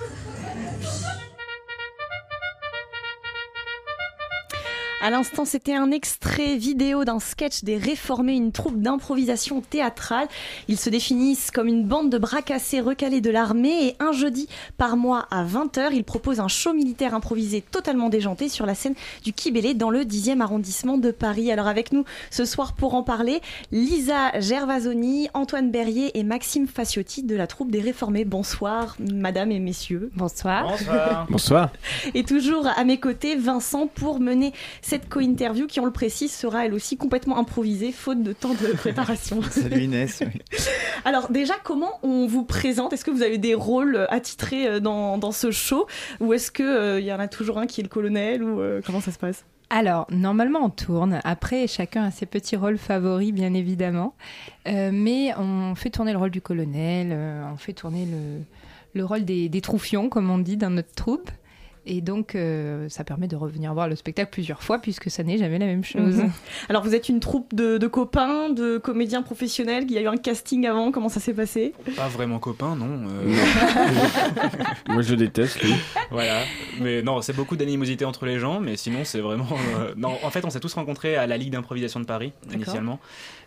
À 5.03 5.09
l'instant, 5.09 5.45
c'était 5.45 5.73
un 5.73 5.89
extrait 5.89 6.57
vidéo 6.57 7.05
d'un 7.05 7.19
sketch 7.19 7.63
des 7.63 7.75
Réformés, 7.75 8.35
une 8.35 8.51
troupe 8.51 8.79
d'improvisation 8.79 9.61
théâtrale. 9.61 10.27
Ils 10.67 10.77
se 10.77 10.91
définissent 10.91 11.49
comme 11.49 11.67
une 11.67 11.83
bande 11.87 12.11
de 12.11 12.19
bras 12.19 12.43
cassés 12.43 12.81
recalés 12.81 13.19
de 13.19 13.31
l'armée 13.31 13.87
et 13.87 13.95
un 13.99 14.11
jeudi 14.11 14.47
par 14.77 14.97
mois 14.97 15.25
à 15.31 15.43
20h, 15.43 15.89
ils 15.93 16.03
proposent 16.03 16.39
un 16.39 16.47
show 16.47 16.73
militaire 16.73 17.15
improvisé 17.15 17.61
totalement 17.61 18.09
déjanté 18.09 18.47
sur 18.47 18.67
la 18.67 18.75
scène 18.75 18.93
du 19.23 19.33
Kibélé 19.33 19.73
dans 19.73 19.89
le 19.89 20.01
10e 20.01 20.39
arrondissement 20.39 20.99
de 20.99 21.09
Paris. 21.09 21.51
Alors 21.51 21.65
avec 21.65 21.93
nous 21.93 22.05
ce 22.29 22.45
soir 22.45 22.73
pour 22.73 22.93
en 22.93 23.01
parler, 23.01 23.41
Lisa 23.71 24.39
Gervasoni, 24.39 25.29
Antoine 25.33 25.71
Berrier 25.71 26.15
et 26.19 26.23
Maxime 26.23 26.67
Faciotti 26.67 27.23
de 27.23 27.35
la 27.35 27.47
troupe 27.47 27.71
des 27.71 27.81
Réformés. 27.81 28.23
Bonsoir, 28.23 28.97
madame 28.99 29.51
et 29.51 29.59
messieurs. 29.59 30.11
Bonsoir. 30.15 30.67
Bonsoir. 30.67 31.25
Bonsoir. 31.27 31.69
Et 32.13 32.23
toujours 32.23 32.67
à 32.67 32.83
mes 32.83 32.99
côtés, 32.99 33.35
Vincent 33.35 33.87
pour 33.87 34.19
mener 34.19 34.53
Cette 34.91 35.07
co-interview, 35.07 35.67
qui 35.67 35.79
on 35.79 35.85
le 35.85 35.91
précise, 35.91 36.35
sera 36.35 36.65
elle 36.65 36.73
aussi 36.73 36.97
complètement 36.97 37.37
improvisée, 37.37 37.93
faute 37.93 38.23
de 38.23 38.33
temps 38.33 38.53
de 38.53 38.73
préparation. 38.77 39.41
Salut 39.41 39.83
Inès. 39.83 40.21
oui. 40.21 40.41
Alors 41.05 41.31
déjà, 41.31 41.53
comment 41.63 41.97
on 42.03 42.27
vous 42.27 42.43
présente? 42.43 42.91
Est-ce 42.91 43.05
que 43.05 43.11
vous 43.11 43.21
avez 43.21 43.37
des 43.37 43.55
rôles 43.55 44.05
attitrés 44.09 44.67
euh, 44.67 44.79
dans, 44.81 45.17
dans 45.17 45.31
ce 45.31 45.49
show? 45.49 45.87
Ou 46.19 46.33
est-ce 46.33 46.51
qu'il 46.51 47.05
y 47.05 47.13
en 47.13 47.21
a 47.21 47.29
toujours 47.29 47.57
un 47.57 47.67
qui 47.67 47.79
est 47.79 47.83
le 47.85 47.89
colonel 47.89 48.43
Ou 48.43 48.59
euh, 48.59 48.81
comment 48.85 48.99
ça 48.99 49.13
se 49.13 49.17
passe? 49.17 49.45
Alors, 49.69 50.07
normalement, 50.09 50.59
on 50.65 50.69
tourne. 50.69 51.21
Après, 51.23 51.67
chacun 51.67 52.03
a 52.03 52.11
ses 52.11 52.25
petits 52.25 52.57
rôles 52.57 52.77
favoris, 52.77 53.31
bien 53.31 53.53
évidemment. 53.53 54.13
Euh, 54.67 54.89
mais 54.91 55.33
on 55.37 55.73
fait 55.73 55.89
tourner 55.89 56.11
le 56.11 56.17
rôle 56.17 56.31
du 56.31 56.41
colonel, 56.41 57.11
euh, 57.13 57.49
on 57.49 57.55
fait 57.55 57.71
tourner 57.71 58.05
le, 58.05 58.43
le 58.93 59.05
rôle 59.05 59.23
des, 59.23 59.47
des 59.47 59.61
troufions, 59.61 60.09
comme 60.09 60.29
on 60.29 60.37
dit 60.37 60.57
dans 60.57 60.69
notre 60.69 60.93
troupe. 60.93 61.31
Et 61.87 62.01
donc, 62.01 62.35
euh, 62.35 62.87
ça 62.89 63.03
permet 63.03 63.27
de 63.27 63.35
revenir 63.35 63.73
voir 63.73 63.87
le 63.87 63.95
spectacle 63.95 64.29
plusieurs 64.31 64.61
fois, 64.61 64.77
puisque 64.79 65.09
ça 65.09 65.23
n'est 65.23 65.37
jamais 65.39 65.57
la 65.57 65.65
même 65.65 65.83
chose. 65.83 66.21
Alors 66.69 66.83
vous 66.83 66.93
êtes 66.93 67.09
une 67.09 67.19
troupe 67.19 67.55
de, 67.55 67.77
de 67.79 67.87
copains, 67.87 68.49
de 68.49 68.77
comédiens 68.77 69.23
professionnels 69.23 69.85
Il 69.87 69.91
y 69.93 69.97
a 69.97 70.01
eu 70.01 70.07
un 70.07 70.17
casting 70.17 70.67
avant 70.67 70.91
Comment 70.91 71.09
ça 71.09 71.19
s'est 71.19 71.33
passé? 71.33 71.73
Pas 71.95 72.07
vraiment 72.07 72.37
copain, 72.39 72.75
non. 72.75 73.07
euh, 73.09 73.33
Moi, 74.89 75.01
je 75.01 75.15
déteste, 75.15 75.61
lui. 75.63 75.73
voilà. 76.11 76.41
Mais 76.79 77.01
non, 77.01 77.21
c'est 77.21 77.35
beaucoup 77.35 77.55
d'animosité 77.55 78.05
entre 78.05 78.25
les 78.25 78.39
gens, 78.39 78.59
mais 78.59 78.77
sinon, 78.77 78.99
c'est 79.03 79.19
vraiment. 79.21 79.47
euh, 79.79 79.93
Non, 79.97 80.17
en 80.23 80.29
fait, 80.29 80.45
on 80.45 80.49
s'est 80.49 80.59
tous 80.59 80.73
rencontrés 80.73 81.15
à 81.15 81.27
la 81.27 81.37
Ligue 81.37 81.51
d'improvisation 81.51 81.99
de 81.99 82.05
Paris, 82.05 82.33
D'accord. 82.43 82.57
initialement. 82.57 82.99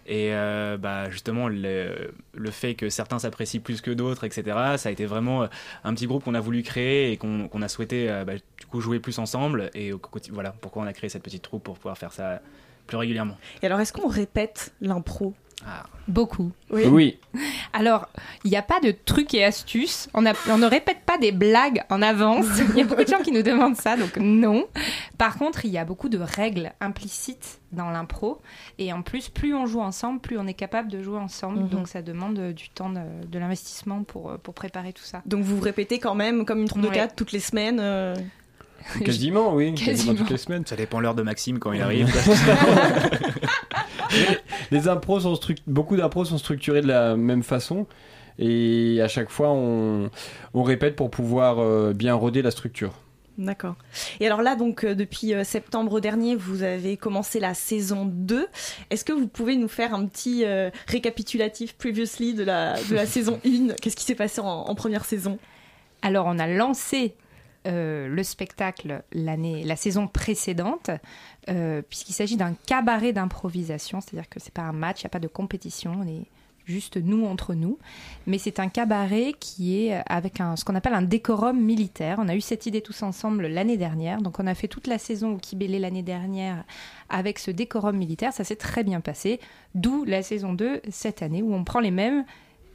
Et 0.07 0.35
euh, 0.35 0.77
bah, 0.77 1.09
justement, 1.11 1.49
le, 1.49 2.13
le 2.33 2.51
fait 2.51 2.75
que 2.75 2.89
certains 2.89 3.19
s'apprécient 3.19 3.61
plus 3.61 3.81
que 3.81 3.91
d'autres, 3.91 4.25
etc., 4.25 4.43
ça 4.77 4.89
a 4.89 4.93
été 4.93 5.07
vraiment 5.07 5.45
euh, 5.45 5.47
un 5.83 5.95
petit 5.95 6.07
groupe 6.07 6.25
qu'on 6.25 6.35
a 6.35 6.41
voulu 6.41 6.63
créer 6.63 7.13
et 7.13 7.17
qu'on 7.17 7.63
a 7.63 7.69
souhaité 7.69 8.11
euh, 8.11 8.25
bah, 8.25 8.35
du 8.35 8.67
coup 8.67 8.81
jouer 8.81 9.01
plus 9.01 9.19
ensemble. 9.19 9.71
Et 9.75 9.93
voilà 10.31 10.55
pourquoi 10.61 10.83
on 10.83 10.87
a 10.87 10.93
créé 10.93 11.09
cette 11.09 11.23
petite 11.23 11.43
troupe 11.43 11.65
pour 11.65 11.77
pouvoir 11.77 11.97
faire 11.97 12.13
ça 12.13 12.41
plus 12.87 12.97
régulièrement. 12.97 13.37
Et 13.63 13.67
alors, 13.67 13.81
est-ce 13.81 13.93
qu'on 13.93 14.09
répète 14.09 14.75
l'impro? 14.81 15.35
Beaucoup. 16.07 16.53
Oui. 16.71 17.19
Alors, 17.73 18.07
il 18.45 18.51
n'y 18.51 18.57
a 18.59 18.63
pas 18.63 18.79
de 18.81 18.91
trucs 18.91 19.33
et 19.33 19.43
astuces. 19.45 20.09
On, 20.13 20.27
a- 20.27 20.35
on 20.51 20.59
ne 20.59 20.67
répète 20.67 21.01
pas 21.07 21.17
des 21.17 21.33
blagues 21.33 21.83
en 21.89 22.03
avance. 22.03 22.45
Il 22.75 22.77
y 22.79 22.83
a 22.83 22.85
beaucoup 22.85 23.03
de 23.05 23.09
gens 23.09 23.23
qui 23.23 23.33
nous 23.33 23.43
demandent 23.43 23.77
ça, 23.77 23.97
donc 23.97 24.17
non. 24.19 24.67
Par 25.17 25.39
contre, 25.39 25.65
il 25.65 25.71
y 25.71 25.79
a 25.79 25.85
beaucoup 25.87 26.11
de 26.11 26.19
règles 26.19 26.73
implicites 26.81 27.61
dans 27.73 27.89
l'impro. 27.91 28.43
Et 28.79 28.93
en 28.93 29.01
plus, 29.01 29.31
plus 29.31 29.55
on 29.55 29.65
joue 29.67 29.81
ensemble, 29.81 30.21
plus 30.21 30.39
on 30.39 30.47
est 30.47 30.53
capable 30.55 30.91
de 30.91 31.03
jouer 31.03 31.19
ensemble. 31.19 31.61
Mhm. 31.61 31.69
Donc 31.69 31.89
ça 31.89 32.03
demande 32.03 32.39
du 32.53 32.69
temps 32.69 32.91
de, 32.91 33.01
de 33.27 33.39
l'investissement 33.39 34.03
pour, 34.03 34.37
pour 34.43 34.53
préparer 34.53 34.93
tout 34.93 35.05
ça. 35.05 35.23
Donc 35.25 35.43
vous 35.43 35.57
vous 35.57 35.63
répétez 35.63 35.99
quand 35.99 36.15
même 36.15 36.45
comme 36.45 36.61
une 36.61 36.69
troupe 36.69 36.83
de 36.83 36.89
quatre 36.89 37.15
toutes 37.17 37.33
les 37.33 37.41
semaines 37.41 37.79
euh, 37.81 38.15
Quasiment, 39.05 39.55
oui. 39.55 39.75
Quasiment 39.75 39.87
Quasiment. 39.93 40.15
toutes 40.15 40.31
les 40.31 40.37
semaines. 40.37 40.67
Ça 40.67 40.77
dépend 40.77 41.01
l'heure 41.01 41.15
de 41.15 41.23
Maxime 41.23 41.59
quand 41.59 41.73
il 41.73 41.81
arrive. 41.83 42.13
Les 44.71 44.89
impros 44.89 45.21
sont 45.21 45.39
beaucoup 45.67 45.97
d'impros 45.97 46.25
sont 46.25 46.39
structurés 46.39 46.81
de 46.83 46.87
la 46.87 47.17
même 47.17 47.43
façon. 47.43 47.87
Et 48.39 49.01
à 49.03 49.09
chaque 49.09 49.31
fois, 49.31 49.51
on, 49.51 50.11
on 50.55 50.63
répète 50.63 50.97
pour 50.97 51.11
pouvoir 51.11 51.59
euh, 51.61 51.93
bien 51.93 52.15
roder 52.15 52.43
la 52.43 52.51
structure. 52.51 52.93
D'accord. 53.39 53.75
Et 54.21 54.27
alors 54.27 54.43
là, 54.43 54.55
donc, 54.55 54.85
euh, 54.85 54.95
depuis 54.95 55.35
euh, 55.35 55.43
septembre 55.43 55.99
dernier, 56.01 56.37
vous 56.37 56.63
avez 56.63 56.97
commencé 56.97 57.41
la 57.41 57.55
saison 57.55 58.05
2. 58.07 58.47
Est-ce 58.91 59.05
que 59.05 59.13
vous 59.13 59.27
pouvez 59.27 59.57
nous 59.57 59.67
faire 59.69 59.93
un 59.93 60.07
petit 60.07 60.45
euh, 60.45 60.71
récapitulatif 60.87 61.75
previously 61.77 62.35
de 62.35 62.45
la, 62.45 62.75
de 62.89 62.95
la 62.95 63.07
saison 63.07 63.41
1 63.45 63.75
Qu'est-ce 63.81 63.97
qui 63.97 64.05
s'est 64.05 64.15
passé 64.15 64.41
en, 64.41 64.47
en 64.47 64.75
première 64.77 65.05
saison? 65.05 65.39
Alors, 66.03 66.27
on 66.27 66.39
a 66.39 66.47
lancé 66.47 67.15
euh, 67.67 68.09
le 68.09 68.23
spectacle 68.23 69.03
l'année, 69.13 69.65
la 69.65 69.77
saison 69.77 70.07
précédente, 70.07 70.91
euh, 71.49 71.83
puisqu'il 71.89 72.13
s'agit 72.13 72.37
d'un 72.37 72.55
cabaret 72.67 73.13
d'improvisation, 73.13 74.01
c'est-à-dire 74.01 74.29
que 74.29 74.41
c'est 74.41 74.53
pas 74.53 74.63
un 74.63 74.73
match, 74.73 75.01
il 75.01 75.05
n'y 75.05 75.09
a 75.09 75.11
pas 75.11 75.19
de 75.19 75.29
compétition, 75.29 75.97
on 76.01 76.07
est 76.07 76.27
juste 76.67 76.97
nous 76.97 77.27
entre 77.27 77.55
nous, 77.55 77.79
mais 78.27 78.39
c'est 78.39 78.59
un 78.59 78.69
cabaret 78.69 79.35
qui 79.39 79.79
est 79.79 80.03
avec 80.07 80.41
un, 80.41 80.57
ce 80.57 80.65
qu'on 80.65 80.75
appelle 80.75 80.95
un 80.95 81.03
décorum 81.03 81.61
militaire. 81.61 82.19
On 82.21 82.29
a 82.29 82.35
eu 82.35 82.41
cette 82.41 82.67
idée 82.67 82.81
tous 82.81 83.03
ensemble 83.03 83.47
l'année 83.47 83.77
dernière, 83.77 84.23
donc 84.23 84.39
on 84.41 84.47
a 84.47 84.55
fait 84.55 84.69
toute 84.69 84.87
la 84.87 84.99
saison 84.99 85.35
au 85.35 85.37
Kibélé 85.37 85.79
l'année 85.79 86.03
dernière 86.03 86.65
avec 87.09 87.39
ce 87.39 87.51
décorum 87.51 87.97
militaire, 87.97 88.33
ça 88.33 88.45
s'est 88.45 88.57
très 88.57 88.85
bien 88.85 89.01
passé, 89.01 89.41
d'où 89.75 90.05
la 90.05 90.23
saison 90.23 90.53
2 90.53 90.83
cette 90.91 91.23
année 91.23 91.43
où 91.43 91.55
on 91.55 91.65
prend 91.65 91.81
les 91.81 91.91
mêmes 91.91 92.25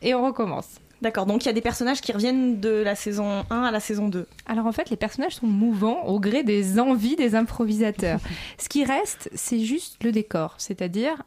et 0.02 0.14
on 0.14 0.26
recommence. 0.26 0.80
D'accord, 1.02 1.26
donc 1.26 1.46
il 1.46 1.48
y 1.48 1.50
a 1.50 1.54
des 1.54 1.62
personnages 1.62 2.02
qui 2.02 2.12
reviennent 2.12 2.60
de 2.60 2.70
la 2.70 2.94
saison 2.94 3.46
1 3.50 3.64
à 3.64 3.72
la 3.72 3.80
saison 3.80 4.10
2. 4.10 4.28
Alors 4.46 4.66
en 4.66 4.72
fait, 4.74 4.90
les 4.90 4.98
personnages 4.98 5.36
sont 5.36 5.48
mouvants 5.48 6.04
au 6.06 6.20
gré 6.20 6.44
des 6.44 6.80
envies 6.80 7.16
des 7.16 7.36
improvisateurs. 7.36 8.20
Ce 8.58 8.68
qui 8.68 8.84
reste, 8.84 9.30
c'est 9.34 9.60
juste 9.60 10.04
le 10.04 10.12
décor, 10.12 10.56
c'est-à-dire 10.58 11.24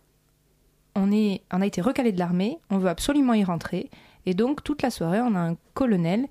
on, 0.95 1.11
est, 1.11 1.41
on 1.51 1.63
a 1.63 1.67
été 1.67 1.81
recalé 1.81 2.13
de 2.13 2.19
l'armée, 2.19 2.59
on 2.69 2.79
veut 2.79 2.91
absolument 2.91 3.33
y 3.33 3.45
rentrer, 3.45 3.89
et 4.27 4.35
donc 4.35 4.63
toute 4.63 4.83
la 4.83 4.91
soirée, 4.91 5.21
on 5.21 5.35
a 5.35 5.41
un 5.41 5.57
colonel 5.73 6.27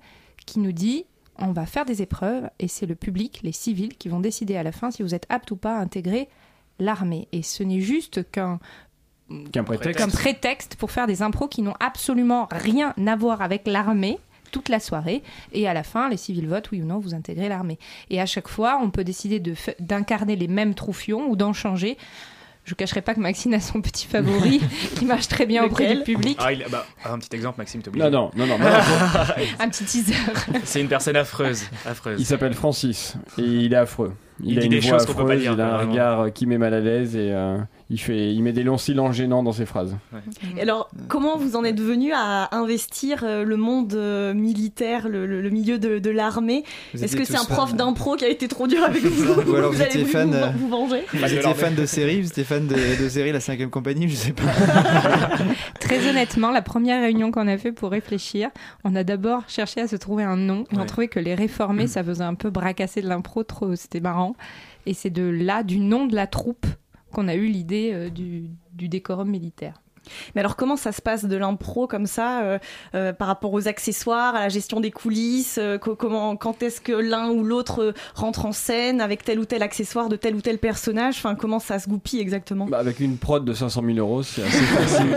qui 0.46 0.60
nous 0.60 0.72
dit 0.72 1.04
on 1.38 1.52
va 1.52 1.66
faire 1.66 1.84
des 1.84 2.02
épreuves, 2.02 2.48
et 2.60 2.68
c'est 2.68 2.86
le 2.86 2.94
public, 2.94 3.40
les 3.42 3.52
civils, 3.52 3.96
qui 3.96 4.08
vont 4.08 4.20
décider 4.20 4.56
à 4.56 4.62
la 4.62 4.70
fin 4.70 4.90
si 4.90 5.02
vous 5.02 5.14
êtes 5.14 5.26
apte 5.28 5.50
ou 5.50 5.56
pas 5.56 5.76
à 5.76 5.80
intégrer 5.80 6.28
l'armée. 6.78 7.26
Et 7.32 7.42
ce 7.42 7.62
n'est 7.62 7.80
juste 7.80 8.30
qu'un 8.30 8.60
Qu'un 9.52 9.64
prétexte. 9.64 9.98
comme 10.00 10.10
prétexte 10.12 10.76
pour 10.76 10.90
faire 10.90 11.06
des 11.06 11.22
impros 11.22 11.48
qui 11.48 11.62
n'ont 11.62 11.74
absolument 11.80 12.48
rien 12.50 12.94
à 13.06 13.16
voir 13.16 13.42
avec 13.42 13.66
l'armée 13.66 14.18
toute 14.50 14.68
la 14.68 14.80
soirée 14.80 15.22
et 15.52 15.66
à 15.66 15.72
la 15.74 15.82
fin 15.82 16.08
les 16.10 16.16
civils 16.18 16.46
votent 16.46 16.70
oui 16.72 16.82
ou 16.82 16.84
non 16.86 16.98
vous 16.98 17.14
intégrez 17.14 17.48
l'armée 17.48 17.78
et 18.10 18.20
à 18.20 18.26
chaque 18.26 18.48
fois 18.48 18.78
on 18.82 18.90
peut 18.90 19.02
décider 19.04 19.40
de 19.40 19.54
d'incarner 19.80 20.36
les 20.36 20.48
mêmes 20.48 20.74
troufions 20.74 21.26
ou 21.30 21.36
d'en 21.36 21.52
changer 21.54 21.96
je 22.64 22.74
cacherai 22.74 23.00
pas 23.02 23.14
que 23.14 23.18
Maxine 23.18 23.54
a 23.54 23.60
son 23.60 23.80
petit 23.80 24.06
favori 24.06 24.60
qui 24.96 25.04
marche 25.04 25.26
très 25.26 25.46
bien 25.46 25.64
auprès 25.64 25.96
du 25.96 26.02
public 26.04 26.38
Ah, 26.40 26.52
il- 26.52 26.64
bah, 26.70 26.86
un 27.04 27.18
petit 27.18 27.34
exemple, 27.34 27.58
Maxime, 27.58 27.82
t'es 27.82 27.88
obligé. 27.88 28.04
Non, 28.08 28.30
non, 28.36 28.46
non, 28.46 28.46
non. 28.46 28.56
non. 28.56 28.66
un 29.58 29.68
petit 29.68 29.84
teaser 29.84 30.14
C'est 30.64 30.80
une 30.80 30.86
personne 30.86 31.16
affreuse. 31.16 31.64
affreuse. 31.84 32.20
Il 32.20 32.24
s'appelle 32.24 32.54
Francis 32.54 33.16
et 33.36 33.42
il 33.42 33.72
est 33.72 33.76
affreux. 33.76 34.12
Il, 34.40 34.50
Il 34.52 34.58
a 34.58 34.60
dit 34.60 34.66
une 34.68 34.72
des 34.74 34.78
voix 34.78 34.98
choses 34.98 35.06
qu'on 35.06 35.12
peut 35.14 35.18
pas 35.26 35.32
affreuse, 35.32 35.40
dire, 35.42 35.52
il 35.54 35.60
a 35.60 35.64
un 35.66 35.76
vraiment. 35.78 35.90
regard 35.90 36.32
qui 36.32 36.46
met 36.46 36.56
mal 36.56 36.72
à 36.74 36.78
l'aise 36.78 37.16
et 37.16 37.32
euh, 37.32 37.58
il, 37.92 37.98
fait, 38.00 38.32
il 38.34 38.42
met 38.42 38.52
des 38.52 38.62
longs 38.64 38.78
silences 38.78 39.14
gênants 39.14 39.42
dans 39.44 39.52
ses 39.52 39.66
phrases. 39.66 39.94
Et 40.56 40.62
alors, 40.62 40.88
comment 41.08 41.36
vous 41.36 41.54
en 41.56 41.62
êtes 41.62 41.78
venu 41.80 42.12
à 42.12 42.48
investir 42.56 43.22
euh, 43.22 43.44
le 43.44 43.56
monde 43.56 43.92
euh, 43.94 44.32
militaire, 44.34 45.08
le, 45.08 45.26
le- 45.26 45.40
le 45.42 45.50
milieu 45.50 45.78
de, 45.78 45.98
de 46.00 46.10
l'armée? 46.10 46.64
Vous 46.94 47.04
Est-ce 47.04 47.14
que 47.16 47.24
c'est 47.24 47.36
un 47.36 47.44
prof 47.44 47.74
d'impro 47.74 48.16
qui 48.16 48.24
a 48.24 48.28
été 48.28 48.48
trop 48.48 48.66
dur 48.66 48.82
avec 48.82 49.02
vous? 49.04 49.50
Ou 49.52 49.54
alors 49.54 49.70
vous 49.72 49.80
avez 49.80 49.90
étiez 49.90 50.04
fan, 50.06 50.30
vous, 50.30 50.34
euh, 50.36 50.50
vous 50.58 50.68
venger? 50.68 51.02
Vous 51.12 51.24
étiez 51.34 51.54
fan 51.54 51.74
de 51.74 51.86
série, 51.86 52.20
vous 52.22 52.28
étiez 52.28 52.44
fan 52.44 52.66
de, 52.66 52.74
de 52.74 53.08
série 53.08 53.30
La 53.30 53.40
5 53.40 53.68
compagnie, 53.70 54.08
je 54.08 54.16
sais 54.16 54.32
pas. 54.32 54.42
Très 55.80 56.08
honnêtement, 56.08 56.50
la 56.50 56.62
première 56.62 57.02
réunion 57.02 57.30
qu'on 57.30 57.46
a 57.48 57.58
fait 57.58 57.72
pour 57.72 57.90
réfléchir, 57.90 58.50
on 58.84 58.94
a 58.94 59.04
d'abord 59.04 59.42
cherché 59.48 59.80
à 59.82 59.88
se 59.88 59.96
trouver 59.96 60.24
un 60.24 60.36
nom. 60.36 60.64
On 60.72 60.76
a 60.76 60.80
Ouais. 60.80 60.86
trouvé 60.86 61.08
que 61.08 61.20
les 61.20 61.34
réformés, 61.34 61.86
ça 61.86 62.02
faisait 62.02 62.24
un 62.24 62.34
peu 62.34 62.50
bracasser 62.50 63.02
de 63.02 63.08
l'impro, 63.08 63.42
trop, 63.44 63.74
c'était 63.76 64.00
marrant. 64.00 64.34
Et 64.86 64.94
c'est 64.94 65.10
de 65.10 65.22
là, 65.22 65.62
du 65.62 65.78
nom 65.78 66.06
de 66.06 66.14
la 66.16 66.26
troupe, 66.26 66.66
qu'on 67.12 67.28
a 67.28 67.34
eu 67.34 67.46
l'idée 67.46 67.90
euh, 67.92 68.10
du, 68.10 68.50
du 68.72 68.88
décorum 68.88 69.28
militaire. 69.30 69.74
Mais 70.34 70.40
alors, 70.40 70.56
comment 70.56 70.74
ça 70.76 70.90
se 70.90 71.00
passe 71.00 71.24
de 71.26 71.36
l'impro 71.36 71.86
comme 71.86 72.06
ça, 72.06 72.42
euh, 72.42 72.58
euh, 72.96 73.12
par 73.12 73.28
rapport 73.28 73.52
aux 73.52 73.68
accessoires, 73.68 74.34
à 74.34 74.40
la 74.40 74.48
gestion 74.48 74.80
des 74.80 74.90
coulisses 74.90 75.58
euh, 75.62 75.78
co- 75.78 75.94
comment, 75.94 76.34
Quand 76.34 76.60
est-ce 76.64 76.80
que 76.80 76.90
l'un 76.92 77.28
ou 77.30 77.44
l'autre 77.44 77.94
rentre 78.16 78.44
en 78.44 78.50
scène 78.50 79.00
avec 79.00 79.22
tel 79.22 79.38
ou 79.38 79.44
tel 79.44 79.62
accessoire 79.62 80.08
de 80.08 80.16
tel 80.16 80.34
ou 80.34 80.40
tel 80.40 80.58
personnage? 80.58 81.14
Enfin, 81.18 81.36
comment 81.36 81.60
ça 81.60 81.78
se 81.78 81.88
goupille 81.88 82.18
exactement? 82.18 82.66
Bah, 82.66 82.78
avec 82.80 82.98
une 82.98 83.16
prod 83.16 83.44
de 83.44 83.52
500 83.52 83.80
000 83.86 83.98
euros, 83.98 84.24
c'est 84.24 84.42
assez 84.42 84.64
facile 84.64 85.16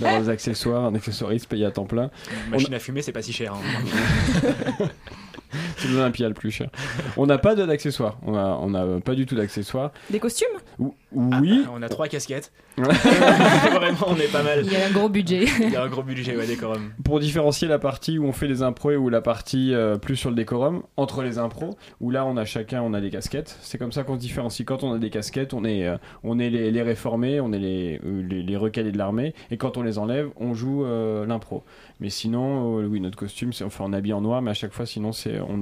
d'avoir 0.00 0.20
des 0.20 0.28
accessoires, 0.28 0.84
un 0.84 0.94
accessoiriste 0.94 1.48
payé 1.48 1.64
à 1.66 1.72
temps 1.72 1.86
plein. 1.86 2.08
Une 2.44 2.50
machine 2.52 2.74
à 2.74 2.78
fumer, 2.78 3.02
c'est 3.02 3.10
pas 3.10 3.22
si 3.22 3.32
cher. 3.32 3.54
hein. 3.54 4.86
C'est 5.76 5.88
l'Olympia 5.88 6.28
le 6.28 6.34
plus 6.34 6.50
cher. 6.50 6.68
On 7.16 7.26
n'a 7.26 7.38
pas 7.38 7.54
de- 7.54 7.64
d'accessoires. 7.66 8.18
On 8.26 8.34
a, 8.36 8.58
on 8.60 8.74
a 8.74 9.00
pas 9.00 9.14
du 9.14 9.26
tout 9.26 9.34
d'accessoires. 9.34 9.90
Des 10.10 10.18
costumes? 10.18 10.46
Ou- 10.78 10.94
Oui. 11.12 11.64
On 11.74 11.82
a 11.82 11.88
trois 11.88 12.08
casquettes. 12.08 12.52
Vraiment, 12.76 14.06
on 14.06 14.16
est 14.16 14.32
pas 14.32 14.42
mal. 14.42 14.62
Il 14.64 14.72
y 14.72 14.76
a 14.76 14.86
un 14.86 14.90
gros 14.90 15.08
budget. 15.08 15.44
Il 15.60 15.70
y 15.70 15.76
a 15.76 15.82
un 15.82 15.88
gros 15.88 16.02
budget, 16.02 16.36
ouais, 16.36 16.46
décorum. 16.46 16.90
Pour 17.04 17.20
différencier 17.20 17.68
la 17.68 17.78
partie 17.78 18.18
où 18.18 18.24
on 18.24 18.32
fait 18.32 18.48
les 18.48 18.62
impros 18.62 18.92
ou 18.96 19.08
la 19.08 19.20
partie 19.20 19.74
euh, 19.74 19.96
plus 19.98 20.16
sur 20.16 20.30
le 20.30 20.36
décorum, 20.36 20.82
entre 20.96 21.22
les 21.22 21.38
impros, 21.38 21.76
où 22.00 22.10
là 22.10 22.24
on 22.24 22.36
a 22.36 22.44
chacun 22.44 22.82
on 22.82 22.94
a 22.94 23.00
des 23.00 23.10
casquettes. 23.10 23.58
C'est 23.62 23.78
comme 23.78 23.92
ça 23.92 24.04
qu'on 24.04 24.14
se 24.14 24.20
différencie. 24.20 24.64
Quand 24.66 24.82
on 24.84 24.92
a 24.92 24.98
des 24.98 25.10
casquettes, 25.10 25.54
on 25.54 25.64
est, 25.64 25.86
euh, 25.86 25.96
on 26.24 26.38
est 26.38 26.50
les, 26.50 26.70
les 26.70 26.82
réformés, 26.82 27.40
on 27.40 27.52
est 27.52 27.58
les, 27.58 28.00
euh, 28.04 28.22
les, 28.28 28.42
les 28.42 28.56
recalés 28.56 28.92
de 28.92 28.98
l'armée, 28.98 29.34
et 29.50 29.56
quand 29.56 29.76
on 29.76 29.82
les 29.82 29.98
enlève, 29.98 30.28
on 30.36 30.54
joue 30.54 30.84
euh, 30.84 31.26
l'impro. 31.26 31.64
Mais 32.00 32.10
sinon, 32.10 32.78
euh, 32.80 32.86
oui, 32.86 33.00
notre 33.00 33.16
costume, 33.18 33.52
c'est 33.52 33.64
enfin 33.64 33.84
on 33.86 33.92
habille 33.92 34.12
en 34.12 34.20
noir, 34.20 34.42
mais 34.42 34.50
à 34.50 34.54
chaque 34.54 34.72
fois, 34.72 34.86
sinon 34.86 35.12
c'est 35.12 35.40
on 35.48 35.61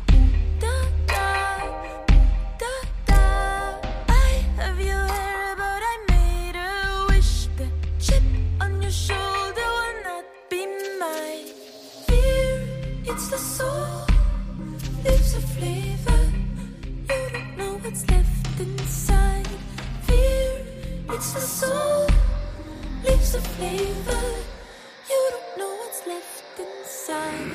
what's 17.91 18.09
left 18.09 18.59
inside. 18.59 19.47
Fear, 20.03 20.65
it's 21.09 21.33
the 21.33 21.41
soul, 21.41 22.07
leaves 23.03 23.35
a 23.35 23.41
flavor. 23.41 24.27
You 25.09 25.29
don't 25.33 25.57
know 25.57 25.75
what's 25.75 26.07
left 26.07 26.59
inside. 26.67 27.51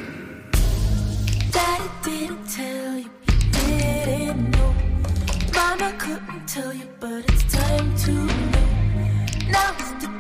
Daddy 1.50 1.90
didn't 2.04 2.46
tell 2.48 2.98
you, 2.98 3.10
he 3.54 3.78
didn't 4.04 4.50
know. 4.50 4.74
Mama 5.54 5.94
couldn't 5.98 6.46
tell 6.46 6.74
you, 6.74 6.88
but 7.00 7.24
it's 7.30 7.44
time 7.54 7.96
to 8.04 8.12
know. 8.12 8.68
Now's 9.48 9.90
the 10.02 10.10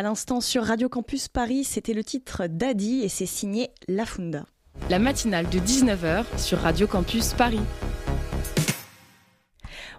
À 0.00 0.02
l'instant 0.02 0.40
sur 0.40 0.64
Radio 0.64 0.88
Campus 0.88 1.28
Paris, 1.28 1.62
c'était 1.62 1.92
le 1.92 2.02
titre 2.02 2.46
Daddy 2.46 3.02
et 3.02 3.10
c'est 3.10 3.26
signé 3.26 3.68
La 3.86 4.06
Funda. 4.06 4.46
La 4.88 4.98
matinale 4.98 5.46
de 5.50 5.58
19h 5.58 6.24
sur 6.38 6.60
Radio 6.60 6.86
Campus 6.86 7.34
Paris. 7.34 7.60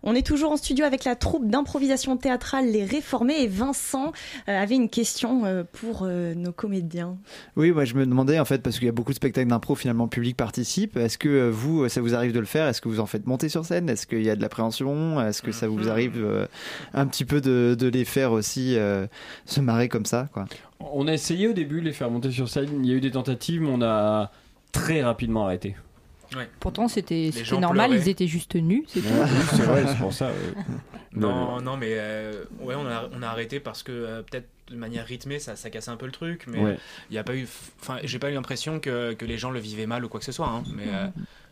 On 0.04 0.16
est 0.16 0.26
toujours 0.26 0.52
en 0.52 0.58
studio 0.58 0.86
avec 0.86 1.04
la 1.04 1.16
troupe 1.16 1.48
d'improvisation 1.48 2.18
théâtrale 2.18 2.72
Les 2.72 2.86
Réformés 2.86 3.42
et 3.42 3.48
Vincent 3.48 4.12
euh, 4.50 4.62
avait 4.62 4.76
une 4.76 4.90
question 4.90 5.46
euh, 5.46 5.64
pour 5.72 6.04
euh, 6.04 6.34
nos 6.34 6.52
comédiens. 6.52 7.18
Oui, 7.56 7.72
moi 7.72 7.86
je 7.86 7.94
me 7.96 8.06
demandais 8.06 8.40
en 8.40 8.46
fait, 8.46 8.64
parce 8.64 8.78
qu'il 8.78 8.88
y 8.88 8.90
a 8.90 8.94
beaucoup 8.94 9.12
de 9.12 9.18
spectacles 9.18 9.50
d'impro, 9.50 9.76
finalement, 9.76 10.06
le 10.06 10.10
public 10.10 10.36
participe. 10.36 10.98
Est-ce 10.98 11.18
que 11.18 11.50
vous, 11.50 11.88
ça 11.88 12.02
vous 12.02 12.16
arrive 12.16 12.34
de 12.34 12.40
le 12.40 12.46
faire? 12.46 12.68
Est-ce 12.68 12.82
que 12.82 12.90
vous 12.90 13.00
en 13.00 13.06
faites 13.06 13.28
monter 13.28 13.50
sur 13.50 13.66
scène? 13.66 13.90
Est-ce 13.90 14.08
qu'il 14.08 14.24
y 14.24 14.30
a 14.30 14.36
de 14.36 14.42
l'appréhension? 14.42 15.22
Est-ce 15.22 15.42
que 15.42 15.52
ça 15.52 15.68
vous 15.68 15.90
arrive 15.90 16.14
euh, 16.18 16.48
un 16.94 17.06
petit 17.06 17.26
peu 17.26 17.42
de, 17.42 17.76
de 17.78 17.88
les 17.88 18.06
faire 18.06 18.32
aussi 18.32 18.76
euh, 18.78 19.06
se 19.46 19.62
marrer 19.62 19.88
comme 19.88 20.06
ça 20.06 20.28
quoi? 20.34 20.46
On 20.80 21.08
a 21.08 21.14
essayé 21.14 21.48
au 21.48 21.54
début 21.54 21.80
de 21.80 21.86
les 21.86 21.94
faire 21.94 22.10
monter 22.10 22.32
sur 22.32 22.50
scène. 22.50 22.70
Il 22.84 22.90
y 22.90 22.94
a 22.94 22.96
eu 22.96 23.02
des 23.02 23.12
tentatives, 23.12 23.62
mais 23.62 23.70
on 23.72 23.84
a 23.84 24.32
très 24.72 25.04
rapidement 25.04 25.46
arrêté. 25.46 25.76
Pourtant, 26.60 26.88
c'était 26.88 27.32
normal, 27.60 27.90
pleuraient. 27.90 28.04
ils 28.06 28.10
étaient 28.10 28.28
juste 28.28 28.56
nus, 28.56 28.86
c'est 28.88 29.00
vrai, 29.02 29.86
c'est 29.88 29.98
pour 29.98 30.14
ça. 30.14 30.28
ouais. 30.28 30.64
Non, 31.14 31.60
non, 31.62 31.76
mais 31.78 31.96
euh, 31.98 32.46
ouais, 32.62 32.76
on 32.76 32.86
a, 32.88 33.10
on 33.14 33.22
a 33.22 33.28
arrêté 33.28 33.60
parce 33.60 33.84
que 33.84 33.92
euh, 33.92 34.22
peut-être 34.22 34.48
de 34.70 34.76
manière 34.78 35.06
rythmée, 35.06 35.40
ça, 35.40 35.58
ça 35.58 35.70
cassait 35.70 35.92
un 35.92 35.98
peu 35.98 36.06
le 36.06 36.14
truc, 36.14 36.46
mais 36.48 36.58
il 36.60 36.64
Ouais. 36.64 36.78
y 37.10 37.18
a 37.18 37.24
pas 37.26 37.36
eu, 37.36 37.46
enfin, 37.82 37.98
j'ai 38.04 38.18
pas 38.20 38.30
eu 38.32 38.34
l'impression 38.34 38.80
que, 38.80 39.12
que 39.14 39.26
les 39.26 39.38
gens 39.38 39.52
le 39.52 39.60
vivaient 39.60 39.88
mal 39.88 40.06
ou 40.06 40.08
quoi 40.10 40.20
que 40.22 40.26
ce 40.26 40.32
soit. 40.32 40.48
hein, 40.48 40.64
mais 40.74 40.86
euh, 40.88 41.08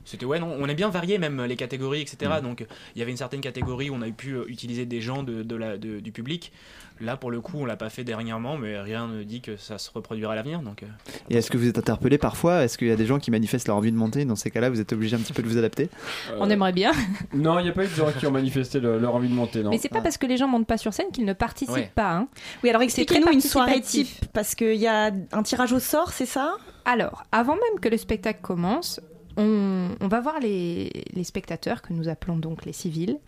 c'était 0.09 0.25
ouais, 0.25 0.39
non, 0.39 0.55
on 0.59 0.67
est 0.67 0.75
bien 0.75 0.89
varié 0.89 1.17
même 1.17 1.43
les 1.43 1.55
catégories, 1.55 2.01
etc. 2.01 2.31
Mm. 2.39 2.43
Donc 2.43 2.65
il 2.95 2.99
y 2.99 3.01
avait 3.01 3.11
une 3.11 3.17
certaine 3.17 3.41
catégorie 3.41 3.89
où 3.89 3.95
on 3.95 4.01
a 4.01 4.09
pu 4.09 4.31
euh, 4.33 4.45
utiliser 4.47 4.85
des 4.85 5.01
gens 5.01 5.23
de, 5.23 5.43
de 5.43 5.55
la, 5.55 5.77
de- 5.77 5.99
du 5.99 6.11
public. 6.11 6.51
Là, 7.01 7.15
pour 7.15 7.31
le 7.31 7.39
coup, 7.39 7.53
on 7.59 7.65
l'a 7.65 7.77
pas 7.77 7.89
fait 7.89 8.03
dernièrement, 8.03 8.57
mais 8.57 8.77
rien 8.77 9.07
ne 9.07 9.23
dit 9.23 9.39
que 9.39 9.55
ça 9.55 9.77
se 9.77 9.89
reproduira 9.89 10.33
à 10.33 10.35
l'avenir. 10.35 10.59
Donc 10.59 10.83
euh, 10.83 10.87
Et 11.29 11.37
est-ce 11.37 11.49
que 11.49 11.55
vous 11.57 11.69
êtes 11.69 11.77
interpellé 11.77 12.17
parfois? 12.17 12.65
Est-ce 12.65 12.77
qu'il 12.77 12.89
y 12.89 12.91
a 12.91 12.97
des 12.97 13.05
gens 13.05 13.19
qui 13.19 13.31
manifestent 13.31 13.67
leur 13.69 13.77
envie 13.77 13.93
de 13.93 13.95
monter? 13.97 14.25
Dans 14.25 14.35
ces 14.35 14.51
cas-là, 14.51 14.69
vous 14.69 14.81
êtes 14.81 14.91
obligé 14.91 15.15
un 15.15 15.19
petit 15.19 15.31
peu 15.31 15.41
de 15.41 15.47
vous 15.47 15.57
adapter 15.57 15.89
On 16.39 16.49
aimerait 16.49 16.73
bien. 16.73 16.91
Non, 17.33 17.57
il 17.59 17.63
n'y 17.63 17.69
a 17.69 17.71
pas 17.71 17.85
eu 17.85 17.87
de 17.87 17.93
gens 17.93 18.11
qui 18.11 18.27
ont 18.27 18.31
manifesté 18.31 18.81
le- 18.81 18.99
leur 18.99 19.15
envie 19.15 19.29
de 19.29 19.33
monter. 19.33 19.63
Non. 19.63 19.69
Mais 19.69 19.77
c'est 19.77 19.87
pas 19.87 20.01
parce 20.01 20.17
que 20.17 20.25
les 20.27 20.35
gens 20.35 20.47
montent 20.49 20.67
pas 20.67 20.77
sur 20.77 20.93
scène 20.93 21.09
qu'ils 21.13 21.23
ne 21.25 21.31
participent 21.33 21.73
Ouais. 21.73 21.91
pas. 21.95 22.11
hein. 22.11 22.27
Oui, 22.63 22.69
alors 22.69 22.81
C'est 22.81 22.85
expliquez-nous 23.01 23.31
une 23.31 23.39
soirée 23.41 23.79
type 23.79 24.09
parce 24.33 24.53
qu'il 24.55 24.75
y 24.75 24.87
a 24.87 25.11
un 25.31 25.43
tirage 25.43 25.71
au 25.71 25.79
sort, 25.79 26.11
c'est 26.11 26.25
ça? 26.25 26.55
Alors, 26.83 27.23
avant 27.31 27.53
même 27.55 27.79
que 27.81 27.87
le 27.87 27.97
spectacle 27.97 28.39
commence, 28.41 28.99
on, 29.39 30.07
va 30.07 30.19
voir 30.19 30.39
les, 30.39 31.05
les 31.13 31.23
spectateurs, 31.23 31.81
que 31.81 31.93
nous 31.93 32.09
appelons 32.09 32.37
donc 32.37 32.65
les 32.65 32.73
civils, 32.73 33.19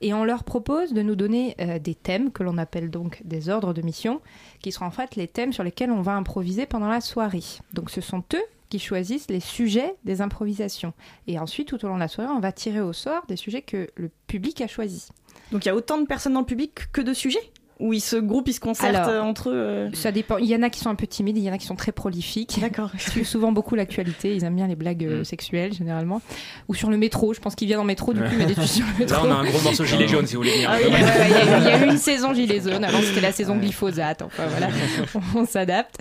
et 0.00 0.14
on 0.14 0.24
leur 0.24 0.44
propose 0.44 0.92
de 0.92 1.02
nous 1.02 1.16
donner 1.16 1.56
euh, 1.60 1.78
des 1.78 1.94
thèmes, 1.94 2.30
que 2.30 2.42
l'on 2.42 2.58
appelle 2.58 2.90
donc 2.90 3.20
des 3.24 3.48
ordres 3.48 3.72
de 3.72 3.82
mission, 3.82 4.20
qui 4.60 4.72
seront 4.72 4.86
en 4.86 4.90
fait 4.90 5.16
les 5.16 5.28
thèmes 5.28 5.52
sur 5.52 5.64
lesquels 5.64 5.90
on 5.90 6.02
va 6.02 6.12
improviser 6.12 6.66
pendant 6.66 6.88
la 6.88 7.00
soirée. 7.00 7.42
Donc 7.72 7.90
ce 7.90 8.00
sont 8.00 8.22
eux 8.34 8.44
qui 8.68 8.78
choisissent 8.78 9.30
les 9.30 9.40
sujets 9.40 9.94
des 10.04 10.20
improvisations. 10.20 10.92
Et 11.26 11.38
ensuite, 11.38 11.68
tout 11.68 11.84
au 11.84 11.88
long 11.88 11.94
de 11.94 12.00
la 12.00 12.08
soirée, 12.08 12.32
on 12.32 12.40
va 12.40 12.52
tirer 12.52 12.80
au 12.80 12.92
sort 12.92 13.24
des 13.26 13.36
sujets 13.36 13.62
que 13.62 13.90
le 13.94 14.10
public 14.26 14.60
a 14.60 14.66
choisis. 14.66 15.10
Donc 15.52 15.64
il 15.64 15.68
y 15.68 15.70
a 15.70 15.76
autant 15.76 15.98
de 15.98 16.06
personnes 16.06 16.34
dans 16.34 16.40
le 16.40 16.46
public 16.46 16.90
que 16.92 17.00
de 17.00 17.12
sujets? 17.12 17.52
Où 17.78 17.92
ils 17.92 18.00
se 18.00 18.16
groupent, 18.16 18.48
ils 18.48 18.54
se 18.54 18.60
concertent 18.60 18.94
Alors, 18.94 19.08
euh, 19.08 19.20
entre 19.20 19.50
eux 19.50 19.54
euh, 19.54 19.90
Ça 19.92 20.10
dépend. 20.10 20.38
Il 20.38 20.46
y 20.46 20.56
en 20.56 20.62
a 20.62 20.70
qui 20.70 20.80
sont 20.80 20.88
un 20.88 20.94
peu 20.94 21.06
timides, 21.06 21.36
il 21.36 21.44
y 21.44 21.50
en 21.50 21.52
a 21.52 21.58
qui 21.58 21.66
sont 21.66 21.76
très 21.76 21.92
prolifiques. 21.92 22.58
D'accord. 22.58 22.90
Ils 22.94 23.00
suivent 23.00 23.26
souvent 23.26 23.52
beaucoup 23.52 23.74
l'actualité. 23.74 24.34
Ils 24.34 24.44
aiment 24.44 24.56
bien 24.56 24.66
les 24.66 24.76
blagues 24.76 25.04
euh, 25.04 25.24
sexuelles 25.24 25.74
généralement. 25.74 26.22
Ou 26.68 26.74
sur 26.74 26.88
le 26.88 26.96
métro. 26.96 27.34
Je 27.34 27.40
pense 27.40 27.54
qu'ils 27.54 27.68
viennent 27.68 27.80
en 27.80 27.84
métro. 27.84 28.14
Du 28.14 28.20
coup, 28.20 28.28
il 28.32 28.38
met 28.38 28.46
des 28.46 28.54
trucs 28.56 28.68
sur 28.68 28.86
le 28.86 28.98
métro. 29.00 29.26
Là, 29.26 29.28
on 29.28 29.30
a 29.30 29.34
un 29.34 29.44
gros 29.44 29.60
morceau 29.60 29.84
gilet 29.86 30.08
jaune, 30.08 30.26
si 30.26 30.36
vous 30.36 30.42
voulez 30.42 30.54
venir. 30.54 30.70
Ah 30.72 30.78
oui, 30.78 30.86
ouais, 30.86 30.92
ouais, 30.92 31.26
il, 31.26 31.30
y 31.30 31.34
a 31.34 31.44
eu, 31.44 31.60
il 31.60 31.64
y 31.64 31.68
a 31.68 31.86
eu 31.86 31.90
une 31.90 31.98
saison 31.98 32.32
gilet 32.32 32.60
jaune. 32.62 32.82
Avant, 32.82 33.00
c'était 33.02 33.20
la 33.20 33.32
saison 33.32 33.56
glyphosate. 33.56 34.22
Enfin 34.22 34.46
voilà, 34.46 34.68
on 35.34 35.44
s'adapte. 35.44 35.98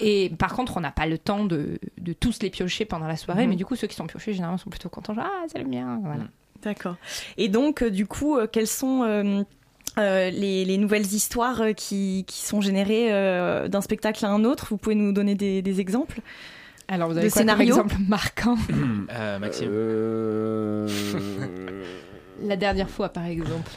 Et 0.00 0.30
par 0.38 0.54
contre, 0.54 0.78
on 0.78 0.80
n'a 0.80 0.90
pas 0.90 1.06
le 1.06 1.18
temps 1.18 1.44
de, 1.44 1.78
de 1.98 2.12
tous 2.14 2.40
les 2.40 2.48
piocher 2.48 2.86
pendant 2.86 3.06
la 3.06 3.16
soirée. 3.16 3.44
Mhm. 3.44 3.50
Mais 3.50 3.56
du 3.56 3.66
coup, 3.66 3.76
ceux 3.76 3.88
qui 3.88 3.96
sont 3.96 4.06
piochés 4.06 4.32
généralement 4.32 4.56
sont 4.56 4.70
plutôt 4.70 4.88
contents. 4.88 5.12
Genre, 5.12 5.26
ah, 5.26 5.44
c'est 5.52 5.58
le 5.58 5.68
mien. 5.68 6.00
Voilà. 6.02 6.24
D'accord. 6.62 6.96
Et 7.36 7.48
donc, 7.48 7.82
euh, 7.82 7.90
du 7.90 8.06
coup, 8.06 8.36
euh, 8.36 8.46
quelles 8.50 8.66
sont 8.66 9.44
euh, 10.00 10.30
les, 10.30 10.64
les 10.64 10.78
nouvelles 10.78 11.06
histoires 11.12 11.60
euh, 11.62 11.72
qui, 11.72 12.24
qui 12.26 12.40
sont 12.44 12.60
générées 12.60 13.08
euh, 13.12 13.68
d'un 13.68 13.80
spectacle 13.80 14.24
à 14.24 14.28
un 14.30 14.44
autre 14.44 14.66
Vous 14.70 14.76
pouvez 14.78 14.94
nous 14.96 15.12
donner 15.12 15.34
des, 15.34 15.62
des 15.62 15.80
exemples 15.80 16.20
Alors, 16.88 17.08
vous 17.08 17.14
de 17.14 17.20
avez 17.20 17.28
quoi 17.28 17.42
comme 17.42 17.48
scénarios 17.50 17.76
exemple 17.76 17.96
marquant 18.08 18.56
Euh, 19.12 19.38
Maxime. 19.38 19.68
Euh, 19.70 20.88
La 22.42 22.56
dernière 22.56 22.88
fois, 22.90 23.08
par 23.10 23.26
exemple. 23.26 23.70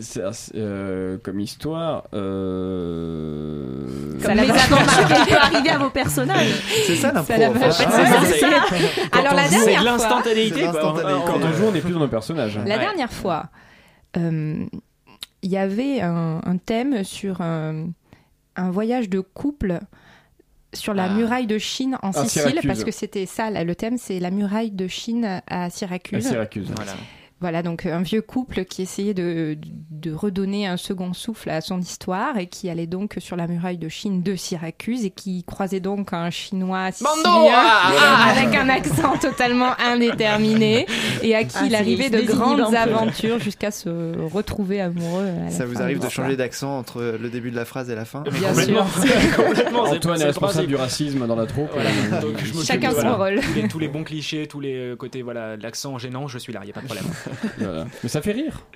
c'est 0.00 0.22
assez- 0.22 0.52
euh, 0.56 1.18
comme 1.22 1.38
histoire. 1.40 2.04
Euh... 2.14 3.86
Comme 4.22 4.34
les 4.34 4.50
aventures 4.50 5.06
qui 5.06 5.30
peut 5.30 5.36
arriver 5.36 5.68
à 5.70 5.78
vos 5.78 5.90
personnages. 5.90 6.62
C'est 6.86 6.96
ça 6.96 7.12
l'impro. 7.12 7.26
Ça 7.32 7.36
l'a 7.38 7.50
en 7.50 7.52
vache- 7.52 7.76
fait. 7.76 7.84
c'est 7.84 8.06
ça, 8.06 8.20
c'est 8.24 8.38
ça. 8.40 8.48
Quand 9.10 9.20
Alors 9.20 9.34
la 9.34 9.48
dernière 9.48 9.60
C'est 9.64 9.70
de 9.70 9.74
fois, 9.76 9.90
l'instantanéité, 9.92 10.54
C'est 10.56 10.62
l'instantanéité. 10.64 11.20
Quand 11.26 11.38
on 11.42 11.52
joue, 11.52 11.64
on 11.70 11.74
est 11.74 11.80
plus 11.80 11.92
dans 11.92 12.00
nos 12.00 12.08
personnages. 12.08 12.56
la 12.56 12.62
Ouais. 12.62 12.78
dernière 12.80 13.12
fois, 13.12 13.44
euh, 14.16 14.64
il 15.42 15.50
y 15.50 15.56
avait 15.56 16.00
un, 16.00 16.40
un 16.44 16.56
thème 16.56 17.04
sur 17.04 17.40
un, 17.40 17.90
un 18.56 18.70
voyage 18.70 19.08
de 19.08 19.20
couple 19.20 19.80
sur 20.74 20.94
la 20.94 21.04
Ah. 21.04 21.14
muraille 21.14 21.46
de 21.46 21.58
Chine 21.58 21.98
en 22.02 22.10
À 22.10 22.24
Sicile, 22.24 22.42
Syracuse. 22.42 22.66
parce 22.66 22.84
que 22.84 22.90
c'était 22.92 23.26
ça, 23.26 23.50
là, 23.50 23.62
le 23.64 23.74
thème, 23.74 23.98
c'est 23.98 24.18
la 24.20 24.30
muraille 24.30 24.70
de 24.70 24.86
Chine 24.88 25.42
à 25.46 25.68
Syracuse. 25.70 26.26
À 26.26 26.30
Syracuse. 26.30 26.72
Voilà. 26.74 26.92
Voilà, 27.42 27.62
donc 27.64 27.86
euh, 27.86 27.92
un 27.92 28.02
vieux 28.02 28.22
couple 28.22 28.64
qui 28.64 28.82
essayait 28.82 29.14
de, 29.14 29.58
de 29.90 30.12
redonner 30.12 30.66
un 30.68 30.76
second 30.76 31.12
souffle 31.12 31.50
à 31.50 31.60
son 31.60 31.80
histoire 31.80 32.38
et 32.38 32.46
qui 32.46 32.70
allait 32.70 32.86
donc 32.86 33.16
sur 33.18 33.34
la 33.36 33.48
muraille 33.48 33.78
de 33.78 33.88
Chine 33.88 34.22
de 34.22 34.36
Syracuse 34.36 35.04
et 35.04 35.10
qui 35.10 35.42
croisait 35.42 35.80
donc 35.80 36.12
un 36.12 36.30
chinois 36.30 36.92
sicilien 36.92 37.10
Ah, 37.24 38.32
avec 38.36 38.54
un 38.54 38.68
accent 38.68 39.18
totalement 39.18 39.72
indéterminé 39.80 40.86
et 41.22 41.34
à 41.34 41.42
qui 41.42 41.56
Ah, 41.58 41.66
il 41.66 41.74
arrivait 41.74 42.10
de 42.10 42.20
grandes 42.22 42.74
aventures 42.74 43.40
jusqu'à 43.40 43.72
se 43.72 44.16
retrouver 44.32 44.80
amoureux. 44.80 45.28
Ça 45.50 45.66
vous 45.66 45.82
arrive 45.82 45.98
de 45.98 46.08
changer 46.08 46.36
d'accent 46.36 46.78
entre 46.78 47.16
le 47.20 47.28
début 47.28 47.50
de 47.50 47.56
la 47.56 47.64
phrase 47.64 47.90
et 47.90 47.94
la 47.96 48.04
fin 48.04 48.22
Bien 48.30 48.54
sûr. 48.54 48.86
Complètement, 49.36 49.86
c'est- 49.86 49.96
Antoine 49.96 50.20
est 50.20 50.24
le 50.24 50.28
responsable 50.28 50.68
du 50.68 50.76
racisme 50.76 51.26
dans 51.26 51.36
la 51.36 51.46
troupe. 51.46 51.70
Voilà. 51.74 51.90
Euh, 51.90 52.20
Donc, 52.20 52.38
je 52.38 52.52
m'occupe 52.52 52.66
Chacun 52.66 52.90
son 52.90 52.94
voilà, 53.00 53.14
rôle. 53.14 53.40
Tous 53.40 53.54
les, 53.54 53.68
tous 53.68 53.78
les 53.80 53.88
bons 53.88 54.04
clichés, 54.04 54.46
tous 54.46 54.60
les 54.60 54.74
euh, 54.76 54.96
côtés, 54.96 55.22
voilà, 55.22 55.56
l'accent 55.56 55.98
gênant, 55.98 56.28
je 56.28 56.38
suis 56.38 56.52
là, 56.52 56.60
il 56.62 56.66
n'y 56.66 56.70
a 56.70 56.74
pas 56.74 56.80
de 56.80 56.86
problème. 56.86 57.06
Voilà. 57.58 57.86
Mais 58.02 58.08
ça 58.08 58.20
fait 58.22 58.32
rire. 58.32 58.66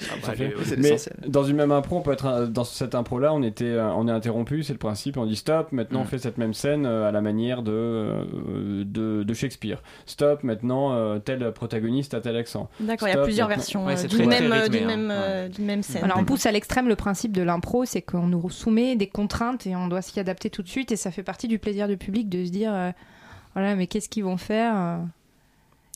Ah, 0.00 0.14
bah, 0.26 0.32
fait- 0.32 0.54
Mais 0.78 0.96
dans 1.28 1.44
une 1.44 1.56
même 1.56 1.70
impro, 1.70 1.98
on 1.98 2.00
peut 2.00 2.12
être 2.12 2.24
un- 2.24 2.46
dans 2.46 2.64
cette 2.64 2.94
impro 2.94 3.18
là, 3.18 3.34
on 3.34 3.42
était, 3.42 3.66
euh, 3.66 3.92
on 3.92 4.08
est 4.08 4.10
interrompu, 4.10 4.62
c'est 4.62 4.72
le 4.72 4.78
principe. 4.78 5.18
On 5.18 5.26
dit 5.26 5.36
stop. 5.36 5.70
Maintenant, 5.70 6.00
on 6.00 6.04
Mm. 6.04 6.06
fait 6.06 6.18
cette 6.18 6.38
même 6.38 6.54
scène 6.54 6.86
euh, 6.86 7.06
à 7.06 7.12
la 7.12 7.20
manière 7.20 7.62
de 7.62 7.72
euh, 7.74 8.84
de, 8.86 9.22
de 9.22 9.34
Shakespeare. 9.34 9.82
Stop. 10.06 10.44
Maintenant, 10.44 10.94
euh, 10.94 11.18
tel 11.18 11.52
protagoniste 11.52 12.14
a 12.14 12.22
tel 12.22 12.36
accent. 12.36 12.70
D'accord, 12.80 13.06
il 13.06 13.10
y 13.10 13.12
a 13.12 13.16
Stop, 13.16 13.24
plusieurs 13.24 13.48
maintenant- 13.48 13.84
versions 13.84 13.84
Ouais, 13.84 14.08
d'une 14.08 14.28
même, 14.30 14.50
rythmé, 14.50 14.78
d'une 14.78 14.90
hein. 14.90 14.96
même, 14.96 15.48
d'une 15.50 15.66
même 15.66 15.82
scène. 15.82 16.04
Alors 16.04 16.16
on 16.18 16.24
pousse 16.24 16.46
à 16.46 16.52
l'extrême 16.52 16.88
le 16.88 16.96
principe 16.96 17.32
de 17.32 17.42
l'impro, 17.42 17.84
c'est 17.84 18.00
qu'on 18.00 18.26
nous 18.26 18.48
soumet 18.48 18.96
des 18.96 19.08
contraintes 19.08 19.66
et 19.66 19.76
on 19.76 19.88
doit 19.88 20.00
s'y 20.00 20.18
adapter 20.18 20.48
tout 20.48 20.62
de 20.62 20.68
suite 20.68 20.90
et 20.90 20.96
ça 20.96 21.10
fait 21.10 21.22
partie 21.22 21.48
du 21.48 21.58
plaisir 21.58 21.86
du 21.86 21.98
public 21.98 22.30
de 22.30 22.46
se 22.46 22.50
dire 22.50 22.72
voilà 23.54 23.76
mais 23.76 23.86
qu'est-ce 23.86 24.08
qu'ils 24.08 24.24
vont 24.24 24.38
faire 24.38 24.72
euh. 24.74 24.96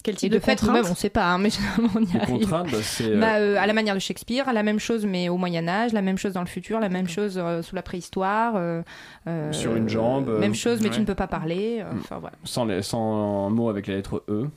Quel 0.06 0.14
type 0.16 0.32
de 0.32 0.38
de 0.38 0.42
fait 0.42 0.62
nous-mêmes 0.62 0.84
on 0.90 0.94
sait 0.94 1.10
pas 1.10 1.26
hein, 1.32 1.38
mais 1.38 1.50
généralement 1.56 1.90
on 1.96 2.00
y 2.00 2.06
Les 2.06 2.16
arrive. 2.20 2.38
contraintes, 2.40 2.70
bah, 2.70 2.78
c'est 2.82 3.10
euh, 3.10 3.20
Bah, 3.20 3.36
euh, 3.36 3.56
à 3.58 3.66
la 3.66 3.72
manière 3.72 3.94
de 3.94 3.98
Shakespeare, 4.00 4.52
la 4.52 4.62
même 4.62 4.78
chose 4.78 5.04
mais 5.04 5.28
au 5.28 5.36
Moyen 5.36 5.66
Âge, 5.68 5.92
la 5.92 6.00
même 6.02 6.16
chose 6.16 6.32
dans 6.32 6.40
le 6.42 6.46
futur, 6.46 6.78
la 6.80 6.88
même 6.88 7.08
chose 7.08 7.38
euh, 7.42 7.60
sous 7.62 7.74
la 7.74 7.82
préhistoire. 7.82 8.54
euh, 8.56 8.82
euh, 9.26 9.52
Sur 9.52 9.74
une 9.76 9.88
jambe, 9.88 10.28
euh, 10.28 10.38
Même 10.38 10.54
chose 10.54 10.80
mais 10.82 10.90
tu 10.90 11.00
ne 11.00 11.04
peux 11.04 11.14
pas 11.16 11.26
parler. 11.26 11.84
Enfin 11.98 12.18
voilà. 12.20 12.36
sans 12.44 12.64
les, 12.64 12.82
sans 12.82 13.50
mots 13.50 13.68
avec 13.68 13.86
la 13.88 13.94
lettre 13.96 14.22
E. 14.28 14.48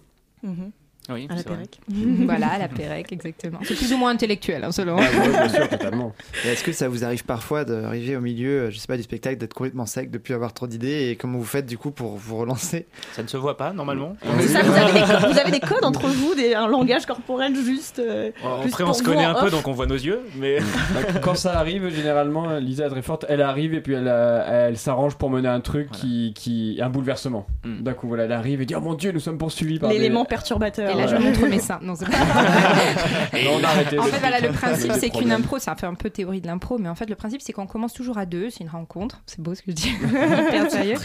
Mhm. 0.43 0.71
Oui, 1.11 1.27
À 1.29 1.35
la. 1.35 1.43
Pérec. 1.43 1.79
voilà 2.25 2.57
la 2.59 2.67
Pérec 2.67 3.11
exactement. 3.11 3.59
C'est 3.63 3.75
plus 3.75 3.91
ou 3.93 3.97
moins 3.97 4.11
intellectuel 4.11 4.63
hein, 4.63 4.71
selon. 4.71 4.97
Ah, 4.97 5.01
ouais, 5.01 5.29
bien 5.29 5.49
sûr, 5.49 5.69
totalement. 5.69 6.13
Est-ce 6.45 6.63
que 6.63 6.71
ça 6.71 6.87
vous 6.87 7.03
arrive 7.03 7.23
parfois 7.25 7.65
d'arriver 7.65 8.15
au 8.15 8.21
milieu, 8.21 8.49
euh, 8.65 8.69
je 8.69 8.77
sais 8.77 8.85
pas, 8.87 8.97
du 8.97 9.03
spectacle, 9.03 9.37
d'être 9.37 9.53
complètement 9.55 9.85
sec, 9.87 10.11
de 10.11 10.17
plus 10.19 10.33
avoir 10.35 10.53
trop 10.53 10.67
d'idées 10.67 11.09
et 11.09 11.15
comment 11.15 11.39
vous 11.39 11.45
faites 11.45 11.65
du 11.65 11.77
coup 11.79 11.89
pour 11.91 12.15
vous 12.17 12.37
relancer? 12.37 12.85
Ça 13.13 13.23
ne 13.23 13.27
se 13.27 13.37
voit 13.37 13.57
pas 13.57 13.73
normalement. 13.73 14.15
Ça, 14.47 14.61
vous 14.61 14.71
avez, 14.73 14.93
des, 14.93 14.99
co- 14.99 15.27
vous 15.31 15.39
avez 15.39 15.51
des 15.51 15.59
codes 15.59 15.83
entre 15.85 16.07
vous, 16.07 16.35
des, 16.35 16.53
un 16.53 16.67
langage 16.67 17.05
corporel 17.07 17.55
juste. 17.55 17.99
euh, 17.99 18.29
juste 18.61 18.67
Après, 18.75 18.83
on 18.83 18.93
se 18.93 19.01
connaît 19.03 19.25
en 19.25 19.35
un 19.35 19.41
peu, 19.43 19.49
donc 19.49 19.67
on 19.67 19.71
voit 19.71 19.87
nos 19.87 19.95
yeux, 19.95 20.21
mais 20.37 20.59
Bah, 20.93 21.19
quand 21.23 21.35
ça 21.35 21.57
arrive, 21.57 21.89
généralement, 21.89 22.57
Lisa 22.59 22.85
est 22.85 22.89
très 22.89 23.01
forte. 23.01 23.25
Elle 23.29 23.41
arrive 23.41 23.73
et 23.73 23.81
puis 23.81 23.93
elle, 23.93 24.07
euh, 24.07 24.67
elle 24.69 24.77
s'arrange 24.77 25.15
pour 25.15 25.29
mener 25.31 25.47
un 25.49 25.59
truc 25.61 25.89
qui, 25.91 26.33
qui, 26.35 26.77
un 26.81 26.89
bouleversement. 26.89 27.47
Mm. 27.65 27.81
D'un 27.81 27.93
coup, 27.93 28.07
voilà, 28.07 28.25
elle 28.25 28.31
arrive 28.31 28.61
et 28.61 28.65
dit 28.65 28.75
Oh 28.75 28.81
mon 28.81 28.93
dieu, 28.93 29.11
nous 29.11 29.19
sommes 29.19 29.37
poursuivis 29.39 29.79
par 29.79 29.89
des- 29.89 29.97
L'élément 29.97 30.25
perturbateur. 30.25 30.88
Et 30.91 30.95
là 30.95 31.07
je 31.07 31.15
montre 31.15 31.45
mes 31.47 31.59
seins. 31.59 31.79
Non, 31.81 31.95
c'est 31.95 32.05
pas- 32.05 32.11
Non, 33.33 33.51
on 33.59 33.63
a 33.63 33.67
arrêté. 33.67 33.99
En 33.99 34.05
le- 34.05 34.11
fait, 34.11 34.19
voilà, 34.19 34.39
le 34.39 34.51
principe, 34.51 34.91
c'est 34.99 35.09
qu'une 35.09 35.31
impro, 35.31 35.59
ça 35.59 35.75
fait 35.75 35.85
un 35.87 35.93
peu 35.93 36.09
théorie 36.09 36.41
de 36.41 36.47
l'impro, 36.47 36.77
mais 36.77 36.89
en 36.89 36.95
fait, 36.95 37.09
le 37.09 37.15
principe, 37.15 37.41
c'est 37.41 37.53
qu'on 37.53 37.67
commence 37.67 37.93
toujours 37.93 38.17
à 38.17 38.25
deux, 38.25 38.49
c'est 38.49 38.61
une 38.63 38.69
rencontre. 38.69 39.21
C'est 39.25 39.39
beau 39.41 39.55
ce 39.55 39.61
que 39.61 39.71
je 39.71 39.75
dis. 39.75 39.91
Sérieux. 40.69 40.95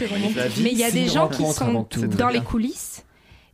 Mais 0.61 0.71
il 0.71 0.77
y 0.77 0.83
a 0.83 0.91
des 0.91 1.07
gens 1.07 1.27
qui 1.27 1.45
sont 1.45 1.87
dans 2.17 2.29
les 2.29 2.41
coulisses. 2.41 3.03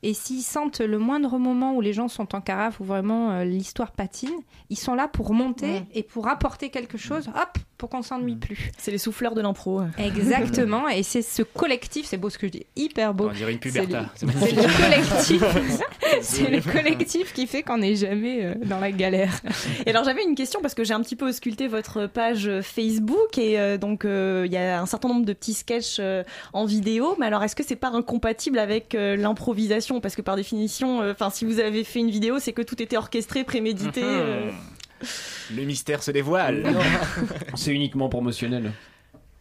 Et 0.03 0.15
s'ils 0.15 0.41
sentent 0.41 0.81
le 0.81 0.97
moindre 0.97 1.37
moment 1.37 1.75
où 1.75 1.81
les 1.81 1.93
gens 1.93 2.07
sont 2.07 2.33
en 2.35 2.41
carafe, 2.41 2.79
où 2.79 2.83
vraiment 2.83 3.29
euh, 3.33 3.43
l'histoire 3.43 3.91
patine, 3.91 4.31
ils 4.71 4.75
sont 4.79 4.95
là 4.95 5.07
pour 5.07 5.31
monter 5.31 5.81
Mm. 5.81 5.85
et 5.93 6.01
pour 6.01 6.27
apporter 6.27 6.69
quelque 6.71 6.97
chose, 6.97 7.27
hop, 7.27 7.57
pour 7.81 7.89
qu'on 7.89 8.03
s'ennuie 8.03 8.35
plus. 8.35 8.69
C'est 8.77 8.91
les 8.91 8.99
souffleurs 8.99 9.33
de 9.33 9.41
l'impro. 9.41 9.81
Exactement. 9.97 10.87
et 10.87 11.01
c'est 11.01 11.23
ce 11.23 11.41
collectif, 11.41 12.05
c'est 12.05 12.17
beau 12.17 12.29
ce 12.29 12.37
que 12.37 12.45
je 12.45 12.51
dis, 12.51 12.65
hyper 12.75 13.15
beau. 13.15 13.29
on 13.29 13.33
dirait 13.33 13.53
une 13.53 13.59
C'est 13.59 13.69
puberta. 13.81 14.01
le- 14.01 14.05
C'est 14.13 14.25
magnifique. 14.27 14.55
le 14.55 14.83
collectif. 14.83 15.43
c'est 16.21 16.49
le 16.51 16.61
collectif 16.61 17.33
qui 17.33 17.47
fait 17.47 17.63
qu'on 17.63 17.79
n'est 17.79 17.95
jamais 17.95 18.45
euh, 18.45 18.53
dans 18.65 18.79
la 18.79 18.91
galère. 18.91 19.33
Et 19.87 19.89
alors 19.89 20.03
j'avais 20.03 20.23
une 20.23 20.35
question 20.35 20.61
parce 20.61 20.75
que 20.75 20.83
j'ai 20.83 20.93
un 20.93 21.01
petit 21.01 21.15
peu 21.15 21.27
ausculté 21.27 21.67
votre 21.67 22.05
page 22.05 22.49
Facebook 22.61 23.39
et 23.39 23.59
euh, 23.59 23.77
donc 23.79 24.05
euh, 24.05 24.43
il 24.45 24.51
y 24.53 24.57
a 24.57 24.79
un 24.79 24.85
certain 24.85 25.07
nombre 25.07 25.25
de 25.25 25.33
petits 25.33 25.55
sketchs 25.55 25.97
euh, 25.99 26.23
en 26.53 26.65
vidéo. 26.65 27.15
Mais 27.19 27.25
alors 27.25 27.43
est-ce 27.43 27.55
que 27.55 27.63
c'est 27.63 27.75
pas 27.75 27.89
incompatible 27.89 28.59
avec 28.59 28.93
euh, 28.93 29.15
l'improvisation? 29.15 30.01
Parce 30.01 30.15
que 30.15 30.21
par 30.21 30.35
définition, 30.35 31.01
euh, 31.01 31.13
enfin 31.13 31.31
si 31.31 31.45
vous 31.45 31.59
avez 31.59 31.83
fait 31.83 31.99
une 31.99 32.11
vidéo, 32.11 32.37
c'est 32.37 32.53
que 32.53 32.61
tout 32.61 32.79
était 32.81 32.97
orchestré, 32.97 33.43
prémédité. 33.43 34.03
Le 35.55 35.63
mystère 35.63 36.03
se 36.03 36.11
dévoile. 36.11 36.63
C'est 37.55 37.71
uniquement 37.71 38.09
promotionnel. 38.09 38.71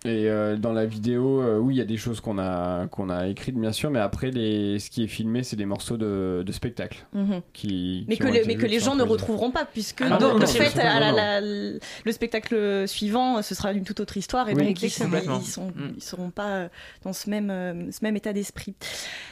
Et 0.07 0.30
euh, 0.30 0.57
dans 0.57 0.72
la 0.72 0.86
vidéo, 0.86 1.42
euh, 1.42 1.59
oui, 1.59 1.74
il 1.74 1.78
y 1.78 1.82
a 1.82 1.84
des 1.84 1.98
choses 1.98 2.20
qu'on 2.20 2.38
a, 2.38 2.86
qu'on 2.86 3.11
a 3.11 3.26
écrites, 3.28 3.55
bien 3.57 3.70
sûr, 3.72 3.90
mais 3.90 3.98
après, 3.98 4.30
les, 4.30 4.78
ce 4.78 4.88
qui 4.88 5.05
est 5.05 5.09
filmé, 5.09 5.42
c'est 5.42 5.57
des 5.57 5.66
morceaux 5.66 5.98
de, 5.98 6.42
de 6.44 6.53
spectacle. 6.53 7.05
Mhm. 7.12 7.42
Qui, 7.53 8.07
Mais 8.09 8.16
qui 8.16 8.22
que, 8.22 8.28
le- 8.28 8.46
mais 8.46 8.55
les 8.55 8.80
gens 8.80 8.94
ne 8.94 9.03
retrouveront 9.03 9.51
pas, 9.51 9.66
puisque 9.66 10.01
Ah 10.01 10.16
de, 10.16 10.24
non, 10.24 10.34
de 10.36 10.40
non, 10.40 10.46
fait, 10.46 10.74
non, 10.74 10.88
à 10.90 11.01
la- 11.01 11.11
non. 11.11 11.16
la- 11.16 11.40
le 11.42 12.12
spectacle 12.12 12.88
suivant, 12.88 13.42
ce 13.42 13.55
sera 13.55 13.72
une 13.72 13.84
toute 13.84 14.01
autre 14.01 14.16
histoire, 14.16 14.48
et 14.48 14.55
Oui, 14.55 14.68
donc 14.68 14.82
ils, 14.82 14.88
sont, 14.90 15.07
Mm. 15.66 16.01
seront 16.01 16.30
pas 16.30 16.48
euh, 16.48 16.68
dans 17.05 17.12
ce 17.12 17.28
même, 17.28 17.51
euh, 17.51 17.90
ce 17.90 17.98
même 18.03 18.16
état 18.16 18.32
d'esprit. 18.32 18.74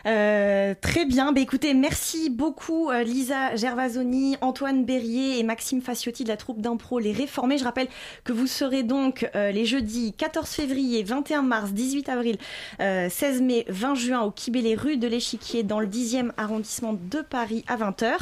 Euh, 0.07 0.75
très 0.79 1.07
bien, 1.07 1.33
bah, 1.33 1.41
écoutez, 1.41 1.73
merci 1.73 2.29
beaucoup 2.29 2.91
euh, 2.91 3.03
Lisa 3.05 3.57
Gervasoni, 3.57 4.37
Antoine 4.43 4.85
Berrier 4.85 5.39
et 5.39 5.43
Maxime 5.45 5.81
Faciotti 5.81 6.25
de 6.25 6.29
la 6.29 6.37
troupe 6.37 6.61
d'impro 6.61 6.99
Les 6.99 7.13
Réformés. 7.13 7.57
Je 7.57 7.65
rappelle 7.65 7.89
que 8.25 8.33
vous 8.35 8.47
serez 8.47 8.83
donc 8.83 9.31
euh, 9.35 9.51
les 9.51 9.65
jeudis 9.65 10.13
14 10.13 10.58
février, 10.59 11.03
21 11.03 11.43
mars, 11.43 11.73
18 11.73 12.09
avril, 12.09 12.37
euh, 12.81 13.09
16 13.09 13.43
mai, 13.43 13.65
20 13.69 13.95
juin 13.95 14.21
au 14.23 14.31
Kibélé 14.31 14.75
rue 14.75 14.97
de 14.97 15.07
l'Échiquier 15.07 15.63
dans 15.63 15.79
le 15.79 15.87
10e 15.87 16.33
arrondissement 16.37 16.95
de 16.95 17.21
Paris 17.21 17.65
à 17.69 17.77
20h. 17.77 18.17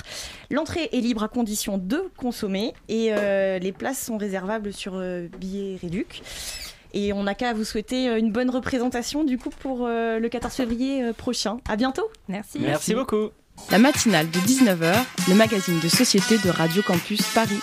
L'entrée 0.51 0.91
est 0.93 1.01
libre 1.01 1.23
à 1.23 1.29
condition 1.29 1.79
de 1.79 2.03
consommer 2.17 2.75
et 2.89 3.09
euh, 3.11 3.59
les 3.59 3.73
places 3.73 4.05
sont 4.05 4.19
réservables 4.19 4.73
sur 4.73 4.93
euh, 4.97 5.29
billets 5.39 5.79
réduc. 5.81 6.23
Et 6.93 7.13
on 7.13 7.25
n'a 7.25 7.35
qu'à 7.35 7.53
vous 7.53 7.65
souhaiter 7.65 8.09
euh, 8.09 8.19
une 8.19 8.33
bonne 8.33 8.51
représentation 8.51 9.25
du 9.25 9.39
coup 9.39 9.51
pour 9.51 9.87
euh, 9.87 10.19
le 10.19 10.29
14 10.29 10.53
février 10.53 11.03
euh, 11.03 11.13
prochain. 11.13 11.59
À 11.69 11.77
bientôt. 11.77 12.09
Merci. 12.29 12.59
Merci 12.61 12.95
beaucoup. 12.95 13.31
La 13.71 13.79
matinale 13.79 14.31
de 14.31 14.39
19h, 14.39 14.95
le 15.29 15.35
magazine 15.35 15.81
de 15.81 15.89
société 15.89 16.37
de 16.39 16.51
Radio 16.51 16.83
Campus 16.83 17.23
Paris. 17.35 17.61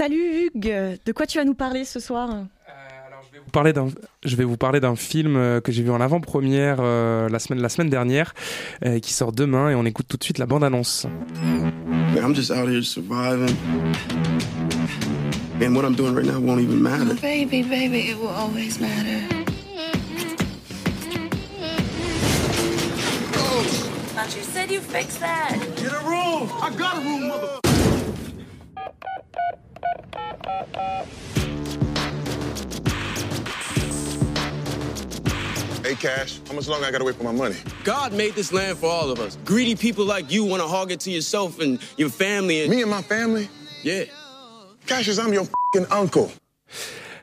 Salut 0.00 0.46
Hugues, 0.54 0.98
de 1.04 1.12
quoi 1.12 1.26
tu 1.26 1.36
vas 1.36 1.44
nous 1.44 1.52
parler 1.52 1.84
ce 1.84 2.00
soir? 2.00 2.30
Parler 3.52 3.74
d'un- 3.74 3.88
je 4.24 4.34
vais 4.34 4.44
vous 4.44 4.56
parler 4.56 4.80
d'un 4.80 4.96
film 4.96 5.36
euh, 5.36 5.60
que 5.60 5.72
j'ai 5.72 5.82
vu 5.82 5.90
en 5.90 6.00
avant-première 6.00 6.78
euh, 6.80 7.28
la, 7.28 7.38
semaine, 7.38 7.60
la 7.60 7.68
semaine 7.68 7.90
dernière, 7.90 8.32
euh, 8.82 8.98
qui 8.98 9.12
sort 9.12 9.30
demain, 9.30 9.68
et 9.68 9.74
on 9.74 9.84
écoute 9.84 10.06
tout 10.08 10.16
de 10.16 10.24
suite 10.24 10.38
la 10.38 10.46
bande-annonce. 10.46 11.06
I'm 12.16 12.34
just 12.34 12.50
out 12.50 12.66
here 12.66 12.82
surviving. 12.82 13.54
And 15.60 15.76
what 15.76 15.84
I'm 15.84 15.94
doing 15.94 16.14
right 16.14 16.24
now 16.24 16.40
won't 16.40 16.62
even 16.62 16.80
matter. 16.80 17.12
Baby, 17.20 17.62
baby, 17.62 18.08
it 18.08 18.18
will 18.18 18.28
always 18.30 18.80
matter. 18.80 19.20
Thought 24.14 24.34
you 24.34 24.44
said 24.44 24.70
you 24.70 24.80
fixed 24.80 25.20
that. 25.20 25.58
Get 25.76 25.92
a 25.92 26.02
room! 26.08 26.48
I 26.62 26.70
got 26.70 26.96
a 26.96 27.00
room, 27.00 27.28
mother. 27.28 27.60
Hey, 35.82 35.94
Cash, 35.96 36.38
how 36.46 36.52
much 36.54 36.68
longer 36.68 36.86
I 36.86 36.90
gotta 36.90 37.04
wait 37.04 37.16
for 37.16 37.24
my 37.24 37.32
money? 37.32 37.56
God 37.84 38.12
made 38.12 38.34
this 38.34 38.52
land 38.52 38.78
for 38.78 38.86
all 38.86 39.10
of 39.10 39.18
us. 39.18 39.38
Greedy 39.44 39.74
people 39.74 40.04
like 40.04 40.30
you 40.30 40.44
want 40.44 40.62
to 40.62 40.68
hog 40.68 40.92
it 40.92 41.00
to 41.00 41.10
yourself 41.10 41.58
and 41.58 41.80
your 41.96 42.10
family. 42.10 42.60
And 42.62 42.70
Me 42.70 42.82
and 42.82 42.90
my 42.90 43.02
family? 43.02 43.48
yeah. 43.82 44.04
Cassius, 44.86 45.18
I'm 45.18 45.32
your 45.32 45.46
fing 45.72 45.86
uncle. 45.90 46.30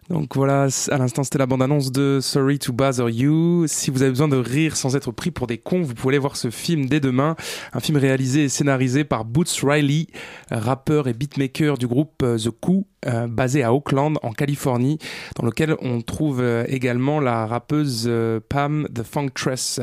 Donc 0.10 0.36
voilà, 0.36 0.68
à 0.90 0.98
l'instant 0.98 1.24
c'était 1.24 1.38
la 1.38 1.46
bande-annonce 1.46 1.92
de 1.92 2.20
Sorry 2.22 2.60
to 2.60 2.72
Bother 2.72 3.10
You. 3.10 3.66
Si 3.68 3.92
vous 3.92 4.02
avez 4.02 4.12
besoin 4.12 4.30
de 4.30 4.38
rire 4.38 4.78
sans 4.78 4.96
être 4.96 5.12
pris 5.12 5.32
pour 5.32 5.48
des 5.48 5.58
cons, 5.58 5.82
vous 5.82 5.94
pouvez 5.94 6.14
aller 6.14 6.18
voir 6.18 6.38
ce 6.38 6.50
film 6.50 6.86
dès 6.86 7.02
demain. 7.02 7.36
Un 7.74 7.82
film 7.82 7.98
réalisé 7.98 8.46
et 8.46 8.50
scénarisé 8.50 9.04
par 9.04 9.26
Boots 9.26 9.60
Riley, 9.62 10.08
rappeur 10.50 11.10
et 11.10 11.14
beatmaker 11.14 11.78
du 11.78 11.88
groupe 11.88 12.24
euh, 12.24 12.38
The 12.38 12.52
Coup, 12.52 12.88
euh, 13.08 13.28
basé 13.28 13.64
à 13.64 13.74
Oakland, 13.74 14.16
en 14.22 14.32
Californie, 14.32 14.98
dans 15.38 15.46
lequel 15.46 15.76
on 15.82 16.02
trouve 16.02 16.42
euh, 16.42 16.66
également 16.68 17.20
la 17.20 17.46
rappeuse 17.46 18.06
euh, 18.08 18.40
Pam 18.50 18.88
The 18.94 19.04
Funktress. 19.04 19.80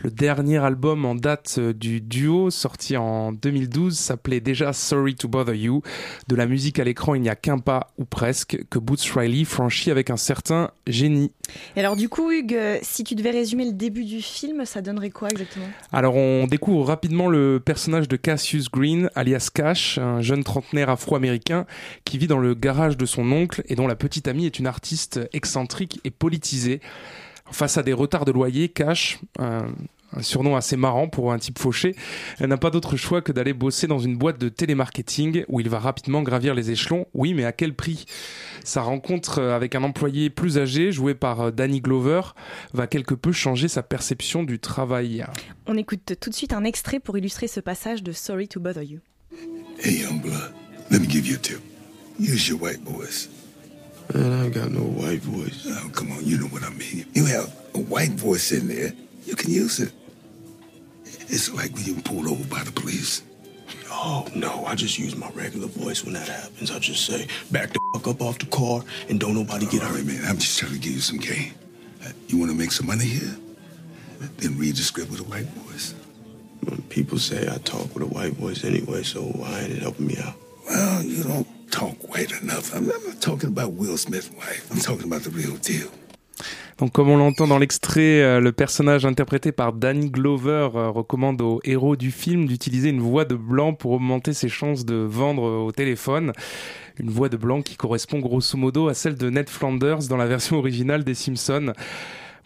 Le 0.00 0.10
dernier 0.10 0.58
album 0.58 1.04
en 1.04 1.14
date 1.14 1.58
du 1.58 2.00
duo, 2.00 2.50
sorti 2.50 2.96
en 2.96 3.32
2012, 3.32 3.98
s'appelait 3.98 4.40
déjà 4.40 4.72
Sorry 4.72 5.16
to 5.16 5.26
Bother 5.28 5.56
You. 5.56 5.82
De 6.28 6.36
la 6.36 6.46
musique 6.46 6.78
à 6.78 6.84
l'écran, 6.84 7.14
il 7.14 7.22
n'y 7.22 7.28
a 7.28 7.34
qu'un 7.34 7.58
pas, 7.58 7.88
ou 7.98 8.04
presque, 8.04 8.58
que 8.70 8.78
Boots 8.78 9.10
Riley 9.14 9.44
franchit 9.44 9.90
avec 9.90 10.10
un 10.10 10.16
certain 10.16 10.70
génie. 10.86 11.32
Et 11.74 11.80
alors 11.80 11.96
du 11.96 12.08
coup, 12.08 12.30
Hugues, 12.30 12.78
si 12.82 13.02
tu 13.02 13.14
devais 13.14 13.30
résumer 13.30 13.64
le 13.64 13.72
début 13.72 14.04
du 14.04 14.20
film, 14.20 14.64
ça 14.64 14.82
donnerait 14.82 15.10
quoi 15.10 15.28
exactement? 15.30 15.66
Alors 15.92 16.14
on 16.14 16.46
découvre 16.46 16.86
rapidement 16.86 17.28
le 17.28 17.60
personnage 17.64 18.08
de 18.08 18.16
Cassius 18.16 18.70
Green, 18.70 19.10
alias 19.14 19.48
Cash, 19.52 19.98
un 19.98 20.20
jeune 20.20 20.44
trentenaire 20.44 20.90
afro-américain 20.90 21.66
qui 22.04 22.18
vit 22.18 22.26
dans 22.26 22.38
le 22.38 22.54
garage 22.68 22.98
de 22.98 23.06
son 23.06 23.32
oncle 23.32 23.62
et 23.70 23.76
dont 23.76 23.86
la 23.86 23.96
petite 23.96 24.28
amie 24.28 24.44
est 24.44 24.58
une 24.58 24.66
artiste 24.66 25.20
excentrique 25.32 26.00
et 26.04 26.10
politisée. 26.10 26.80
Face 27.50 27.78
à 27.78 27.82
des 27.82 27.94
retards 27.94 28.26
de 28.26 28.32
loyer, 28.32 28.68
Cash, 28.68 29.20
un, 29.38 29.68
un 30.12 30.22
surnom 30.22 30.54
assez 30.54 30.76
marrant 30.76 31.08
pour 31.08 31.32
un 31.32 31.38
type 31.38 31.58
fauché, 31.58 31.96
n'a 32.40 32.58
pas 32.58 32.68
d'autre 32.68 32.98
choix 32.98 33.22
que 33.22 33.32
d'aller 33.32 33.54
bosser 33.54 33.86
dans 33.86 33.98
une 33.98 34.18
boîte 34.18 34.38
de 34.38 34.50
télémarketing 34.50 35.44
où 35.48 35.60
il 35.60 35.70
va 35.70 35.78
rapidement 35.78 36.20
gravir 36.22 36.54
les 36.54 36.70
échelons. 36.70 37.06
Oui, 37.14 37.32
mais 37.32 37.46
à 37.46 37.52
quel 37.52 37.72
prix? 37.72 38.04
Sa 38.64 38.82
rencontre 38.82 39.40
avec 39.40 39.74
un 39.74 39.82
employé 39.82 40.28
plus 40.28 40.58
âgé, 40.58 40.92
joué 40.92 41.14
par 41.14 41.50
Danny 41.52 41.80
Glover, 41.80 42.20
va 42.74 42.86
quelque 42.86 43.14
peu 43.14 43.32
changer 43.32 43.68
sa 43.68 43.82
perception 43.82 44.42
du 44.42 44.58
travail. 44.58 45.24
On 45.66 45.78
écoute 45.78 46.16
tout 46.20 46.28
de 46.28 46.34
suite 46.34 46.52
un 46.52 46.64
extrait 46.64 47.00
pour 47.00 47.16
illustrer 47.16 47.48
ce 47.48 47.60
passage 47.60 48.02
de 48.02 48.12
Sorry 48.12 48.46
to 48.46 48.60
Bother 48.60 48.84
You. 48.84 48.98
Hey, 49.82 50.02
young 50.02 50.20
blood, 50.20 50.52
let 50.90 50.98
me 50.98 51.08
give 51.08 51.26
you 51.26 51.36
a 51.36 51.38
tip. 51.38 51.67
Use 52.18 52.48
your 52.48 52.58
white 52.58 52.78
voice. 52.80 53.28
Man, 54.14 54.32
I 54.32 54.44
ain't 54.46 54.54
got 54.54 54.70
no 54.70 54.80
white 54.80 55.20
voice. 55.20 55.66
Oh, 55.68 55.90
come 55.94 56.10
on, 56.12 56.24
you 56.24 56.38
know 56.38 56.46
what 56.46 56.62
I 56.62 56.70
mean. 56.70 57.06
You 57.12 57.26
have 57.26 57.54
a 57.74 57.78
white 57.78 58.10
voice 58.12 58.52
in 58.52 58.68
there, 58.68 58.92
you 59.24 59.36
can 59.36 59.50
use 59.50 59.78
it. 59.80 59.92
It's 61.30 61.52
like 61.52 61.74
when 61.74 61.84
you 61.84 61.94
pulled 62.02 62.26
over 62.26 62.42
by 62.48 62.64
the 62.64 62.72
police. 62.72 63.22
Oh, 63.90 64.26
no, 64.34 64.64
I 64.64 64.74
just 64.74 64.98
use 64.98 65.14
my 65.16 65.28
regular 65.30 65.66
voice 65.68 66.04
when 66.04 66.14
that 66.14 66.26
happens. 66.28 66.70
I 66.70 66.78
just 66.78 67.04
say, 67.04 67.26
back 67.50 67.72
the 67.72 67.80
fuck 67.94 68.08
up 68.08 68.22
off 68.22 68.38
the 68.38 68.46
car 68.46 68.82
and 69.08 69.20
don't 69.20 69.34
nobody 69.34 69.66
get 69.66 69.82
All 69.82 69.88
hurt. 69.88 69.96
right, 69.96 70.06
man, 70.06 70.24
I'm 70.26 70.38
just 70.38 70.58
trying 70.58 70.72
to 70.72 70.78
give 70.78 70.92
you 70.92 71.00
some 71.00 71.18
game. 71.18 71.52
Uh, 72.04 72.10
You 72.28 72.38
want 72.38 72.50
to 72.50 72.56
make 72.56 72.72
some 72.72 72.86
money 72.86 73.04
here? 73.04 73.36
Then 74.38 74.56
read 74.58 74.76
the 74.76 74.82
script 74.82 75.10
with 75.10 75.20
a 75.20 75.24
white 75.24 75.46
voice. 75.46 75.94
People 76.88 77.18
say 77.18 77.48
I 77.52 77.58
talk 77.58 77.94
with 77.94 78.02
a 78.02 78.06
white 78.06 78.32
voice 78.34 78.64
anyway, 78.64 79.02
so 79.02 79.22
why 79.22 79.60
ain't 79.60 79.72
it 79.72 79.82
helping 79.82 80.06
me 80.06 80.16
out? 80.22 80.34
Well, 80.66 81.02
you 81.02 81.22
don't 81.22 81.46
talk 81.70 81.96
white 82.08 82.32
enough. 82.42 82.74
I'm 82.74 82.86
not 82.86 83.20
talking 83.20 83.50
about 83.50 83.72
Will 83.72 83.96
Smith's 83.96 84.30
wife. 84.30 84.70
I'm 84.70 84.80
talking 84.80 85.06
about 85.06 85.22
the 85.22 85.30
real 85.30 85.56
deal. 85.56 85.90
Donc 86.78 86.92
comme 86.92 87.08
on 87.08 87.16
l'entend 87.16 87.48
dans 87.48 87.58
l'extrait, 87.58 88.22
euh, 88.22 88.38
le 88.38 88.52
personnage 88.52 89.04
interprété 89.04 89.50
par 89.50 89.72
Danny 89.72 90.10
Glover 90.10 90.68
euh, 90.74 90.90
recommande 90.90 91.42
aux 91.42 91.60
héros 91.64 91.96
du 91.96 92.12
film 92.12 92.46
d'utiliser 92.46 92.90
une 92.90 93.00
voix 93.00 93.24
de 93.24 93.34
blanc 93.34 93.74
pour 93.74 93.90
augmenter 93.90 94.32
ses 94.32 94.48
chances 94.48 94.84
de 94.84 94.94
vendre 94.94 95.44
euh, 95.44 95.66
au 95.66 95.72
téléphone. 95.72 96.32
Une 97.00 97.10
voix 97.10 97.28
de 97.28 97.36
blanc 97.36 97.62
qui 97.62 97.76
correspond 97.76 98.20
grosso 98.20 98.56
modo 98.56 98.88
à 98.88 98.94
celle 98.94 99.16
de 99.16 99.28
Ned 99.28 99.48
Flanders 99.48 100.06
dans 100.08 100.16
la 100.16 100.26
version 100.26 100.56
originale 100.58 101.02
des 101.02 101.14
Simpsons. 101.14 101.72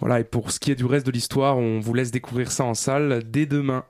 Voilà, 0.03 0.19
et 0.19 0.25
pour 0.25 0.51
ce 0.51 0.59
qui 0.59 0.73
est 0.73 0.75
du 0.75 0.85
reste 0.85 1.07
de 1.07 1.13
l'histoire, 1.13 1.57
on 1.59 1.79
vous 1.79 1.95
laisse 1.95 2.11
découvrir 2.11 2.51
ça 2.51 2.65
en 2.65 2.75
salle 2.75 3.23
dès 3.25 3.47
demain. 3.47 3.85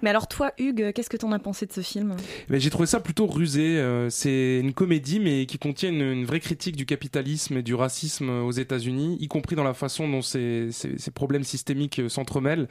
Mais 0.00 0.08
alors 0.08 0.26
toi, 0.26 0.52
Hugues, 0.58 0.92
qu'est-ce 0.94 1.10
que 1.10 1.18
t'en 1.18 1.30
as 1.30 1.38
pensé 1.38 1.66
de 1.66 1.72
ce 1.74 1.82
film? 1.82 2.16
J'ai 2.48 2.70
trouvé 2.70 2.86
ça 2.86 3.00
plutôt 3.00 3.26
rusé. 3.26 3.76
euh, 3.78 4.08
c'est 4.08 4.60
une 4.60 4.72
comédie, 4.72 5.20
mais 5.20 5.44
qui 5.44 5.58
contient 5.58 5.90
une, 5.90 6.00
une 6.00 6.24
vraie 6.24 6.40
critique 6.40 6.74
du 6.74 6.86
capitalisme 6.86 7.58
et 7.58 7.62
du 7.62 7.74
racisme 7.74 8.30
aux 8.30 8.50
États-Unis, 8.50 9.18
y 9.20 9.28
compris 9.28 9.56
dans 9.56 9.62
la 9.62 9.74
façon 9.74 10.08
dont 10.08 10.22
ces, 10.22 10.68
ces- 10.72 10.96
ces 10.96 11.10
problèmes 11.10 11.44
systémiques 11.44 11.98
euh, 11.98 12.08
s'entremêlent. 12.08 12.66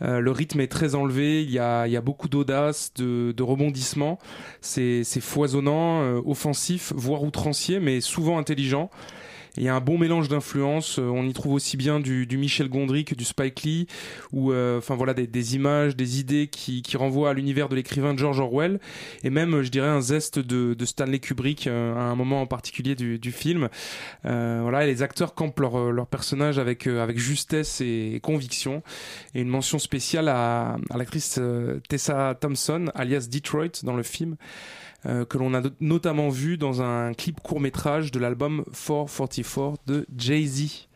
Euh, 0.00 0.20
le 0.20 0.30
rythme 0.30 0.60
est 0.60 0.68
très 0.68 0.94
enlevé. 0.94 1.42
Il 1.42 1.50
y 1.50 1.58
a, 1.58 1.86
il 1.86 1.92
y 1.92 1.96
a 1.98 2.00
beaucoup 2.00 2.30
d'audace, 2.30 2.94
de, 2.94 3.34
de 3.36 3.42
rebondissements. 3.42 4.18
C'est 4.62 5.04
c'est 5.04 5.20
foisonnant, 5.20 6.00
euh, 6.04 6.22
offensif, 6.24 6.94
voire 6.96 7.22
outrancier, 7.22 7.80
mais 7.80 8.00
souvent 8.00 8.38
intelligent. 8.38 8.88
Et 9.56 9.60
Il 9.60 9.64
y 9.64 9.68
a 9.68 9.74
un 9.74 9.80
bon 9.80 9.98
mélange 9.98 10.28
d'influences. 10.28 10.98
Euh, 10.98 11.02
On 11.02 11.26
y 11.26 11.32
trouve 11.32 11.52
aussi 11.54 11.76
bien 11.76 12.00
du, 12.00 12.26
du 12.26 12.38
Michel 12.38 12.68
Gondry 12.68 13.04
que 13.04 13.14
du 13.14 13.24
Spike 13.24 13.62
Lee, 13.62 13.86
ou 14.32 14.52
euh, 14.52 14.78
enfin 14.78 14.94
voilà 14.94 15.14
des, 15.14 15.26
des 15.26 15.54
images, 15.54 15.96
des 15.96 16.20
idées 16.20 16.48
qui, 16.48 16.82
qui 16.82 16.96
renvoient 16.96 17.30
à 17.30 17.34
l'univers 17.34 17.68
de 17.68 17.76
l'écrivain 17.76 18.16
George 18.16 18.40
Orwell, 18.40 18.80
et 19.22 19.30
même 19.30 19.54
euh, 19.54 19.62
je 19.62 19.70
dirais 19.70 19.88
un 19.88 20.00
zeste 20.00 20.38
de, 20.38 20.74
de 20.74 20.84
Stanley 20.84 21.18
Kubrick 21.18 21.66
à 21.66 21.70
un 21.72 22.14
moment 22.14 22.42
en 22.42 22.46
particulier 22.46 22.94
du, 22.94 23.18
du 23.18 23.32
film. 23.32 23.68
Voilà, 24.22 24.84
et 24.84 24.86
les 24.86 25.02
acteurs 25.02 25.34
campent 25.34 25.60
leur, 25.60 25.92
leur 25.92 26.06
personnage 26.06 26.58
avec 26.58 26.86
avec 26.86 27.18
justesse 27.18 27.80
et 27.80 28.20
conviction. 28.22 28.82
Et 29.34 29.40
une 29.40 29.48
mention 29.48 29.78
spéciale 29.78 30.28
à, 30.28 30.76
à 30.90 30.96
l'actrice 30.96 31.40
Tessa 31.88 32.36
Thompson, 32.40 32.86
alias 32.94 33.28
Detroit, 33.30 33.82
dans 33.82 33.96
le 33.96 34.02
film 34.02 34.36
euh, 35.06 35.24
que 35.24 35.38
l'on 35.38 35.54
a 35.54 35.60
no- 35.60 35.70
notamment 35.80 36.28
vu 36.28 36.56
dans 36.58 36.82
un 36.82 37.14
clip 37.14 37.40
court 37.40 37.60
métrage 37.60 38.10
de 38.12 38.18
l'album 38.18 38.64
444 38.72 39.78
de 39.86 40.06
Jay-Z. 40.16 40.88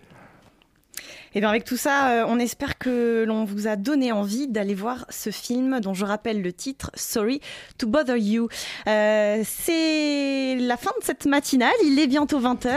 Et 1.35 1.41
bien 1.41 1.49
avec 1.49 1.65
tout 1.65 1.77
ça, 1.77 2.11
euh, 2.11 2.25
on 2.29 2.39
espère 2.39 2.79
que 2.79 3.25
l'on 3.27 3.45
vous 3.45 3.67
a 3.67 3.75
donné 3.75 4.13
envie 4.13 4.47
d'aller 4.47 4.75
voir 4.75 5.05
ce 5.09 5.31
film 5.31 5.81
dont 5.81 5.93
je 5.93 6.05
rappelle 6.05 6.43
le 6.43 6.53
titre 6.53 6.93
Sorry 6.95 7.41
to 7.77 7.89
Bother 7.89 8.17
You. 8.17 8.49
Euh, 8.87 9.43
c'est 9.45 10.57
la 10.57 10.77
fin 10.77 10.93
de 11.01 11.05
cette 11.05 11.27
matinale, 11.27 11.73
il 11.85 11.99
est 11.99 12.07
bientôt 12.07 12.41
20h. 12.41 12.69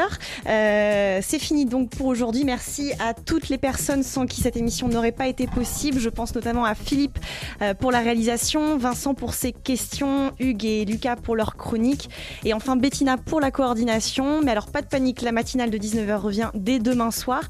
Euh, 0.47 1.20
c'est 1.22 1.38
fini 1.38 1.66
donc 1.66 1.91
pour 1.91 2.08
aujourd'hui. 2.08 2.45
Merci 2.45 2.93
à 2.99 3.14
toutes 3.14 3.49
les 3.49 3.60
personnes 3.60 4.01
sans 4.01 4.26
qui 4.26 4.41
cette 4.41 4.58
émission 4.58 4.88
n'aurait 4.88 5.12
pas 5.12 5.28
été 5.28 5.45
possible. 5.45 5.99
Je 5.99 6.10
pense 6.10 6.34
notamment 6.34 6.66
à 6.66 6.74
Philippe 6.74 7.20
euh, 7.62 7.76
pour 7.76 7.91
la 7.91 7.99
réalisation, 7.99 8.78
Vincent 8.78 9.14
pour 9.14 9.36
ses 9.36 9.51
questions, 9.51 10.32
Hugues 10.39 10.66
et 10.66 10.86
Lucas 10.86 11.18
pour 11.18 11.36
leur 11.36 11.58
chronique 11.58 12.10
et 12.43 12.53
enfin 12.53 12.76
Bettina 12.76 13.18
pour 13.18 13.39
la 13.39 13.51
coordination. 13.51 14.41
Mais 14.41 14.51
alors 14.51 14.72
pas 14.72 14.82
de 14.82 14.88
panique, 14.88 15.22
la 15.22 15.32
matinale 15.32 15.70
de 15.70 15.78
19h 15.78 16.16
revient 16.16 16.49
dès 16.55 16.80
demain 16.80 17.12
soir. 17.12 17.41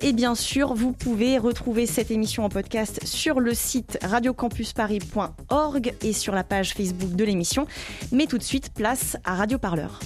Et 0.00 0.12
bien 0.12 0.34
vous 0.64 0.92
pouvez 0.92 1.38
retrouver 1.38 1.86
cette 1.86 2.10
émission 2.10 2.44
en 2.44 2.48
podcast 2.48 3.04
sur 3.04 3.40
le 3.40 3.52
site 3.52 3.98
radiocampusparis.org 4.02 5.94
et 6.02 6.12
sur 6.12 6.34
la 6.34 6.44
page 6.44 6.72
Facebook 6.72 7.12
de 7.12 7.24
l'émission. 7.24 7.66
Mais 8.12 8.26
tout 8.26 8.38
de 8.38 8.42
suite, 8.42 8.72
place 8.72 9.16
à 9.24 9.34
Radio 9.34 9.58
Parleur. 9.58 10.00